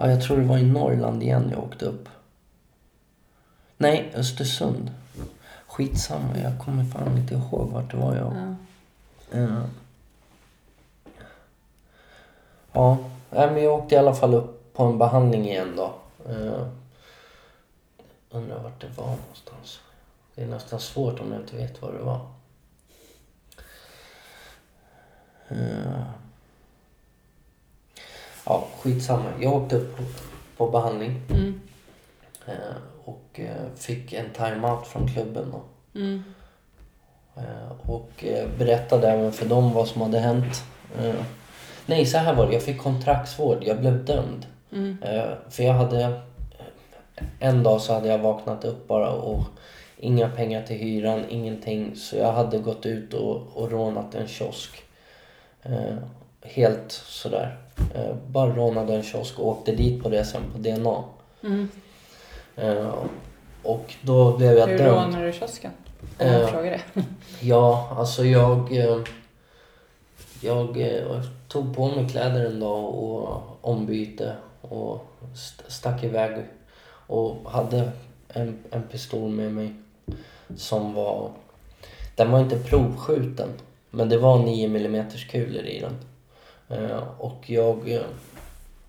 Ja, 0.00 0.10
jag 0.10 0.22
tror 0.22 0.36
det 0.36 0.44
var 0.46 0.58
i 0.58 0.66
Norrland 0.66 1.22
igen 1.22 1.48
jag 1.50 1.64
åkte 1.64 1.84
upp. 1.84 2.08
Nej, 3.76 4.12
Östersund. 4.14 4.90
Skitsamma, 5.66 6.38
jag 6.42 6.58
kommer 6.58 6.84
fan 6.84 7.18
inte 7.18 7.34
ihåg 7.34 7.68
vart 7.70 7.90
det 7.90 7.96
var 7.96 8.14
jag... 8.16 8.32
Ja. 9.30 9.38
Eh, 9.38 9.64
Ja, 12.72 12.98
men 13.30 13.62
jag 13.62 13.74
åkte 13.74 13.94
i 13.94 13.98
alla 13.98 14.14
fall 14.14 14.34
upp 14.34 14.74
på 14.74 14.82
en 14.84 14.98
behandling 14.98 15.48
igen 15.48 15.76
då. 15.76 15.94
Eh, 16.28 16.66
undrar 18.30 18.62
vart 18.62 18.80
det 18.80 18.88
var 18.96 19.06
någonstans. 19.06 19.80
Det 20.34 20.42
är 20.42 20.46
nästan 20.46 20.80
svårt 20.80 21.20
om 21.20 21.32
jag 21.32 21.40
inte 21.42 21.56
vet 21.56 21.82
var 21.82 21.92
det 21.92 21.98
var. 21.98 22.20
Ja, 25.48 26.04
skitsamma. 28.78 29.24
Jag 29.40 29.54
åkte 29.54 29.76
upp 29.76 29.96
på, 29.96 30.02
på 30.56 30.70
behandling. 30.70 31.20
Mm. 31.30 31.60
Eh, 32.46 32.76
och 33.04 33.40
eh, 33.40 33.74
fick 33.76 34.12
en 34.12 34.30
time-out 34.36 34.86
från 34.86 35.08
klubben 35.08 35.52
då. 35.52 35.60
Mm. 36.00 36.22
Eh, 37.36 37.90
och 37.90 38.24
berättade 38.58 39.08
även 39.08 39.32
för 39.32 39.46
dem 39.46 39.72
vad 39.72 39.88
som 39.88 40.02
hade 40.02 40.18
hänt. 40.18 40.64
Nej, 41.86 42.06
så 42.06 42.18
här 42.18 42.34
var 42.34 42.46
det. 42.46 42.52
Jag 42.52 42.62
fick 42.62 42.78
kontraktsvård. 42.78 43.58
Jag 43.62 43.80
blev 43.80 44.04
dömd. 44.04 44.46
Mm. 44.72 44.98
För 45.50 45.62
jag 45.62 45.72
hade... 45.72 46.20
En 47.40 47.62
dag 47.62 47.80
så 47.80 47.92
hade 47.92 48.08
jag 48.08 48.18
vaknat 48.18 48.64
upp 48.64 48.88
bara 48.88 49.10
och 49.10 49.44
inga 49.96 50.28
pengar 50.28 50.62
till 50.62 50.76
hyran, 50.76 51.24
ingenting. 51.28 51.96
Så 51.96 52.16
jag 52.16 52.32
hade 52.32 52.58
gått 52.58 52.86
ut 52.86 53.14
och, 53.14 53.42
och 53.54 53.70
rånat 53.70 54.14
en 54.14 54.26
kiosk. 54.28 54.82
Helt 56.48 56.92
sådär. 56.92 57.58
Eh, 57.94 58.14
bara 58.26 58.56
rånade 58.56 58.94
en 58.94 59.02
kiosk 59.02 59.38
och 59.38 59.46
åkte 59.48 59.72
dit 59.72 60.02
på 60.02 60.08
det 60.08 60.24
sen 60.24 60.42
på 60.52 60.58
DNA. 60.58 61.04
Mm. 61.42 61.68
Eh, 62.56 62.94
och 63.62 63.94
då 64.02 64.36
blev 64.36 64.52
jag 64.58 64.66
Hur 64.66 64.78
dömd. 64.78 64.90
rånar 65.14 65.24
du 65.26 65.32
kiosken? 65.32 65.70
Om 66.00 66.26
jag 66.26 66.40
Eh, 66.42 66.46
frågar 66.46 66.70
det. 66.70 66.80
Ja, 67.40 67.94
alltså 67.98 68.24
jag... 68.24 68.72
Jag 70.40 70.76
tog 71.48 71.76
på 71.76 71.88
mig 71.88 72.08
kläder 72.08 72.44
en 72.46 72.60
dag 72.60 72.84
och 72.94 73.42
ombyte 73.60 74.32
och 74.60 75.06
st- 75.34 75.64
stack 75.68 76.04
iväg 76.04 76.44
och 77.06 77.50
hade 77.50 77.90
en, 78.28 78.58
en 78.70 78.82
pistol 78.82 79.30
med 79.30 79.52
mig 79.52 79.74
som 80.56 80.94
var... 80.94 81.30
Den 82.16 82.30
var 82.30 82.40
inte 82.40 82.58
provskjuten, 82.58 83.48
men 83.90 84.08
det 84.08 84.18
var 84.18 84.38
9 84.38 84.66
mm 84.66 85.04
kulor 85.30 85.64
i 85.64 85.80
den. 85.80 85.96
Eh, 86.68 87.02
Och 87.18 87.50
jag... 87.50 87.90
eh, 87.90 88.00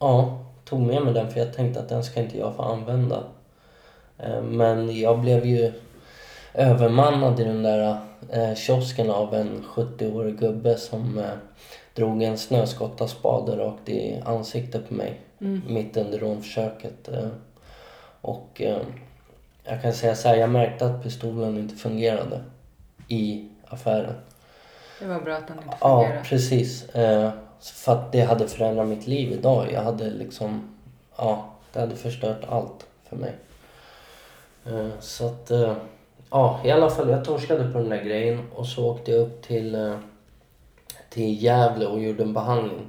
Ja, 0.01 0.39
tog 0.65 0.82
med 0.82 1.01
mig 1.03 1.13
den 1.13 1.30
för 1.32 1.39
jag 1.39 1.53
tänkte 1.53 1.80
att 1.80 1.89
den 1.89 2.03
ska 2.03 2.19
inte 2.19 2.38
jag 2.38 2.55
få 2.55 2.61
använda. 2.61 3.23
Eh, 4.17 4.41
Men 4.41 4.99
jag 4.99 5.19
blev 5.19 5.45
ju 5.45 5.71
övermannad 6.53 7.39
i 7.39 7.43
den 7.43 7.63
där 7.63 7.97
kiosken 8.55 9.09
av 9.09 9.36
en 9.36 9.63
70-årig 9.65 10.39
gubbe 10.39 10.77
som 10.77 11.21
drog 11.93 12.23
en 12.23 12.38
snöskottaspade 12.38 13.57
rakt 13.57 13.89
i 13.89 14.21
ansiktet 14.25 14.88
på 14.88 14.93
mig 14.93 15.19
mitt 15.67 15.97
under 15.97 16.19
rånförsöket. 16.19 17.09
Och 18.21 18.61
jag 19.63 19.82
kan 19.82 19.93
säga 19.93 20.15
så 20.15 20.27
här, 20.27 20.36
jag 20.36 20.49
märkte 20.49 20.86
att 20.86 21.03
pistolen 21.03 21.57
inte 21.57 21.75
fungerade 21.75 22.41
i 23.07 23.47
affären. 23.67 24.13
Det 24.99 25.05
var 25.07 25.19
bra 25.21 25.36
att 25.36 25.47
den 25.47 25.57
inte 25.57 25.77
Ja, 25.82 25.99
fungerade. 26.01 26.23
precis. 26.30 26.86
För 27.60 27.91
att 27.91 28.12
det 28.12 28.22
hade 28.22 28.47
förändrat 28.47 28.88
mitt 28.88 29.07
liv 29.07 29.32
idag. 29.32 29.72
Jag 29.72 29.82
hade 29.82 30.10
liksom, 30.10 30.78
ja, 31.18 31.45
det 31.74 31.80
hade 31.80 31.95
förstört 31.95 32.45
allt 32.49 32.88
för 33.03 33.16
mig. 33.16 33.36
Eh, 34.66 34.89
så 34.99 35.26
att, 35.26 35.51
eh, 35.51 35.76
ja, 36.30 36.62
i 36.66 36.72
alla 36.72 36.89
fall 36.89 37.10
jag 37.10 37.26
torskade 37.26 37.72
på 37.72 37.78
den 37.80 37.89
där 37.89 38.03
grejen 38.03 38.47
och 38.55 38.68
så 38.68 38.91
åkte 38.91 39.12
jag 39.12 39.22
upp 39.22 39.41
till, 39.41 39.76
eh, 39.76 39.95
till 41.10 41.43
Gävle 41.43 41.86
och 41.86 41.99
gjorde 41.99 42.24
en 42.24 42.34
behandling. 42.34 42.88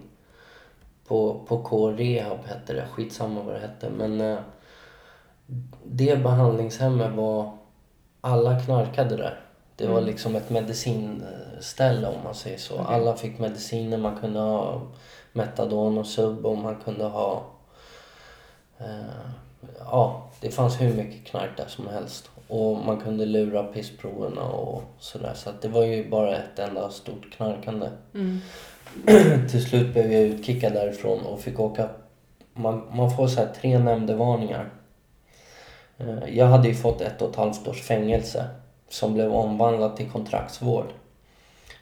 På, 1.07 1.45
på 1.49 1.62
K-rehab 1.62 2.39
hette 2.45 2.73
det, 2.73 2.87
skitsamma 2.93 3.43
vad 3.43 3.55
det 3.55 3.61
hette. 3.61 3.91
Men 3.91 4.39
det 5.85 6.23
behandlingshemmet 6.23 7.12
var, 7.12 7.59
alla 8.21 8.61
knarkade 8.61 9.16
där. 9.16 9.41
Det 9.81 9.87
var 9.87 9.99
Mm. 9.99 10.05
liksom 10.11 10.37
ett 10.37 10.51
medicinställe 10.51 12.07
om 12.09 12.24
man 12.24 12.35
säger 12.35 12.59
så. 12.59 12.74
Okej. 12.74 12.87
Alla 12.89 13.16
fick 13.16 13.39
mediciner, 13.39 13.99
man 13.99 14.16
kunde 14.20 14.39
ha 14.41 14.81
Metadon 15.33 15.99
och 15.99 16.07
Sub 16.07 16.47
och 16.47 16.59
man 16.59 16.76
kunde 16.85 17.05
ha... 17.05 17.43
Eh, 18.78 18.87
ja, 19.78 20.31
det 20.41 20.51
fanns 20.51 20.81
hur 20.81 20.95
mycket 20.95 21.26
knark 21.26 21.51
där 21.57 21.66
som 21.68 21.89
helst. 21.89 22.31
Och 22.49 22.76
man 22.76 23.01
kunde 23.01 23.26
lura 23.26 23.62
pissproverna 23.62 24.43
och 24.43 24.83
sådär. 24.99 25.33
Så 25.35 25.51
att 25.51 25.62
det 25.62 25.68
var 25.68 25.85
ju 25.85 26.11
bara 26.11 26.37
ett 26.37 26.59
enda 26.59 26.91
stort 26.91 27.33
knarkande. 27.33 27.89
Mm. 28.14 28.41
Till 29.51 29.64
slut 29.64 29.93
blev 29.93 30.12
jag 30.12 30.22
utkickad 30.22 30.72
därifrån 30.72 31.20
och 31.26 31.41
fick 31.41 31.61
åka... 31.61 31.89
Man, 32.53 32.83
man 32.93 33.11
får 33.16 33.28
så 33.28 33.41
här 33.41 33.49
tre 33.61 33.78
nämndevarningar. 33.78 34.70
Eh, 35.99 36.37
Jag 36.37 36.47
hade 36.47 36.68
ju 36.68 36.74
fått 36.74 37.01
ett 37.01 37.22
och 37.22 37.31
ett 37.31 37.37
halvt 37.37 37.68
års 37.68 37.83
fängelse 37.83 38.45
som 38.91 39.14
blev 39.14 39.32
omvandlat 39.34 39.97
till 39.97 40.11
kontraktsvård. 40.11 40.86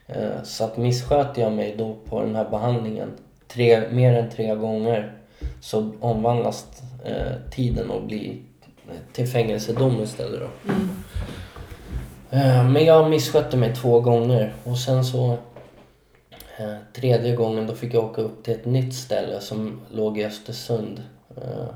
Eh, 0.06 0.42
Så 0.42 0.64
att 0.64 0.76
missköter 0.76 1.42
jag 1.42 1.52
mig 1.52 1.74
då 1.78 1.96
på 2.08 2.22
den 2.22 2.36
här 2.36 2.50
behandlingen 2.50 3.12
tre, 3.48 3.82
mer 3.90 4.12
än 4.14 4.30
tre 4.30 4.54
gånger 4.54 5.12
så 5.60 5.92
omvandlas 6.00 6.66
eh, 7.04 7.50
tiden 7.50 7.90
och 7.90 8.02
blir 8.02 8.36
till 9.12 9.26
fängelsedom 9.28 10.02
istället 10.02 10.40
då. 10.40 10.72
Mm. 10.72 10.88
Eh, 12.30 12.70
Men 12.70 12.84
jag 12.84 13.10
misskötte 13.10 13.56
mig 13.56 13.74
två 13.74 14.00
gånger 14.00 14.54
och 14.64 14.78
sen 14.78 15.04
så 15.04 15.32
eh, 16.58 16.76
tredje 16.92 17.36
gången 17.36 17.66
då 17.66 17.74
fick 17.74 17.94
jag 17.94 18.04
åka 18.04 18.22
upp 18.22 18.44
till 18.44 18.54
ett 18.54 18.64
nytt 18.64 18.94
ställe 18.94 19.40
som 19.40 19.80
låg 19.90 20.18
i 20.18 20.24
Östersund. 20.24 21.02
Eh, 21.36 21.68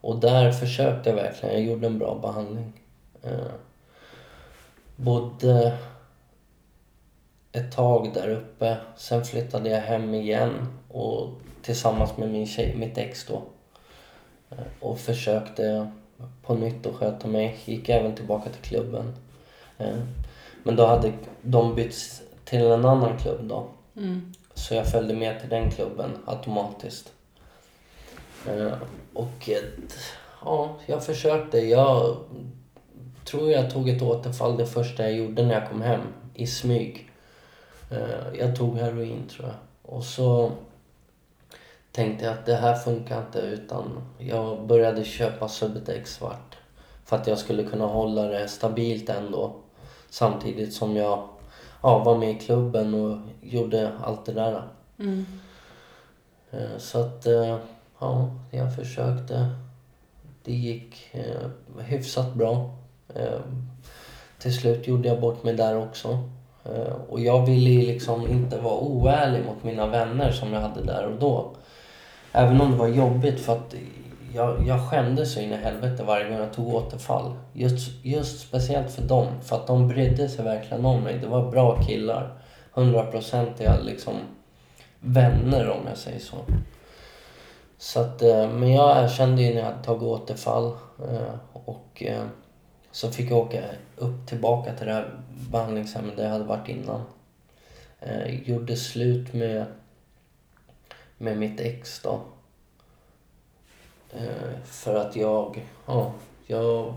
och 0.00 0.20
där 0.20 0.52
försökte 0.52 1.10
jag 1.10 1.16
verkligen, 1.16 1.54
jag 1.54 1.64
gjorde 1.64 1.86
en 1.86 1.98
bra 1.98 2.18
behandling. 2.22 2.72
Bodde 5.04 5.78
ett 7.52 7.72
tag 7.72 8.10
där 8.14 8.28
uppe, 8.28 8.76
sen 8.96 9.24
flyttade 9.24 9.70
jag 9.70 9.80
hem 9.80 10.14
igen 10.14 10.66
och 10.88 11.28
tillsammans 11.62 12.16
med 12.16 12.30
min 12.30 12.46
tjej, 12.46 12.76
mitt 12.76 12.98
ex 12.98 13.26
då. 13.26 13.42
Eh, 14.50 14.56
och 14.80 14.98
försökte 14.98 15.90
på 16.42 16.54
nytt 16.54 16.86
att 16.86 16.94
sköta 16.94 17.28
mig, 17.28 17.58
gick 17.64 17.88
även 17.88 18.14
tillbaka 18.14 18.50
till 18.50 18.62
klubben. 18.62 19.14
Eh, 19.78 19.98
Men 20.62 20.76
då 20.76 20.86
hade 20.86 21.12
de 21.42 21.74
bytts 21.74 22.22
till 22.44 22.66
en 22.66 22.84
annan 22.84 23.18
klubb 23.18 23.40
då. 23.48 23.66
Mm. 23.96 24.32
Så 24.54 24.74
jag 24.74 24.86
följde 24.90 25.14
med 25.14 25.40
till 25.40 25.48
den 25.48 25.70
klubben 25.70 26.10
automatiskt. 26.26 27.12
Eh, 28.48 28.72
Och 29.14 29.48
ja, 30.44 30.76
jag 30.86 31.04
försökte. 31.04 31.58
Jag 31.58 32.16
tror 33.30 33.50
jag 33.50 33.70
tog 33.70 33.88
ett 33.88 34.02
återfall 34.02 34.56
det 34.56 34.66
första 34.66 35.02
jag 35.02 35.12
gjorde 35.12 35.42
när 35.42 35.54
jag 35.54 35.68
kom 35.68 35.82
hem 35.82 36.00
i 36.34 36.46
smyg. 36.46 37.10
Eh, 37.90 38.38
Jag 38.38 38.56
tog 38.56 38.78
heroin 38.78 39.26
tror 39.28 39.46
jag. 39.48 39.56
Och 39.94 40.04
så 40.04 40.52
tänkte 41.92 42.24
jag 42.24 42.34
att 42.34 42.46
det 42.46 42.54
här 42.56 42.74
funkar 42.74 43.20
inte 43.20 43.38
utan 43.38 43.84
jag 44.18 44.66
började 44.66 45.04
köpa 45.04 45.48
Subutex 45.48 46.14
svart. 46.14 46.56
För 47.04 47.16
att 47.16 47.26
jag 47.26 47.38
skulle 47.38 47.64
kunna 47.64 47.86
hålla 47.86 48.22
det 48.22 48.48
stabilt 48.48 49.08
ändå. 49.08 49.56
Samtidigt 50.10 50.74
som 50.74 50.96
jag 50.96 51.28
ja, 51.82 51.98
var 51.98 52.18
med 52.18 52.30
i 52.30 52.38
klubben 52.38 52.94
och 52.94 53.18
gjorde 53.42 53.92
allt 54.04 54.26
det 54.26 54.32
där. 54.32 54.62
Mm. 54.98 55.26
Eh, 56.50 56.78
Så 56.78 57.00
att, 57.00 57.26
eh, 57.26 57.58
ja, 57.98 58.30
jag 58.50 58.76
försökte. 58.76 59.50
Det 60.44 60.52
gick 60.52 61.16
hyfsat 61.78 62.34
bra. 62.34 62.70
Ehm, 63.16 63.68
till 64.38 64.54
slut 64.54 64.86
gjorde 64.86 65.08
jag 65.08 65.20
bort 65.20 65.44
mig 65.44 65.54
där 65.54 65.76
också. 65.76 66.08
Ehm, 66.64 66.92
och 67.08 67.20
jag 67.20 67.46
ville 67.46 67.70
ju 67.70 67.86
liksom 67.86 68.28
inte 68.28 68.58
vara 68.58 68.78
oärlig 68.78 69.44
mot 69.44 69.64
mina 69.64 69.86
vänner 69.86 70.32
som 70.32 70.52
jag 70.52 70.60
hade 70.60 70.84
där 70.84 71.06
och 71.06 71.18
då. 71.18 71.56
Även 72.32 72.60
om 72.60 72.70
det 72.70 72.76
var 72.76 72.88
jobbigt 72.88 73.40
för 73.40 73.52
att 73.52 73.74
jag, 74.34 74.66
jag 74.66 74.90
skämdes 74.90 75.34
så 75.34 75.40
in 75.40 75.52
i 75.52 75.56
helvete 75.56 76.02
varje 76.02 76.28
gång 76.28 76.38
jag 76.38 76.52
tog 76.52 76.74
återfall. 76.74 77.32
Just, 77.52 78.04
just 78.04 78.40
speciellt 78.40 78.90
för 78.90 79.02
dem, 79.02 79.26
för 79.42 79.56
att 79.56 79.66
de 79.66 79.88
brydde 79.88 80.28
sig 80.28 80.44
verkligen 80.44 80.84
om 80.84 81.02
mig. 81.02 81.18
Det 81.18 81.26
var 81.26 81.50
bra 81.50 81.82
killar. 81.82 82.42
Hundraprocentiga 82.72 83.76
liksom 83.80 84.14
vänner 85.00 85.70
om 85.70 85.86
jag 85.88 85.96
säger 85.96 86.18
så. 86.18 86.36
Så 87.78 88.00
att, 88.00 88.22
eh, 88.22 88.48
men 88.48 88.72
jag 88.72 89.04
erkände 89.04 89.42
ju 89.42 89.54
när 89.54 89.60
jag 89.60 89.66
hade 89.66 89.84
tagit 89.84 90.02
återfall 90.02 90.72
eh, 91.08 91.34
och 91.52 92.02
eh, 92.06 92.24
så 92.92 93.10
fick 93.12 93.30
jag 93.30 93.38
åka 93.38 93.62
upp 93.96 94.26
tillbaka 94.26 94.74
till 94.76 94.86
det 94.86 94.92
här 94.92 95.20
behandlingshemmet 95.50 96.16
där 96.16 96.24
jag 96.24 96.30
hade 96.30 96.44
varit 96.44 96.68
innan. 96.68 97.02
Eh, 98.00 98.48
Gjorde 98.50 98.76
slut 98.76 99.32
med, 99.34 99.64
med 101.18 101.38
mitt 101.38 101.60
ex 101.60 102.00
då. 102.02 102.20
Eh, 104.12 104.58
För 104.64 104.94
att 104.96 105.16
jag, 105.16 105.66
ja, 105.86 106.12
jag 106.46 106.94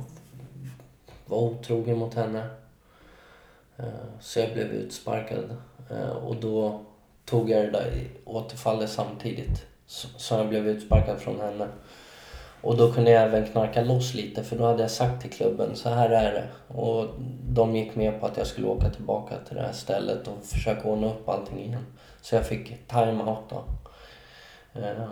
var 1.26 1.38
otrogen 1.38 1.98
mot 1.98 2.14
henne. 2.14 2.50
Eh, 3.78 3.86
Så 4.22 4.40
jag 4.40 4.54
blev 4.54 4.68
utsparkad. 4.68 5.58
Eh, 5.90 6.10
Och 6.10 6.36
då 6.36 6.82
tog 7.26 7.50
jag 7.50 7.66
det 7.66 7.72
där 7.72 8.08
återfallet 8.26 8.90
samtidigt 8.90 9.66
som 9.86 10.38
jag 10.38 10.50
blev 10.50 10.68
utsparkad 10.68 11.20
från 11.20 11.40
henne. 11.40 11.68
Och 12.64 12.78
då 12.78 12.92
kunde 12.92 13.12
jag 13.12 13.24
även 13.24 13.46
knarka 13.46 13.82
loss 13.82 14.14
lite 14.14 14.44
för 14.44 14.56
då 14.56 14.66
hade 14.66 14.82
jag 14.82 14.92
sagt 14.92 15.22
till 15.22 15.32
klubben 15.32 15.76
så 15.76 15.90
här 15.90 16.10
är 16.10 16.32
det. 16.32 16.76
Och 16.80 17.08
de 17.48 17.76
gick 17.76 17.96
med 17.96 18.20
på 18.20 18.26
att 18.26 18.38
jag 18.38 18.48
skulle 18.48 18.68
åka 18.68 18.90
tillbaka 18.90 19.36
till 19.48 19.56
det 19.56 19.62
här 19.62 19.72
stället 19.72 20.28
och 20.28 20.46
försöka 20.46 20.88
ordna 20.90 21.08
upp 21.08 21.30
allting 21.30 21.60
igen. 21.60 21.86
Så 22.22 22.36
jag 22.36 22.48
fick 22.48 22.88
time-out 22.88 23.50
då. 23.50 23.64
Eh, 24.80 25.10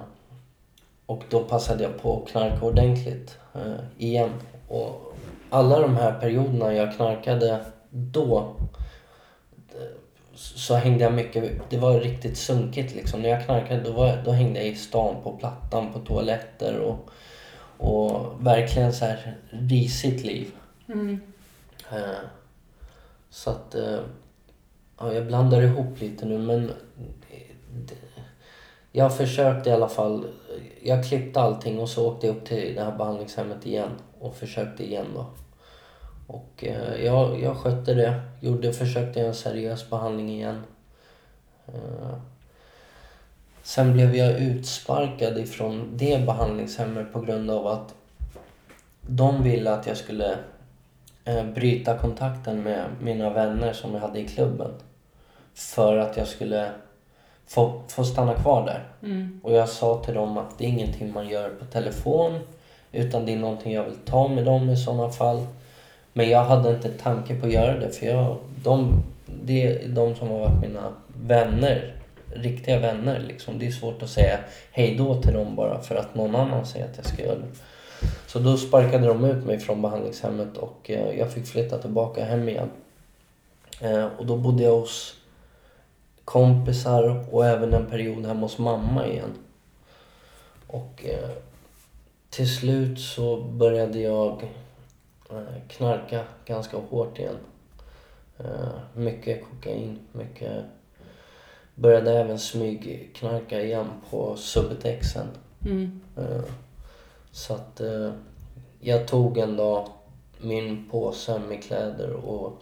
Och 1.05 1.23
då 1.29 1.43
passade 1.43 1.83
jag 1.83 2.01
på 2.01 2.21
att 2.23 2.31
knarka 2.31 2.65
ordentligt 2.65 3.37
eh, 3.55 3.83
igen. 3.97 4.29
Och 4.67 5.13
alla 5.49 5.79
de 5.79 5.95
här 5.95 6.13
perioderna 6.13 6.73
jag 6.73 6.95
knarkade 6.95 7.59
då 7.89 8.55
eh, 9.69 9.97
så 10.33 10.75
hängde 10.75 11.03
jag 11.03 11.13
mycket, 11.13 11.51
det 11.69 11.77
var 11.77 11.99
riktigt 11.99 12.37
sunkigt 12.37 12.95
liksom. 12.95 13.21
När 13.21 13.29
jag 13.29 13.45
knarkade 13.45 13.81
då, 13.81 13.91
var, 13.91 14.21
då 14.25 14.31
hängde 14.31 14.59
jag 14.59 14.67
i 14.67 14.75
stan 14.75 15.15
på 15.23 15.31
plattan, 15.31 15.93
på 15.93 15.99
toaletter 15.99 16.79
och, 16.79 17.09
och 17.81 18.45
verkligen 18.45 18.93
så 18.93 19.05
här 19.05 19.37
risigt 19.49 20.23
liv. 20.25 20.51
Mm. 20.87 21.19
Eh, 21.91 21.99
Så 23.29 23.49
att, 23.49 23.75
eh, 23.75 23.99
ja, 24.99 25.13
jag 25.13 25.27
blandar 25.27 25.61
ihop 25.61 25.99
lite 26.01 26.25
nu 26.25 26.37
men 26.37 26.69
eh, 26.69 26.75
det- 27.87 27.95
jag 28.91 29.17
försökte 29.17 29.69
i 29.69 29.73
alla 29.73 29.89
fall, 29.89 30.27
jag 30.83 31.05
klippte 31.05 31.41
allting 31.41 31.79
och 31.79 31.89
så 31.89 32.07
åkte 32.11 32.27
jag 32.27 32.35
upp 32.35 32.45
till 32.45 32.75
det 32.75 32.83
här 32.83 32.97
behandlingshemmet 32.97 33.65
igen 33.65 33.89
och 34.19 34.35
försökte 34.35 34.83
igen 34.85 35.05
då. 35.15 35.25
Och 36.27 36.63
eh, 36.63 37.05
jag, 37.05 37.41
jag 37.41 37.57
skötte 37.57 37.93
det, 37.93 38.21
gjorde, 38.41 38.73
försökte 38.73 39.19
göra 39.19 39.29
en 39.29 39.35
seriös 39.35 39.89
behandling 39.89 40.29
igen. 40.29 40.61
Eh, 41.67 42.17
Sen 43.63 43.93
blev 43.93 44.15
jag 44.15 44.39
utsparkad 44.39 45.37
ifrån 45.37 45.89
det 45.93 46.25
behandlingshemmet 46.25 47.13
på 47.13 47.21
grund 47.21 47.51
av 47.51 47.67
att 47.67 47.93
de 49.01 49.43
ville 49.43 49.71
att 49.71 49.87
jag 49.87 49.97
skulle 49.97 50.35
eh, 51.25 51.45
bryta 51.45 51.97
kontakten 51.97 52.63
med 52.63 52.85
mina 53.01 53.29
vänner 53.29 53.73
som 53.73 53.93
jag 53.93 54.01
hade 54.01 54.19
i 54.19 54.27
klubben. 54.27 54.71
För 55.53 55.97
att 55.97 56.17
jag 56.17 56.27
skulle 56.27 56.71
få, 57.47 57.81
få 57.87 58.03
stanna 58.03 58.33
kvar 58.33 58.65
där. 58.65 59.09
Mm. 59.09 59.41
Och 59.43 59.53
jag 59.53 59.69
sa 59.69 60.03
till 60.03 60.13
dem 60.13 60.37
att 60.37 60.57
det 60.57 60.65
är 60.65 60.69
ingenting 60.69 61.13
man 61.13 61.27
gör 61.27 61.49
på 61.49 61.65
telefon. 61.65 62.39
Utan 62.91 63.25
det 63.25 63.33
är 63.33 63.37
någonting 63.37 63.73
jag 63.73 63.83
vill 63.83 63.97
ta 64.05 64.27
med 64.27 64.45
dem 64.45 64.69
i 64.69 64.77
sådana 64.77 65.09
fall. 65.09 65.47
Men 66.13 66.29
jag 66.29 66.43
hade 66.43 66.69
inte 66.69 66.89
tanke 66.89 67.35
på 67.35 67.45
att 67.45 67.53
göra 67.53 67.79
det 67.79 67.89
för 67.89 68.05
jag, 68.05 68.37
de, 68.63 69.03
det 69.43 69.67
är 69.67 69.87
de 69.87 70.15
som 70.15 70.27
har 70.27 70.39
varit 70.39 70.61
mina 70.61 70.93
vänner. 71.07 72.00
Riktiga 72.33 72.79
vänner 72.79 73.19
liksom. 73.19 73.59
Det 73.59 73.67
är 73.67 73.71
svårt 73.71 74.03
att 74.03 74.09
säga 74.09 74.39
hej 74.71 74.95
då 74.97 75.21
till 75.21 75.33
dem 75.33 75.55
bara 75.55 75.81
för 75.81 75.95
att 75.95 76.15
någon 76.15 76.35
annan 76.35 76.65
säger 76.65 76.85
att 76.85 76.97
jag 76.97 77.05
ska 77.05 77.23
göra 77.23 77.39
det. 77.39 77.47
Så 78.27 78.39
då 78.39 78.57
sparkade 78.57 79.07
de 79.07 79.25
ut 79.25 79.45
mig 79.45 79.59
från 79.59 79.81
behandlingshemmet 79.81 80.57
och 80.57 80.89
eh, 80.89 81.19
jag 81.19 81.31
fick 81.31 81.45
flytta 81.45 81.77
tillbaka 81.77 82.25
hem 82.25 82.49
igen. 82.49 82.69
Eh, 83.81 84.05
och 84.17 84.25
då 84.25 84.37
bodde 84.37 84.63
jag 84.63 84.79
hos 84.79 85.15
kompisar 86.25 87.25
och 87.31 87.45
även 87.45 87.73
en 87.73 87.85
period 87.85 88.25
hemma 88.25 88.41
hos 88.41 88.57
mamma 88.57 89.07
igen. 89.07 89.33
Och 90.67 91.05
eh, 91.05 91.29
till 92.29 92.55
slut 92.55 92.99
så 92.99 93.37
började 93.41 93.99
jag 93.99 94.49
knarka 95.67 96.23
ganska 96.45 96.77
hårt 96.77 97.19
igen. 97.19 97.37
Mycket 98.93 99.43
kokain, 99.43 99.99
mycket... 100.11 100.63
Började 101.75 102.19
även 102.19 102.39
smygknarka 102.39 103.61
igen 103.61 103.87
på 104.09 104.35
Subutexen. 104.35 105.27
Mm. 105.65 106.01
Eh, 106.17 106.43
så 107.31 107.53
att 107.53 107.81
eh, 107.81 108.11
jag 108.79 109.07
tog 109.07 109.37
en 109.37 109.57
dag 109.57 109.87
min 110.41 110.89
påse 110.89 111.39
med 111.39 111.63
kläder 111.63 112.13
och 112.13 112.61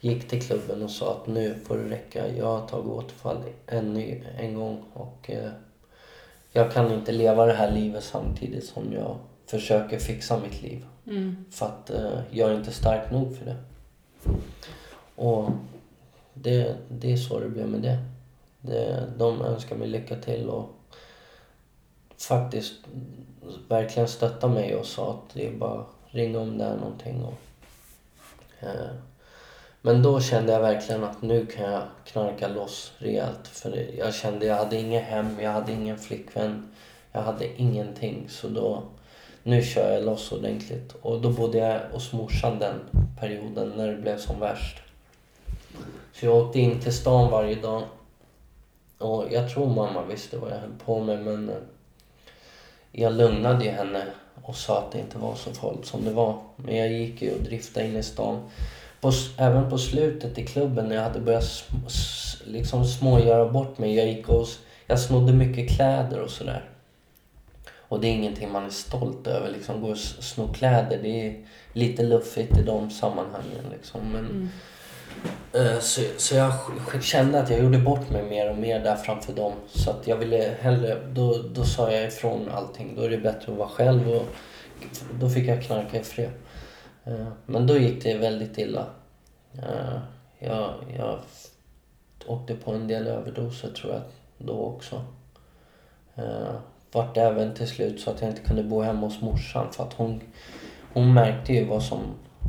gick 0.00 0.28
till 0.28 0.42
klubben 0.42 0.82
och 0.82 0.90
sa 0.90 1.12
att 1.12 1.26
nu 1.26 1.54
får 1.64 1.76
det 1.76 1.90
räcka. 1.90 2.36
Jag 2.36 2.46
har 2.46 2.66
tagit 2.66 2.86
återfall 2.86 3.36
en, 3.66 3.94
ny, 3.94 4.22
en 4.38 4.54
gång 4.54 4.84
och 4.92 5.30
eh, 5.30 5.50
jag 6.52 6.72
kan 6.72 6.92
inte 6.92 7.12
leva 7.12 7.46
det 7.46 7.52
här 7.52 7.70
livet 7.70 8.04
samtidigt 8.04 8.64
som 8.64 8.92
jag 8.92 9.16
försöker 9.46 9.98
fixa 9.98 10.40
mitt 10.40 10.62
liv. 10.62 10.86
Mm. 11.06 11.44
För 11.50 11.66
att 11.66 11.90
jag 12.30 12.50
är 12.50 12.54
inte 12.54 12.72
stark 12.72 13.10
nog 13.10 13.36
för 13.36 13.44
det. 13.44 13.56
Och 15.16 15.50
det, 16.34 16.76
det 16.88 17.12
är 17.12 17.16
så 17.16 17.40
det 17.40 17.48
blev 17.48 17.68
med 17.68 17.80
det 17.80 17.98
det. 18.60 19.12
De 19.18 19.42
önskar 19.42 19.76
mig 19.76 19.88
lycka 19.88 20.16
till 20.16 20.48
och 20.48 20.68
faktiskt 22.18 22.74
verkligen 23.68 24.08
stötta 24.08 24.48
mig 24.48 24.76
och 24.76 24.86
sa 24.86 25.10
att 25.10 25.34
det 25.34 25.46
är 25.46 25.52
bara 25.52 25.84
ringa 26.06 26.38
om 26.38 26.58
det 26.58 26.64
är 26.64 26.76
någonting. 26.76 27.22
Och, 27.24 27.38
eh, 28.60 28.90
men 29.82 30.02
då 30.02 30.20
kände 30.20 30.52
jag 30.52 30.60
verkligen 30.60 31.04
att 31.04 31.22
nu 31.22 31.46
kan 31.46 31.72
jag 31.72 31.82
knarka 32.06 32.48
loss 32.48 32.92
rejält. 32.98 33.48
För 33.48 33.86
jag 33.98 34.14
kände 34.14 34.46
jag 34.46 34.56
hade 34.56 34.76
inget 34.76 35.04
hem, 35.04 35.40
jag 35.40 35.50
hade 35.50 35.72
ingen 35.72 35.98
flickvän, 35.98 36.68
jag 37.12 37.22
hade 37.22 37.60
ingenting. 37.60 38.26
Så 38.28 38.48
då, 38.48 38.82
nu 39.42 39.62
kör 39.62 39.92
jag 39.92 40.04
loss 40.04 40.32
ordentligt. 40.32 40.94
Och 41.02 41.20
då 41.20 41.30
bodde 41.30 41.58
jag 41.58 41.80
hos 41.92 42.12
morsan 42.12 42.58
den 42.58 42.80
perioden 43.20 43.72
när 43.76 43.88
det 43.88 43.96
blev 43.96 44.18
som 44.18 44.40
värst. 44.40 44.82
Så 46.12 46.26
jag 46.26 46.36
åkte 46.36 46.58
in 46.58 46.80
till 46.80 46.92
stan 46.92 47.30
varje 47.30 47.54
dag. 47.54 47.82
Och 48.98 49.24
jag 49.30 49.50
tror 49.50 49.66
mamma 49.66 50.02
visste 50.04 50.38
vad 50.38 50.50
jag 50.50 50.56
höll 50.58 50.78
på 50.84 51.00
med 51.00 51.18
men 51.18 51.48
eh, 51.48 51.54
jag 52.92 53.12
lugnade 53.12 53.64
ju 53.64 53.70
henne 53.70 54.04
och 54.42 54.56
sa 54.56 54.78
att 54.78 54.92
det 54.92 54.98
inte 54.98 55.18
var 55.18 55.34
så 55.34 55.50
farligt 55.50 55.86
som 55.86 56.04
det 56.04 56.10
var. 56.10 56.38
Men 56.56 56.76
jag 56.76 56.92
gick 56.92 57.22
ju 57.22 57.34
och 57.34 57.42
driftade 57.42 57.86
in 57.86 57.96
i 57.96 58.02
stan. 58.02 58.50
På, 59.00 59.12
även 59.38 59.70
på 59.70 59.78
slutet 59.78 60.38
i 60.38 60.46
klubben 60.46 60.88
när 60.88 60.96
jag 60.96 61.02
hade 61.02 61.20
börjat 61.20 61.44
sm, 61.44 61.76
liksom 62.44 62.84
smågöra 62.84 63.48
bort 63.48 63.78
mig. 63.78 63.94
Jag 63.94 64.08
gick 64.08 64.28
och 64.28 64.46
jag 64.86 65.00
snodde 65.00 65.32
mycket 65.32 65.70
kläder 65.70 66.20
och 66.20 66.30
sådär. 66.30 66.64
Och 67.88 68.00
det 68.00 68.08
är 68.08 68.12
ingenting 68.12 68.52
man 68.52 68.66
är 68.66 68.70
stolt 68.70 69.26
över, 69.26 69.50
liksom 69.50 69.82
gå 69.82 69.90
och 69.90 69.98
sno 69.98 70.52
kläder. 70.52 70.98
Det 71.02 71.26
är 71.26 71.44
lite 71.72 72.02
luffigt 72.02 72.58
i 72.58 72.62
de 72.62 72.90
sammanhangen 72.90 73.64
liksom. 73.72 74.00
Men, 74.12 74.24
mm. 74.24 74.48
Eh, 75.52 75.78
så, 75.78 76.02
så 76.16 76.34
jag 76.34 76.52
kände 77.00 77.40
att 77.40 77.50
jag 77.50 77.62
gjorde 77.62 77.78
bort 77.78 78.10
mig 78.10 78.22
mer 78.22 78.50
och 78.50 78.58
mer 78.58 78.80
där 78.80 78.96
framför 78.96 79.32
dem. 79.32 79.52
Så 79.66 79.90
att 79.90 80.06
jag 80.06 80.16
ville 80.16 80.54
hellre, 80.60 81.06
då, 81.12 81.42
då 81.54 81.64
sa 81.64 81.92
jag 81.92 82.06
ifrån 82.06 82.48
allting. 82.48 82.94
Då 82.96 83.02
är 83.02 83.10
det 83.10 83.18
bättre 83.18 83.52
att 83.52 83.58
vara 83.58 83.68
själv 83.68 84.08
och 84.08 84.26
då 85.20 85.28
fick 85.28 85.48
jag 85.48 85.62
knarka 85.62 86.00
i 86.00 86.04
fred. 86.04 86.30
Eh, 87.04 87.28
men 87.46 87.66
då 87.66 87.76
gick 87.76 88.02
det 88.02 88.18
väldigt 88.18 88.58
illa. 88.58 88.86
Eh, 89.52 89.98
jag, 90.38 90.74
jag 90.98 91.18
åkte 92.26 92.54
på 92.54 92.72
en 92.72 92.88
del 92.88 93.06
överdoser 93.06 93.70
tror 93.70 93.92
jag 93.92 94.02
då 94.38 94.60
också. 94.60 95.04
Vart 96.92 97.16
även 97.16 97.54
till 97.54 97.68
slut 97.68 98.00
så 98.00 98.10
att 98.10 98.20
jag 98.20 98.30
inte 98.30 98.42
kunde 98.42 98.62
bo 98.62 98.80
hemma 98.80 99.00
hos 99.00 99.20
morsan 99.20 99.72
för 99.72 99.84
att 99.84 99.92
hon, 99.92 100.20
hon 100.92 101.14
märkte 101.14 101.52
ju 101.52 101.64
vad 101.64 101.82
som 101.82 102.00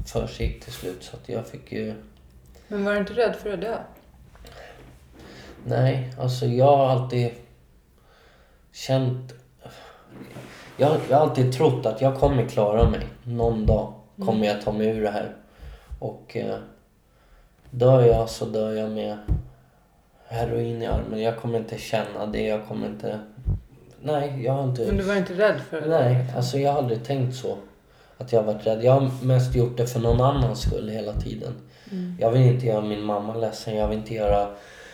försiggick 0.06 0.64
till 0.64 0.74
slut 0.74 1.04
så 1.04 1.16
att 1.16 1.30
jag 1.30 1.48
fick 1.48 1.72
ju 1.72 1.94
men 2.72 2.86
var 2.86 2.94
du 2.94 3.00
inte 3.00 3.14
rädd 3.14 3.36
för 3.36 3.54
att 3.54 3.62
dö? 3.62 3.78
Nej, 5.66 6.14
alltså 6.20 6.46
jag 6.46 6.78
har 6.78 6.88
alltid 6.88 7.32
känt... 8.72 9.34
Jag, 10.78 10.98
jag 11.10 11.18
har 11.18 11.28
alltid 11.28 11.54
trott 11.54 11.86
att 11.86 12.02
jag 12.02 12.20
kommer 12.20 12.46
klara 12.46 12.90
mig. 12.90 13.08
Någon 13.24 13.66
dag 13.66 13.94
kommer 14.26 14.48
jag 14.48 14.62
ta 14.62 14.72
mig 14.72 14.88
ur 14.88 15.02
det 15.02 15.12
här. 15.12 15.36
Och 16.00 16.38
eh, 16.38 16.58
dör 17.70 18.02
jag 18.06 18.30
så 18.30 18.46
dör 18.46 18.74
jag 18.74 18.92
med 18.92 19.18
heroin 20.28 20.82
i 20.82 20.86
armen. 20.86 21.22
Jag 21.22 21.38
kommer 21.38 21.60
inte 21.60 21.78
känna 21.78 22.26
det. 22.26 22.48
Jag 22.48 22.68
kommer 22.68 22.88
inte... 22.88 23.20
Nej, 24.02 24.44
jag 24.44 24.54
har 24.54 24.64
inte... 24.64 24.86
Men 24.86 24.98
du 24.98 25.04
var 25.04 25.16
inte 25.16 25.34
rädd 25.34 25.62
för 25.70 25.82
dö? 25.82 25.88
Nej, 25.88 26.26
alltså 26.36 26.58
jag 26.58 26.72
har 26.72 26.78
aldrig 26.78 27.04
tänkt 27.06 27.36
så. 27.36 27.58
Att 28.18 28.32
jag 28.32 28.44
har 28.44 28.54
varit 28.54 28.68
rädd. 28.68 28.84
Jag 28.84 28.92
har 28.92 29.26
mest 29.26 29.56
gjort 29.56 29.78
det 29.78 29.88
för 29.88 30.00
någon 30.00 30.22
annans 30.22 30.62
skull 30.62 30.90
hela 30.90 31.14
tiden. 31.14 31.54
Jag 32.20 32.32
vill 32.32 32.42
inte 32.42 32.66
göra 32.66 32.82
min 32.82 33.04
mamma 33.04 33.36
ledsen. 33.36 33.76
Jag 33.76 33.88
vill 33.88 33.98
inte 33.98 34.14
göra 34.14 34.50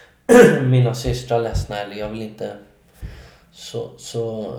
mina 0.61 0.95
systrar 0.95 1.41
ledsna. 1.41 1.77
Eller 1.77 1.95
jag 1.95 2.09
vill 2.09 2.21
inte... 2.21 2.57
Så, 3.51 3.89
så 3.97 4.53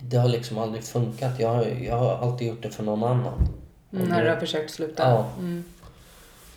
det 0.00 0.16
har 0.16 0.28
liksom 0.28 0.58
aldrig 0.58 0.84
funkat. 0.84 1.40
Jag 1.40 1.48
har, 1.48 1.64
jag 1.64 1.96
har 1.96 2.16
alltid 2.16 2.48
gjort 2.48 2.62
det 2.62 2.70
för 2.70 2.82
någon 2.82 3.04
annan. 3.04 3.48
Mm, 3.92 4.08
när 4.08 4.24
du 4.24 4.30
har 4.30 4.36
försökt 4.36 4.70
sluta? 4.70 5.10
Ja. 5.10 5.26
Mm. 5.38 5.64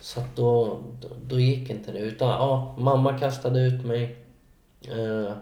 Så 0.00 0.20
att 0.20 0.36
då, 0.36 0.80
då, 1.00 1.08
då 1.26 1.40
gick 1.40 1.70
inte 1.70 1.92
det. 1.92 1.98
Utan 1.98 2.28
ja, 2.28 2.74
mamma 2.78 3.18
kastade 3.18 3.60
ut 3.60 3.84
mig. 3.84 4.16
Eh, 4.88 5.32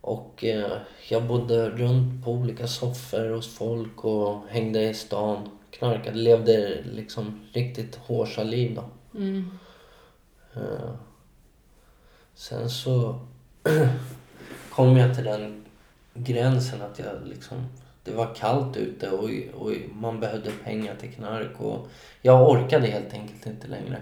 och 0.00 0.44
eh, 0.44 0.72
jag 1.08 1.24
bodde 1.24 1.70
runt 1.70 2.24
på 2.24 2.30
olika 2.30 2.66
soffor 2.66 3.34
hos 3.34 3.54
folk 3.54 4.04
och 4.04 4.40
hängde 4.48 4.82
i 4.82 4.94
stan. 4.94 5.48
Knarkade, 5.78 6.16
levde 6.16 6.82
liksom 6.82 7.40
riktigt 7.52 7.96
hårsa 7.96 8.42
liv 8.42 8.74
då. 8.74 8.84
Mm. 9.18 9.50
Eh, 10.54 10.90
sen 12.34 12.70
så 12.70 13.20
kom 14.70 14.96
jag 14.96 15.14
till 15.14 15.24
den 15.24 15.64
gränsen 16.14 16.82
att 16.82 16.98
jag 16.98 17.08
liksom... 17.24 17.66
Det 18.04 18.12
var 18.12 18.34
kallt 18.34 18.76
ute 18.76 19.10
och, 19.10 19.30
och 19.54 19.72
man 19.92 20.20
behövde 20.20 20.50
pengar 20.64 20.96
till 20.96 21.12
knark 21.12 21.60
och 21.60 21.88
jag 22.22 22.50
orkade 22.50 22.86
helt 22.86 23.12
enkelt 23.14 23.46
inte 23.46 23.66
längre. 23.66 23.98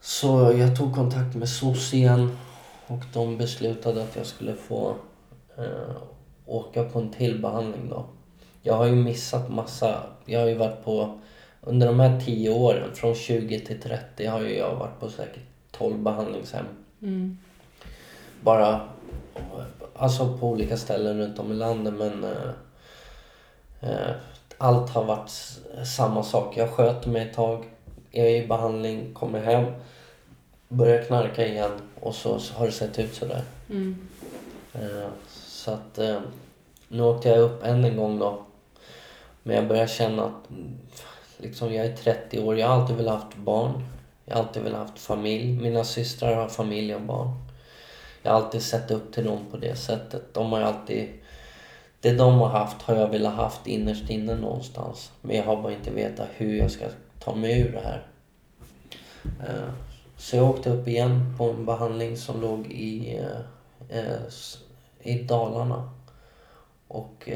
Så 0.00 0.52
jag 0.58 0.76
tog 0.76 0.94
kontakt 0.94 1.36
med 1.36 1.48
SOS 1.48 1.94
igen 1.94 2.38
och 2.86 3.02
de 3.12 3.38
beslutade 3.38 4.02
att 4.02 4.16
jag 4.16 4.26
skulle 4.26 4.54
få 4.54 4.96
eh, 5.58 5.96
åka 6.46 6.84
på 6.84 6.98
en 6.98 7.10
till 7.10 7.42
behandling 7.42 7.88
då. 7.88 8.06
Jag 8.66 8.74
har 8.74 8.86
ju 8.86 8.94
missat 8.94 9.50
massa. 9.50 10.02
Jag 10.24 10.40
har 10.40 10.46
ju 10.46 10.54
varit 10.54 10.84
på, 10.84 11.18
under 11.60 11.86
de 11.86 12.00
här 12.00 12.20
tio 12.20 12.50
åren, 12.50 12.94
från 12.94 13.14
20 13.14 13.60
till 13.60 13.80
30 13.80 14.26
har 14.26 14.40
ju 14.40 14.56
jag 14.56 14.74
varit 14.74 15.00
på 15.00 15.10
säkert 15.10 15.42
12 15.70 15.98
behandlingshem. 15.98 16.64
Mm. 17.02 17.38
Bara, 18.40 18.80
alltså 19.94 20.38
på 20.38 20.48
olika 20.48 20.76
ställen 20.76 21.18
runt 21.18 21.38
om 21.38 21.52
i 21.52 21.54
landet 21.54 21.94
men 21.94 22.24
eh, 22.24 22.50
eh, 23.90 24.14
allt 24.58 24.90
har 24.90 25.04
varit 25.04 25.30
samma 25.96 26.22
sak. 26.22 26.56
Jag 26.56 26.70
sköter 26.70 27.10
mig 27.10 27.22
ett 27.22 27.34
tag, 27.34 27.64
är 28.12 28.26
i 28.26 28.46
behandling, 28.46 29.14
kommer 29.14 29.42
hem, 29.42 29.64
börjar 30.68 31.02
knarka 31.02 31.46
igen 31.46 31.72
och 32.00 32.14
så, 32.14 32.38
så 32.38 32.54
har 32.54 32.66
det 32.66 32.72
sett 32.72 32.98
ut 32.98 33.14
sådär. 33.14 33.42
Mm. 33.70 34.08
Eh, 34.72 35.08
Så 35.36 35.70
att 35.70 35.98
eh, 35.98 36.20
nu 36.88 37.02
åkte 37.02 37.28
jag 37.28 37.38
upp 37.38 37.64
än 37.64 37.84
en 37.84 37.96
gång 37.96 38.18
då. 38.18 38.46
Men 39.46 39.56
jag 39.56 39.68
börjar 39.68 39.86
känna 39.86 40.24
att 40.24 40.50
mm, 40.50 40.78
liksom, 41.38 41.74
jag 41.74 41.86
är 41.86 41.96
30 41.96 42.40
år, 42.40 42.58
jag 42.58 42.68
har 42.68 42.74
alltid 42.74 42.96
velat 42.96 43.22
haft 43.22 43.36
barn. 43.36 43.84
Jag 44.24 44.36
har 44.36 44.42
alltid 44.42 44.62
velat 44.62 44.88
haft 44.88 44.98
familj. 44.98 45.60
Mina 45.62 45.84
systrar 45.84 46.34
har 46.34 46.48
familj 46.48 46.94
och 46.94 47.00
barn. 47.00 47.28
Jag 48.22 48.32
har 48.32 48.42
alltid 48.42 48.62
sett 48.62 48.90
upp 48.90 49.12
till 49.12 49.24
dem 49.24 49.38
på 49.50 49.56
det 49.56 49.76
sättet. 49.76 50.34
De 50.34 50.52
har 50.52 50.58
ju 50.58 50.64
alltid... 50.64 51.08
Det 52.00 52.12
de 52.12 52.38
har 52.38 52.48
haft 52.48 52.82
har 52.82 52.96
jag 52.96 53.08
velat 53.08 53.34
haft 53.34 53.66
innerst 53.66 54.10
inne 54.10 54.34
någonstans. 54.34 55.12
Men 55.22 55.36
jag 55.36 55.44
har 55.44 55.62
bara 55.62 55.72
inte 55.72 55.90
vetat 55.90 56.28
hur 56.36 56.58
jag 56.58 56.70
ska 56.70 56.84
ta 57.20 57.34
mig 57.34 57.60
ur 57.60 57.72
det 57.72 57.80
här. 57.80 58.06
Eh, 59.24 59.70
så 60.16 60.36
jag 60.36 60.50
åkte 60.50 60.70
upp 60.70 60.88
igen 60.88 61.34
på 61.38 61.50
en 61.50 61.66
behandling 61.66 62.16
som 62.16 62.40
låg 62.40 62.66
i, 62.66 63.18
eh, 63.18 63.98
eh, 63.98 64.20
i 65.02 65.22
Dalarna. 65.22 65.90
Och 66.88 67.28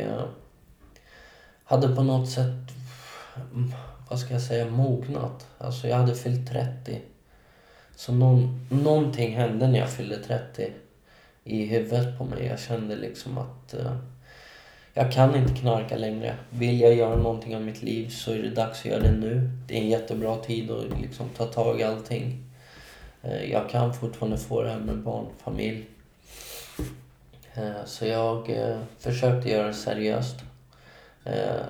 hade 1.71 1.89
på 1.89 2.03
något 2.03 2.31
sätt, 2.31 2.73
mm, 3.55 3.73
vad 4.09 4.18
ska 4.18 4.33
jag 4.33 4.43
säga, 4.43 4.66
mognat. 4.66 5.47
Alltså 5.59 5.89
jag 5.89 5.97
hade 5.97 6.14
fyllt 6.14 6.51
30. 6.51 7.01
Så 7.97 8.12
någon, 8.12 8.66
någonting 8.71 9.37
hände 9.37 9.68
när 9.68 9.79
jag 9.79 9.91
fyllde 9.91 10.16
30 10.16 10.73
i 11.45 11.64
huvudet 11.66 12.18
på 12.18 12.25
mig. 12.25 12.47
Jag 12.47 12.61
kände 12.61 12.97
liksom 12.97 13.39
att 13.39 13.75
uh, 13.75 13.97
jag 14.95 15.12
kan 15.12 15.37
inte 15.37 15.55
knarka 15.55 15.97
längre. 15.97 16.35
Vill 16.51 16.81
jag 16.81 16.95
göra 16.95 17.16
någonting 17.16 17.57
av 17.57 17.62
mitt 17.62 17.83
liv 17.83 18.09
så 18.09 18.33
är 18.33 18.43
det 18.43 18.51
dags 18.51 18.81
att 18.81 18.85
göra 18.85 19.03
det 19.03 19.12
nu. 19.12 19.51
Det 19.66 19.75
är 19.75 19.81
en 19.81 19.89
jättebra 19.89 20.37
tid 20.37 20.71
att 20.71 21.01
liksom 21.01 21.29
ta 21.29 21.47
tag 21.47 21.81
i 21.81 21.83
allting. 21.83 22.45
Uh, 23.25 23.51
jag 23.51 23.71
kan 23.71 23.95
fortfarande 23.95 24.39
få 24.39 24.62
det 24.62 24.71
här 24.71 24.81
med 24.81 24.99
barn, 24.99 25.27
familj. 25.45 25.85
Uh, 27.59 27.64
eh, 27.64 27.85
så 27.87 28.07
jag 28.07 28.51
försökte 28.99 29.51
göra 29.51 29.66
det 29.66 29.75
seriöst. 29.75 30.37
Eh, 31.31 31.64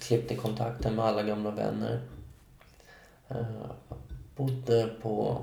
klippte 0.00 0.34
kontakten 0.34 0.94
med 0.94 1.04
alla 1.04 1.22
gamla 1.22 1.50
vänner. 1.50 2.00
Eh, 3.28 3.36
bodde 4.36 4.88
på 5.02 5.38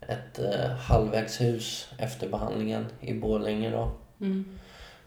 ett 0.00 0.38
eh, 0.38 0.70
halvvägshus 0.70 1.88
efter 1.98 2.28
behandlingen 2.28 2.86
i 3.00 3.14
Borlänge 3.14 3.70
då. 3.70 3.90
Mm. 4.20 4.44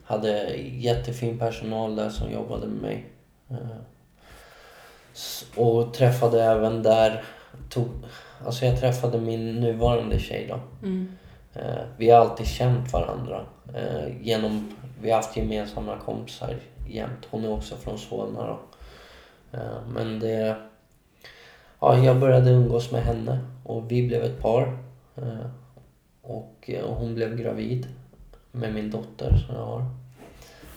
Hade 0.04 0.56
jättefin 0.58 1.40
personal 1.40 1.96
där 1.96 2.10
som 2.10 2.32
jobbade 2.32 2.68
med 2.68 2.82
mig. 2.82 3.06
Eh, 3.50 3.78
Och 5.56 5.94
träffade 5.94 6.44
även 6.44 6.84
där, 6.84 7.24
tog, 7.70 7.88
alltså 8.46 8.66
jag 8.66 8.80
träffade 8.80 9.18
min 9.18 9.56
nuvarande 9.56 10.20
tjej 10.20 10.48
då. 10.50 10.60
Mm. 10.88 11.12
Eh, 11.54 11.84
Vi 11.98 12.10
har 12.10 12.20
alltid 12.20 12.48
känt 12.48 12.94
varandra. 12.94 13.46
eh, 13.76 14.22
Genom, 14.22 14.72
vi 15.02 15.10
har 15.10 15.18
haft 15.18 15.38
gemensamma 15.38 15.98
kompisar 15.98 16.56
jämt. 16.94 17.28
Hon 17.30 17.44
är 17.46 17.52
också 17.52 17.76
från 17.78 17.98
Solna 17.98 18.48
då. 18.48 18.60
Eh, 19.58 19.88
Men 19.94 20.20
det... 20.20 20.56
Ja, 21.80 21.98
jag 21.98 22.20
började 22.20 22.52
umgås 22.52 22.92
med 22.92 23.04
henne 23.04 23.40
och 23.64 23.92
vi 23.92 24.08
blev 24.08 24.24
ett 24.24 24.40
par. 24.42 24.78
Eh, 25.16 25.46
Och 26.22 26.70
eh, 26.70 26.86
hon 26.88 27.16
blev 27.16 27.36
gravid 27.38 27.88
med 28.52 28.74
min 28.74 28.92
dotter 28.92 29.38
som 29.38 29.56
jag 29.56 29.66
har. 29.66 29.86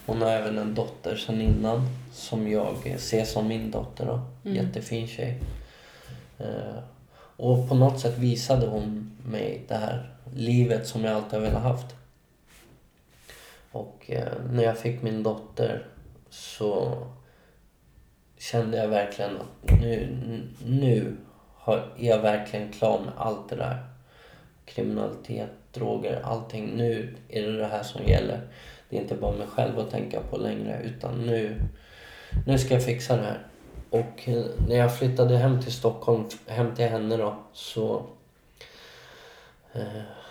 Hon 0.06 0.22
har 0.22 0.28
även 0.28 0.58
en 0.58 0.74
dotter 0.74 1.16
sedan 1.16 1.40
innan 1.40 1.88
som 2.12 2.50
jag 2.50 3.00
ser 3.00 3.24
som 3.24 3.48
min 3.48 3.70
dotter. 3.70 4.06
Då. 4.06 4.20
Mm. 4.44 4.56
Jättefin 4.56 5.06
tjej. 5.08 5.40
Och 7.36 7.68
på 7.68 7.74
något 7.74 8.00
sätt 8.00 8.18
visade 8.18 8.66
hon 8.66 9.16
mig 9.24 9.62
det 9.68 9.74
här 9.74 10.10
livet 10.34 10.86
som 10.86 11.04
jag 11.04 11.14
alltid 11.14 11.32
har 11.32 11.40
velat 11.40 11.62
haft. 11.62 11.94
Och 13.72 14.10
när 14.50 14.62
jag 14.62 14.78
fick 14.78 15.02
min 15.02 15.22
dotter 15.22 15.86
så 16.37 16.99
kände 18.39 18.76
jag 18.76 18.89
verkligen 18.89 19.37
att 19.37 19.80
nu, 19.80 20.16
nu 20.66 21.16
är 21.66 21.91
jag 21.97 22.18
verkligen 22.18 22.72
klar 22.72 23.01
med 23.01 23.12
allt 23.16 23.49
det 23.49 23.57
där. 23.57 23.87
Kriminalitet, 24.64 25.51
droger, 25.72 26.20
allting. 26.24 26.76
Nu 26.76 27.16
är 27.28 27.43
det 27.43 27.57
det 27.57 27.66
här 27.66 27.82
som 27.82 28.07
gäller. 28.07 28.41
Det 28.89 28.97
är 28.97 29.01
inte 29.01 29.14
bara 29.14 29.37
mig 29.37 29.47
själv 29.47 29.78
att 29.78 29.91
tänka 29.91 30.20
på 30.20 30.37
längre 30.37 30.82
utan 30.84 31.26
nu, 31.26 31.61
nu 32.47 32.59
ska 32.59 32.74
jag 32.74 32.84
fixa 32.84 33.16
det 33.16 33.22
här. 33.22 33.47
Och 33.91 34.28
eh, 34.28 34.45
när 34.68 34.76
jag 34.76 34.99
flyttade 34.99 35.37
hem 35.37 35.62
till 35.62 35.72
Stockholm, 35.72 36.24
hem 36.47 36.74
till 36.74 36.89
henne 36.89 37.16
då, 37.16 37.37
så... 37.53 38.07
Eh, 39.72 40.25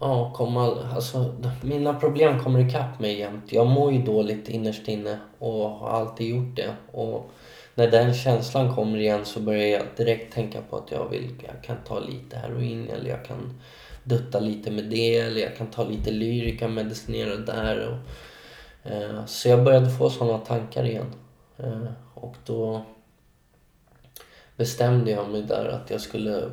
ja, 0.00 0.32
komma, 0.34 0.76
alltså, 0.94 1.34
mina 1.62 1.94
problem 1.94 2.40
kommer 2.40 2.60
ikapp 2.68 3.00
mig 3.00 3.18
jämt. 3.18 3.52
Jag 3.52 3.66
mår 3.66 3.92
ju 3.92 4.02
dåligt 4.02 4.48
innerst 4.48 4.88
inne 4.88 5.18
och 5.38 5.70
har 5.70 5.88
alltid 5.88 6.28
gjort 6.28 6.56
det. 6.56 6.74
Och 6.92 7.30
när 7.74 7.90
den 7.90 8.14
känslan 8.14 8.74
kommer 8.74 8.98
igen 8.98 9.24
så 9.24 9.40
börjar 9.40 9.66
jag 9.66 9.82
direkt 9.96 10.34
tänka 10.34 10.60
på 10.70 10.76
att 10.76 10.90
jag 10.90 11.08
vill, 11.08 11.30
jag 11.46 11.62
kan 11.62 11.76
ta 11.84 11.98
lite 11.98 12.36
heroin 12.36 12.88
eller 12.88 13.10
jag 13.10 13.24
kan 13.24 13.60
dutta 14.04 14.40
lite 14.40 14.70
med 14.70 14.84
det 14.84 15.18
eller 15.18 15.40
jag 15.40 15.56
kan 15.56 15.66
ta 15.66 15.84
lite 15.84 16.10
lyrika, 16.10 16.68
medicinera 16.68 17.36
där. 17.36 17.88
Och, 17.88 18.90
eh, 18.90 19.24
så 19.26 19.48
jag 19.48 19.64
började 19.64 19.90
få 19.90 20.10
sådana 20.10 20.38
tankar 20.38 20.84
igen. 20.84 21.12
Eh, 21.58 21.86
och 22.14 22.36
då 22.44 22.82
bestämde 24.56 25.10
jag 25.10 25.30
mig 25.30 25.42
där 25.42 25.68
att 25.68 25.90
jag 25.90 26.00
skulle 26.00 26.50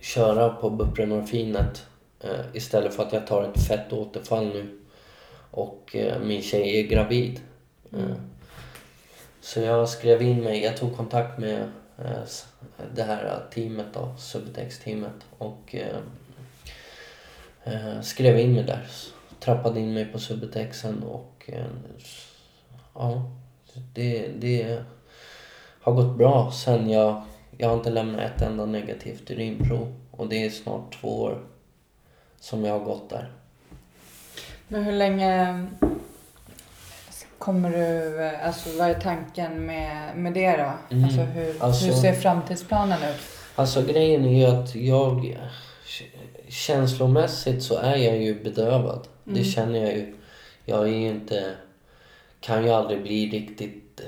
köra 0.00 0.48
på 0.48 0.70
buprenorfinet 0.70 1.86
Eh, 2.26 2.44
istället 2.52 2.94
för 2.94 3.02
att 3.02 3.12
jag 3.12 3.26
tar 3.26 3.42
ett 3.42 3.66
fett 3.66 3.92
återfall 3.92 4.46
nu 4.46 4.78
och 5.50 5.96
eh, 5.96 6.20
min 6.20 6.42
tjej 6.42 6.80
är 6.80 6.86
gravid. 6.86 7.40
Eh, 7.92 8.16
så 9.40 9.60
jag 9.60 9.88
skrev 9.88 10.22
in 10.22 10.42
mig, 10.42 10.62
jag 10.62 10.76
tog 10.76 10.96
kontakt 10.96 11.38
med 11.38 11.70
det 12.94 13.02
här 13.02 13.42
teamet 13.54 13.86
då, 13.92 14.14
Subutex-teamet 14.18 15.26
och 15.38 15.74
skrev 18.02 18.38
in 18.38 18.54
mig 18.54 18.64
där. 18.64 18.86
Trappade 19.40 19.80
in 19.80 19.94
mig 19.94 20.04
på 20.04 20.18
Subutexen 20.18 21.02
och 21.02 21.50
ja, 22.94 23.30
det, 23.94 24.28
det 24.28 24.82
har 25.80 25.92
gått 25.92 26.18
bra 26.18 26.52
sen 26.52 26.90
jag, 26.90 27.22
jag 27.58 27.68
har 27.68 27.76
inte 27.76 27.90
lämnat 27.90 28.20
ett 28.20 28.42
enda 28.42 28.66
negativt 28.66 29.30
urinprov 29.30 29.94
och 30.10 30.28
det 30.28 30.44
är 30.46 30.50
snart 30.50 31.00
två 31.00 31.22
år 31.22 31.42
som 32.46 32.64
jag 32.64 32.72
har 32.78 32.84
gått 32.84 33.10
där. 33.10 33.28
Men 34.68 34.84
hur 34.84 34.92
länge 34.92 35.66
kommer 37.38 37.70
du, 37.70 38.18
alltså 38.28 38.78
vad 38.78 38.90
är 38.90 38.94
tanken 38.94 39.66
med, 39.66 40.16
med 40.16 40.32
det 40.32 40.50
då? 40.56 40.72
Mm. 40.94 41.04
Alltså, 41.04 41.20
hur, 41.20 41.62
Alltså- 41.62 41.86
hur 41.86 41.92
ser 41.92 42.12
framtidsplanen 42.12 42.98
ut? 43.02 43.20
Alltså 43.54 43.82
grejen 43.82 44.24
är 44.24 44.38
ju 44.38 44.44
att 44.56 44.74
jag 44.74 45.38
känslomässigt 46.48 47.62
så 47.62 47.76
är 47.78 47.96
jag 47.96 48.16
ju 48.18 48.42
bedövad. 48.44 49.08
Det 49.24 49.30
Mm. 49.40 49.44
känner 49.44 49.80
jag 49.80 49.92
ju. 49.92 50.14
Jag 50.64 50.82
är 50.82 50.92
ju 50.92 51.08
inte, 51.08 51.54
kan 52.40 52.64
ju 52.64 52.70
aldrig 52.70 53.02
bli 53.02 53.28
riktigt, 53.30 54.00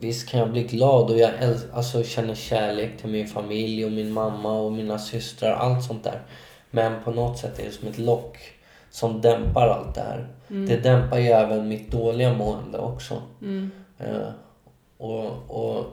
visst 0.00 0.28
kan 0.28 0.40
jag 0.40 0.50
bli 0.50 0.62
glad 0.62 1.10
och 1.10 1.18
jag 1.18 1.30
äl- 1.30 1.72
alltså, 1.74 2.04
känner 2.04 2.34
kärlek 2.34 2.90
till 3.00 3.10
min 3.10 3.26
familj 3.28 3.84
och 3.84 3.92
min 3.92 4.12
mamma 4.12 4.52
och 4.60 4.72
mina 4.72 4.98
systrar, 4.98 5.52
allt 5.52 5.84
sånt 5.84 6.04
där. 6.04 6.22
Men 6.74 7.02
på 7.04 7.10
något 7.10 7.38
sätt 7.38 7.58
är 7.58 7.64
det 7.64 7.70
som 7.70 7.88
ett 7.88 7.98
lock 7.98 8.38
som 8.90 9.20
dämpar 9.20 9.68
allt 9.68 9.94
det 9.94 10.00
här. 10.00 10.28
Det 10.48 10.76
dämpar 10.76 11.18
ju 11.18 11.26
även 11.28 11.68
mitt 11.68 11.90
dåliga 11.90 12.34
mående 12.34 12.78
också. 12.78 13.22
Mm. 13.42 13.70
Eh, 13.98 14.28
och, 14.98 15.24
och 15.48 15.84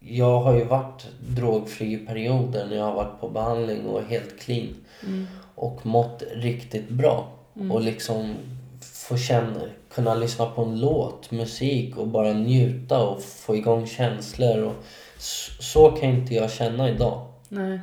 jag 0.00 0.40
har 0.40 0.54
ju 0.54 0.64
varit 0.64 1.06
drogfri 1.28 1.92
i 1.92 1.96
perioder 2.06 2.66
när 2.66 2.76
jag 2.76 2.84
har 2.84 2.94
varit 2.94 3.20
på 3.20 3.28
behandling 3.28 3.86
och 3.86 4.02
helt 4.02 4.40
clean. 4.40 4.68
Mm. 5.06 5.26
Och 5.54 5.86
mått 5.86 6.22
riktigt 6.34 6.88
bra. 6.88 7.28
Och 7.72 7.80
liksom 7.80 8.34
få 8.80 9.16
känna, 9.16 9.60
kunna 9.94 10.14
lyssna 10.14 10.46
på 10.46 10.62
en 10.62 10.80
låt, 10.80 11.30
musik 11.30 11.96
och 11.96 12.06
bara 12.08 12.32
njuta 12.32 13.06
och 13.06 13.22
få 13.22 13.56
igång 13.56 13.86
känslor. 13.86 14.62
Och 14.62 14.74
s- 15.16 15.50
så 15.60 15.90
kan 15.90 16.08
inte 16.10 16.34
jag 16.34 16.50
känna 16.50 16.88
idag. 16.90 17.26
Nej. 17.48 17.80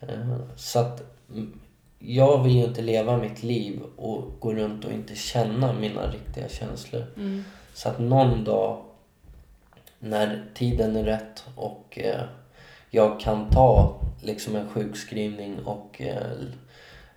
Eh, 0.00 0.36
Så 0.56 0.78
att 0.78 1.02
mm, 1.32 1.60
jag 2.06 2.42
vill 2.42 2.56
ju 2.56 2.64
inte 2.64 2.82
leva 2.82 3.16
mitt 3.16 3.42
liv 3.42 3.82
och 3.96 4.24
gå 4.40 4.54
runt 4.54 4.84
och 4.84 4.92
inte 4.92 5.14
känna 5.14 5.72
mina 5.72 6.10
riktiga 6.10 6.48
känslor. 6.48 7.06
Mm. 7.16 7.44
Så 7.74 7.88
att 7.88 7.98
någon 7.98 8.44
dag 8.44 8.82
när 9.98 10.44
tiden 10.54 10.96
är 10.96 11.04
rätt 11.04 11.44
och 11.56 11.98
eh, 11.98 12.22
jag 12.90 13.20
kan 13.20 13.50
ta 13.50 14.00
liksom 14.22 14.56
en 14.56 14.68
sjukskrivning 14.68 15.58
och 15.64 16.00
eh, 16.00 16.32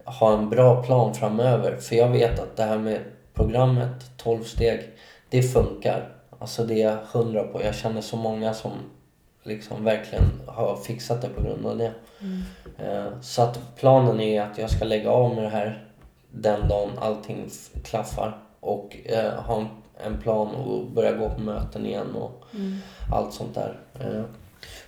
ha 0.06 0.38
en 0.38 0.50
bra 0.50 0.84
plan 0.84 1.14
framöver. 1.14 1.78
För 1.78 1.96
jag 1.96 2.10
vet 2.10 2.40
att 2.40 2.58
det 2.58 2.64
här 2.64 2.78
med 2.78 3.00
programmet, 3.34 4.18
12 4.18 4.44
steg, 4.44 4.82
det 5.30 5.44
funkar. 5.44 6.10
Alltså 6.40 6.64
det 6.64 6.82
är 6.82 6.90
jag 6.90 6.98
hundra 7.12 7.44
på. 7.44 7.64
Jag 7.64 7.76
känner 7.76 8.02
så 8.02 8.18
många 8.18 8.54
som 8.54 8.72
liksom 9.44 9.84
verkligen 9.84 10.26
har 10.46 10.76
fixat 10.76 11.22
det 11.22 11.30
på 11.30 11.42
grund 11.44 11.66
av 11.66 11.78
det. 11.78 11.94
Eh, 12.20 12.67
Så 13.22 13.42
att 13.42 13.60
planen 13.76 14.20
är 14.20 14.42
att 14.42 14.58
jag 14.58 14.70
ska 14.70 14.86
lägga 14.86 15.10
av 15.10 15.36
med 15.36 15.44
det 15.44 15.50
här 15.50 15.88
den 16.32 16.68
dagen 16.68 16.90
allting 17.00 17.50
klaffar 17.84 18.38
och 18.60 18.98
eh, 19.06 19.34
ha 19.34 19.66
en, 20.06 20.18
plan 20.22 20.48
och 20.48 20.86
börja 20.86 21.12
gå 21.12 21.30
på 21.30 21.42
möten 21.42 21.86
igen 21.86 22.16
och 22.16 22.44
allt 23.12 23.34
sånt 23.34 23.56
där. 23.56 23.80
Eh, 24.00 24.24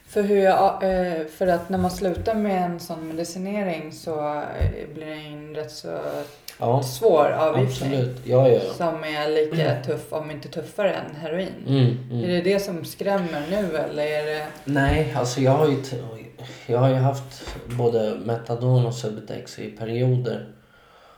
För, 0.08 0.22
hur 0.22 0.38
jag, 0.38 0.84
eh, 0.84 1.26
för 1.26 1.48
att 1.48 1.70
när 1.70 1.78
man 1.78 1.92
slutar 1.92 2.36
med 2.36 2.66
en 2.66 2.80
sån 2.80 3.08
medicinering 3.08 3.92
så 3.92 4.36
eh, 4.38 4.94
blir 4.94 5.06
det 5.06 5.14
en 5.14 5.56
rätt 5.56 5.72
så 5.72 6.00
ja, 6.60 6.84
svår 6.84 7.32
avgiftning. 7.32 7.94
absolut. 7.94 8.22
Ja, 8.26 8.50
ja, 8.50 8.60
ja. 8.68 8.74
Som 8.74 9.04
är 9.04 9.30
lika 9.30 9.84
tuff, 9.84 10.14
om 10.14 10.32
inte 10.32 10.48
tuffare 10.48 10.94
än 10.94 11.16
heroin. 11.16 11.54
Mm, 11.68 11.98
mm. 12.12 12.24
Är 12.24 12.28
det 12.28 12.42
det 12.42 12.60
som 12.60 12.86
skrämmer 12.86 13.44
nu 13.50 13.78
eller 13.78 14.04
är 14.04 14.26
det... 14.26 14.46
Nej, 14.66 15.14
alltså 15.18 15.42
jag 15.42 15.52
har 15.52 15.68
ju, 15.68 15.76
jag 16.68 16.80
har 16.80 16.90
ju 16.90 16.96
haft 16.96 17.46
både 17.78 18.16
Metadon 18.26 18.86
och 18.86 18.94
Subutex 18.94 19.60
i 19.60 19.72
perioder. 19.72 20.48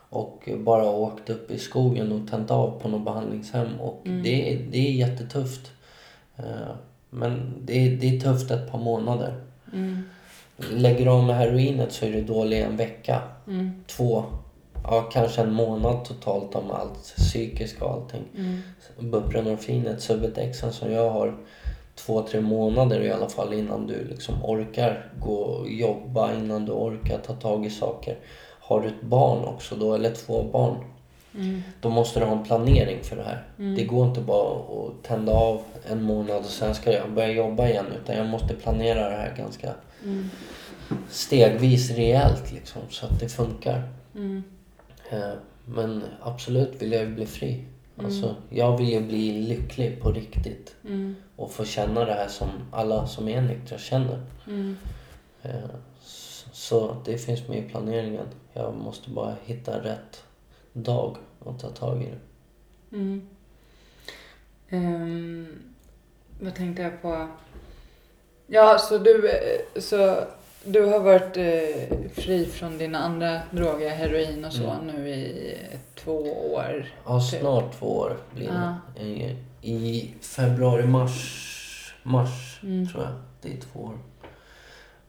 Och 0.10 0.50
bara 0.58 0.90
åkt 0.90 1.30
upp 1.30 1.52
i 1.52 1.60
skogen 1.60 2.12
och 2.12 2.30
tänt 2.32 2.52
av 2.52 2.80
på 2.80 2.88
något 2.88 3.06
behandlingshem. 3.06 3.80
Och 3.80 4.02
det, 4.04 4.54
är- 4.54 4.60
det 4.72 4.78
är 4.88 4.92
jättetufft. 4.92 5.72
Eh, 6.38 6.44
Men 7.10 7.54
det 7.66 7.74
är, 7.88 7.92
det 7.98 8.16
är 8.16 8.20
tufft 8.20 8.52
ett 8.52 8.72
par 8.72 8.80
månader. 8.80 9.34
Mm. 9.74 10.04
Lägger 10.72 11.06
du 11.06 11.12
av 11.12 11.24
med 11.24 11.36
heroinet 11.36 11.92
så 11.92 12.06
är 12.06 12.12
du 12.12 12.22
dålig 12.24 12.60
en 12.62 12.78
vecka. 12.78 13.22
Mm. 13.48 13.84
Två, 13.88 14.24
ja 14.84 15.02
kanske 15.02 15.42
en 15.42 15.54
månad 15.54 16.06
totalt 16.06 16.56
om 16.56 16.72
allt 16.72 17.14
psykiskt 17.18 17.82
och 17.82 17.92
allting. 17.92 18.22
Mm. 18.38 18.62
Buprenorfinet, 19.12 20.02
Subutexen 20.02 20.74
som 20.74 20.92
jag 20.92 21.10
har, 21.10 21.38
två, 21.96 22.22
tre 22.22 22.42
månader 22.42 23.02
i 23.02 23.12
alla 23.12 23.30
fall 23.30 23.54
innan 23.54 23.88
du 23.88 24.08
liksom 24.10 24.46
orkar 24.46 25.10
gå 25.20 25.34
och 25.34 25.70
jobba, 25.72 26.34
innan 26.34 26.66
du 26.66 26.72
orkar 26.72 27.18
ta 27.18 27.34
tag 27.34 27.66
i 27.66 27.70
saker. 27.70 28.16
Har 28.60 28.82
du 28.82 28.88
ett 28.88 29.02
barn 29.02 29.44
också 29.46 29.76
då, 29.76 29.94
eller 29.94 30.12
två 30.12 30.44
barn, 30.44 30.76
då 31.82 31.90
måste 31.90 32.20
du 32.20 32.26
ha 32.26 32.38
en 32.38 32.44
planering 32.44 33.04
för 33.04 33.16
det 33.16 33.24
här. 33.24 33.44
Det 33.76 33.84
går 33.84 34.08
inte 34.08 34.22
bara 34.22 34.56
att 34.60 35.04
tända 35.04 35.32
av 35.32 35.62
en 35.90 36.04
månad 36.04 36.38
och 36.40 36.46
sen 36.46 36.76
ska 36.76 36.92
jag 36.92 37.12
börja 37.12 37.32
jobba 37.32 37.68
igen 37.68 37.86
utan 38.04 38.16
jag 38.16 38.28
måste 38.28 38.54
planera 38.56 39.10
det 39.10 39.16
här 39.16 39.36
ganska 39.38 39.74
stegvis 41.10 41.92
rejält 41.92 42.52
liksom 42.54 42.82
så 42.90 43.06
att 43.06 43.20
det 43.20 43.30
funkar. 43.30 43.84
Eh, 45.12 45.34
Men 45.66 46.04
absolut 46.22 46.82
vill 46.82 46.92
jag 46.92 47.02
ju 47.02 47.16
bli 47.16 47.26
fri. 47.26 47.66
Alltså, 48.06 48.36
jag 48.50 48.78
vill 48.78 48.90
ju 48.90 49.02
bli 49.02 49.42
lycklig 49.42 50.02
på 50.02 50.12
riktigt. 50.12 50.76
Och 51.36 51.52
få 51.52 51.66
känna 51.66 52.06
det 52.06 52.14
här 52.14 52.28
som 52.28 52.50
alla 52.72 53.08
som 53.08 53.28
är 53.28 53.42
nyktra 53.42 53.78
känner. 53.78 54.22
Eh, 55.42 55.70
s- 56.02 56.46
Så 56.54 56.96
det 57.06 57.18
finns 57.18 57.48
med 57.48 57.58
i 57.58 57.70
planeringen. 57.70 58.26
Jag 58.54 58.74
måste 58.76 59.10
bara 59.10 59.36
hitta 59.46 59.84
rätt 59.84 60.24
dag 60.74 61.18
och 61.40 61.60
ta 61.60 61.70
tag 61.70 62.04
i 62.04 62.06
det. 62.06 62.20
Ehm, 64.70 65.48
vad 66.40 66.56
tänkte 66.56 66.82
jag 66.82 67.02
på? 67.02 67.28
Ja, 68.48 68.78
så 68.80 68.98
du, 68.98 69.30
eh, 69.30 69.82
så 69.82 70.24
du 70.64 70.86
har 70.86 71.00
varit 71.00 71.38
eh, 71.38 71.98
fri 72.14 72.46
från 72.46 72.78
dina 72.78 72.98
andra 73.00 73.42
droger, 73.52 73.90
heroin 73.90 74.46
och 74.46 74.54
så, 74.54 74.70
Mm. 74.72 74.88
nu 74.88 75.10
i 75.10 75.58
två 75.96 76.18
år. 76.54 76.86
Ja, 77.06 77.20
Typ. 77.20 77.40
snart 77.42 77.74
två 77.80 77.98
år 77.98 78.18
blir 78.36 78.48
det. 78.48 78.54
Ja. 78.96 79.02
I, 79.04 79.36
I 79.62 80.14
februari, 80.22 80.88
mars, 80.88 81.94
mars 82.04 82.60
Mm. 82.64 82.88
tror 82.88 83.04
jag. 83.04 83.14
Det 83.42 83.54
är 83.58 83.58
två 83.62 83.80
år. 83.80 83.98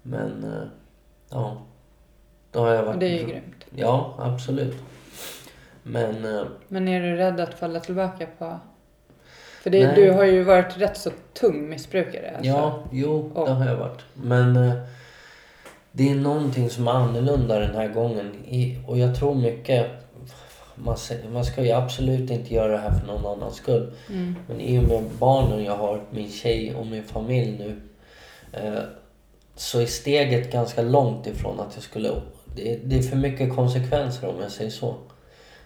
Men, 0.03 0.45
eh, 0.45 0.69
ja. 1.31 1.63
Då 2.51 2.61
har 2.61 2.69
jag 2.75 2.83
varit... 2.83 2.95
Och 2.95 3.01
det 3.01 3.07
är 3.07 3.19
ju 3.21 3.27
grymt. 3.27 3.65
Ja, 3.75 4.15
absolut. 4.19 4.77
Men, 5.83 6.25
eh, 6.37 6.43
Men 6.69 6.89
är 6.89 7.01
du 7.03 7.17
rädd 7.17 7.41
att 7.41 7.55
falla 7.59 7.81
tillbaka 7.81 8.27
på... 8.39 8.59
För 9.63 9.71
det, 9.71 9.87
Nej. 9.87 9.95
du 9.97 10.11
har 10.11 10.25
ju 10.25 10.43
varit 10.43 10.77
rätt 10.79 10.97
så 10.97 11.11
tung 11.33 11.69
missbrukare. 11.69 12.31
Alltså. 12.37 12.51
ja, 12.51 12.83
jo, 12.93 13.31
Och- 13.35 13.47
det 13.47 13.53
har 13.55 13.67
jag 13.67 13.77
varit. 13.77 14.01
Men 14.15 14.57
eh, 14.57 14.75
det 15.93 16.11
är 16.11 16.15
någonting 16.15 16.71
som 16.71 16.89
är 16.89 16.93
annorlunda 16.93 17.59
den 17.59 17.75
här 17.75 17.89
gången. 17.89 18.33
Och 18.87 18.99
jag 18.99 19.17
tror 19.17 19.35
mycket... 19.35 19.87
Man, 21.33 21.45
ska 21.45 21.65
ju 21.65 21.71
absolut 21.71 22.31
inte 22.31 22.55
göra 22.55 22.73
det 22.73 22.79
här 22.79 22.99
för 22.99 23.07
någon 23.07 23.27
annans 23.27 23.55
skull. 23.55 23.93
Mm. 24.09 24.37
Men 24.49 24.61
i 24.61 24.79
och 24.79 24.83
med 24.83 25.05
barnen 25.19 25.65
jag 25.65 25.77
har, 25.77 26.03
min 26.11 26.31
tjej 26.31 26.75
och 26.75 26.87
min 26.87 27.05
familj 27.05 27.59
nu. 27.59 27.81
Eh, 28.53 28.83
så 29.55 29.81
är 29.81 29.87
steget 29.87 30.53
ganska 30.53 30.83
långt 30.83 31.27
ifrån 31.27 31.61
att 31.61 31.73
jag 31.75 31.83
skulle... 31.83 32.11
Det, 32.57 32.81
det 32.85 32.99
är 32.99 33.03
för 33.03 33.17
mycket 33.17 33.57
konsekvenser 33.57 34.29
om 34.29 34.41
jag 34.43 34.51
säger 34.51 34.71
så. 34.71 34.95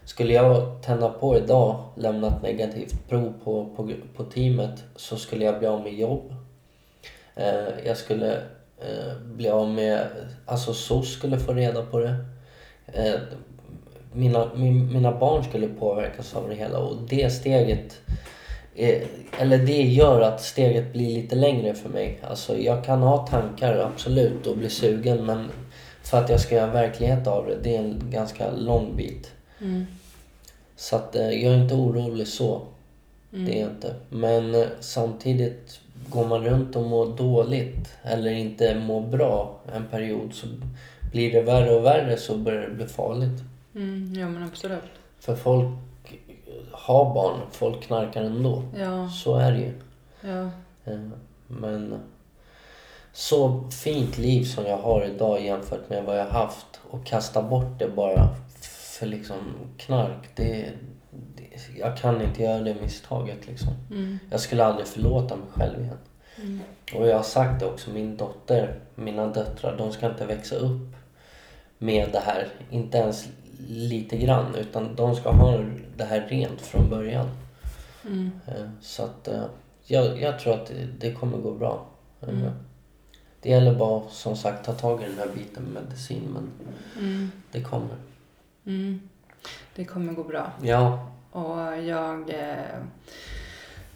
Skulle 0.05 0.33
jag 0.33 0.83
tända 0.83 1.09
på 1.09 1.37
idag, 1.37 1.85
lämna 1.97 2.29
ett 2.29 2.43
negativt 2.43 3.09
prov 3.09 3.35
på, 3.45 3.67
på, 3.77 3.91
på 4.17 4.25
teamet 4.25 4.85
så 4.97 5.17
skulle 5.17 5.45
jag 5.45 5.59
bli 5.59 5.69
av 5.69 5.83
med 5.83 5.95
jobb. 5.95 6.35
Eh, 7.35 7.87
jag 7.87 7.97
skulle 7.97 8.43
bli 9.25 9.49
av 9.49 9.69
med... 9.69 10.07
Alltså 10.47 10.75
SOS 10.75 11.13
skulle 11.13 11.39
få 11.39 11.53
reda 11.53 11.83
på 11.83 11.99
det. 11.99 12.17
Eh, 12.87 13.21
mina, 14.13 14.51
min, 14.55 14.93
mina 14.93 15.19
barn 15.19 15.45
skulle 15.45 15.69
påverkas 15.69 16.35
av 16.35 16.49
det 16.49 16.55
hela 16.55 16.79
och 16.79 16.97
det 17.09 17.31
steget 17.31 18.01
eh, 18.75 19.03
eller 19.39 19.59
det 19.59 19.83
gör 19.83 20.21
att 20.21 20.43
steget 20.43 20.93
blir 20.93 21.15
lite 21.15 21.35
längre 21.35 21.75
för 21.75 21.89
mig. 21.89 22.21
Alltså 22.23 22.59
jag 22.59 22.85
kan 22.85 23.03
ha 23.03 23.27
tankar 23.27 23.79
absolut 23.79 24.47
och 24.47 24.57
bli 24.57 24.71
sugen 24.71 25.27
men 25.27 25.49
för 26.03 26.19
att 26.19 26.31
jag 26.31 26.41
ska 26.41 26.55
göra 26.55 26.73
verklighet 26.73 27.27
av 27.27 27.47
det, 27.47 27.59
det 27.63 27.77
är 27.77 27.81
en 27.81 28.11
ganska 28.11 28.51
lång 28.51 28.97
bit. 28.97 29.31
Mm. 29.61 29.87
Så 30.77 30.97
att 30.97 31.17
eh, 31.17 31.31
jag 31.31 31.55
är 31.55 31.63
inte 31.63 31.75
orolig 31.75 32.29
så. 32.29 32.63
Mm. 33.33 33.47
Det 33.47 33.59
är 33.59 33.61
jag 33.61 33.71
inte. 33.71 33.95
Men 34.11 34.55
eh, 34.55 34.67
samtidigt 34.81 35.81
går 36.09 36.27
man 36.27 36.45
runt 36.45 36.77
och 36.77 36.83
mår 36.83 37.17
dåligt 37.17 37.95
eller 38.03 38.31
inte 38.31 38.75
mår 38.75 39.01
bra 39.01 39.59
en 39.75 39.87
period 39.87 40.35
så 40.35 40.47
blir 41.13 41.33
det 41.33 41.43
värre 41.43 41.75
och 41.75 41.85
värre 41.85 42.17
så 42.17 42.37
börjar 42.37 42.63
det 42.69 42.75
bli 42.75 42.87
farligt. 42.87 43.43
Mm. 43.75 44.13
Jo 44.15 44.29
men 44.29 44.43
absolut. 44.43 44.83
För 45.19 45.37
folk 45.37 45.69
har 46.73 47.15
barn, 47.15 47.41
folk 47.51 47.83
knarkar 47.83 48.23
ändå. 48.23 48.63
Ja. 48.79 49.09
Så 49.09 49.37
är 49.37 49.53
det 49.53 49.59
ju. 49.59 49.73
Ja. 50.21 50.51
Eh, 50.85 51.01
Men 51.47 51.95
så 53.13 53.71
fint 53.71 54.19
liv 54.19 54.45
som 54.45 54.67
jag 54.67 54.79
har 54.79 55.05
idag 55.05 55.45
jämfört 55.45 55.91
med 55.91 56.05
vad 56.05 56.19
jag 56.19 56.27
haft 56.27 56.81
och 56.91 57.07
kasta 57.07 57.43
bort 57.43 57.79
det 57.79 57.89
bara 57.89 58.29
för 58.99 59.07
liksom 59.07 59.37
knark. 59.77 60.29
Det, 60.35 60.73
jag 61.79 61.97
kan 61.97 62.23
inte 62.23 62.43
göra 62.43 62.61
det 62.63 62.75
misstaget 62.83 63.47
liksom. 63.47 63.73
Mm. 63.91 64.19
Jag 64.31 64.41
skulle 64.41 64.65
aldrig 64.65 64.87
förlåta 64.87 65.37
mig 65.37 65.47
själv 65.55 65.81
igen. 65.81 65.99
Mm. 66.43 66.61
Och 66.95 67.07
jag 67.09 67.17
har 67.17 67.23
sagt 67.23 67.61
det 67.61 67.67
också, 67.67 67.91
min 67.91 68.17
dotter, 68.17 68.79
mina 68.95 69.27
döttrar, 69.27 69.77
de 69.79 69.93
ska 69.93 70.07
inte 70.11 70.27
växa 70.27 70.57
upp 70.57 70.95
med 71.79 72.09
det 72.13 72.19
här. 72.21 72.49
Inte 72.71 72.99
ens 72.99 73.29
lite 73.69 74.17
grann. 74.17 74.55
Utan 74.55 74.95
de 74.95 75.17
ska 75.17 75.31
ha 75.31 75.65
det 75.97 76.05
här 76.05 76.27
rent 76.29 76.61
från 76.61 76.91
början. 76.91 77.27
Mm. 78.07 78.31
Eh, 78.47 78.69
Så 78.81 79.03
att 79.05 79.29
eh, 79.29 79.45
jag, 79.85 80.21
jag 80.21 80.39
tror 80.39 80.55
att 80.55 80.73
det, 80.99 81.13
kommer 81.13 81.39
gå 81.39 81.53
bra. 81.55 81.87
Eh, 82.23 82.29
Mm. 82.29 82.51
Det 83.43 83.51
gäller 83.51 83.75
bara 83.75 84.03
som 84.11 84.37
sagt 84.37 84.65
ta 84.67 84.73
tag 84.73 85.03
i 85.03 85.05
den 85.05 85.19
här 85.19 85.29
biten 85.35 85.63
med 85.63 85.83
medicin 85.83 86.23
men 86.35 86.51
Mm. 87.05 87.31
det 87.53 87.61
kommer. 87.61 87.97
Mm. 88.67 89.01
Det 89.75 89.85
kommer 89.85 90.13
gå 90.13 90.25
bra. 90.25 90.53
Ja, 90.63 91.09
Och 91.37 91.83
jag... 91.85 92.31
Eh, 92.31 92.79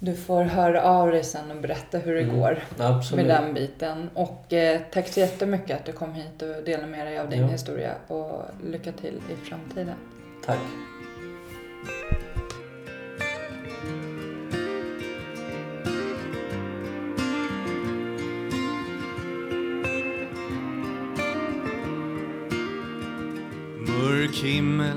du 0.03 0.15
får 0.17 0.43
höra 0.43 0.83
av 0.83 1.11
dig 1.11 1.25
sen 1.25 1.51
och 1.51 1.57
berätta 1.63 1.99
hur 1.99 2.15
det 2.15 2.21
Mm. 2.23 2.41
går 2.41 2.63
absolut. 2.79 3.27
med 3.27 3.37
den 3.43 3.55
biten. 3.55 4.11
Och 4.15 4.53
eh, 4.53 4.81
tack 4.93 5.09
så 5.09 5.21
jättemycket 5.21 5.77
att 5.77 5.85
du 5.85 5.93
kom 5.93 6.15
hit 6.15 6.43
och 6.43 6.65
delade 6.65 6.87
med 6.87 7.07
dig 7.07 7.19
av 7.19 7.29
din 7.31 7.41
Ja. 7.41 7.47
historia. 7.47 7.95
Och 8.07 8.43
lycka 8.65 8.93
till 8.93 9.21
i 9.33 9.47
framtiden. 9.49 9.95
Tack. 10.47 10.59
Mörk 23.87 24.35
himmel 24.37 24.97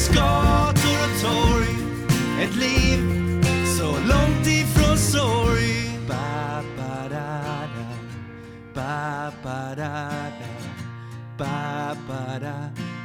Stockholms 0.00 0.08
gator 0.08 0.96
och 1.04 1.20
torg 1.22 1.74
Ett 2.42 2.56
liv 2.56 2.98
så 3.78 3.84
långt 3.84 4.46
ifrån 4.46 4.98
sorg 4.98 5.98
ba, 6.08 6.62
ba, 6.76 7.08
da, 7.10 7.62
da. 7.74 7.90
Da, 8.74 9.32
da. 9.76 10.30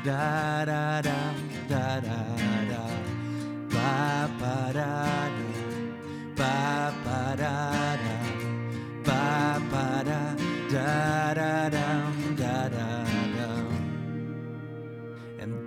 Da, 0.06 0.66
da, 0.66 1.02
da, 1.02 1.02
da, 1.02 1.16
da, 1.70 2.02
da, 2.02 2.22
da. 2.70 2.86
Da, 3.72 4.28
da. 4.74 5.06
Da, 6.38 6.94
da. 6.96 7.66
Da, 9.06 9.60
da, 10.04 10.36
da, 11.36 11.70
da, 11.70 12.15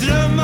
drömmer 0.00 0.37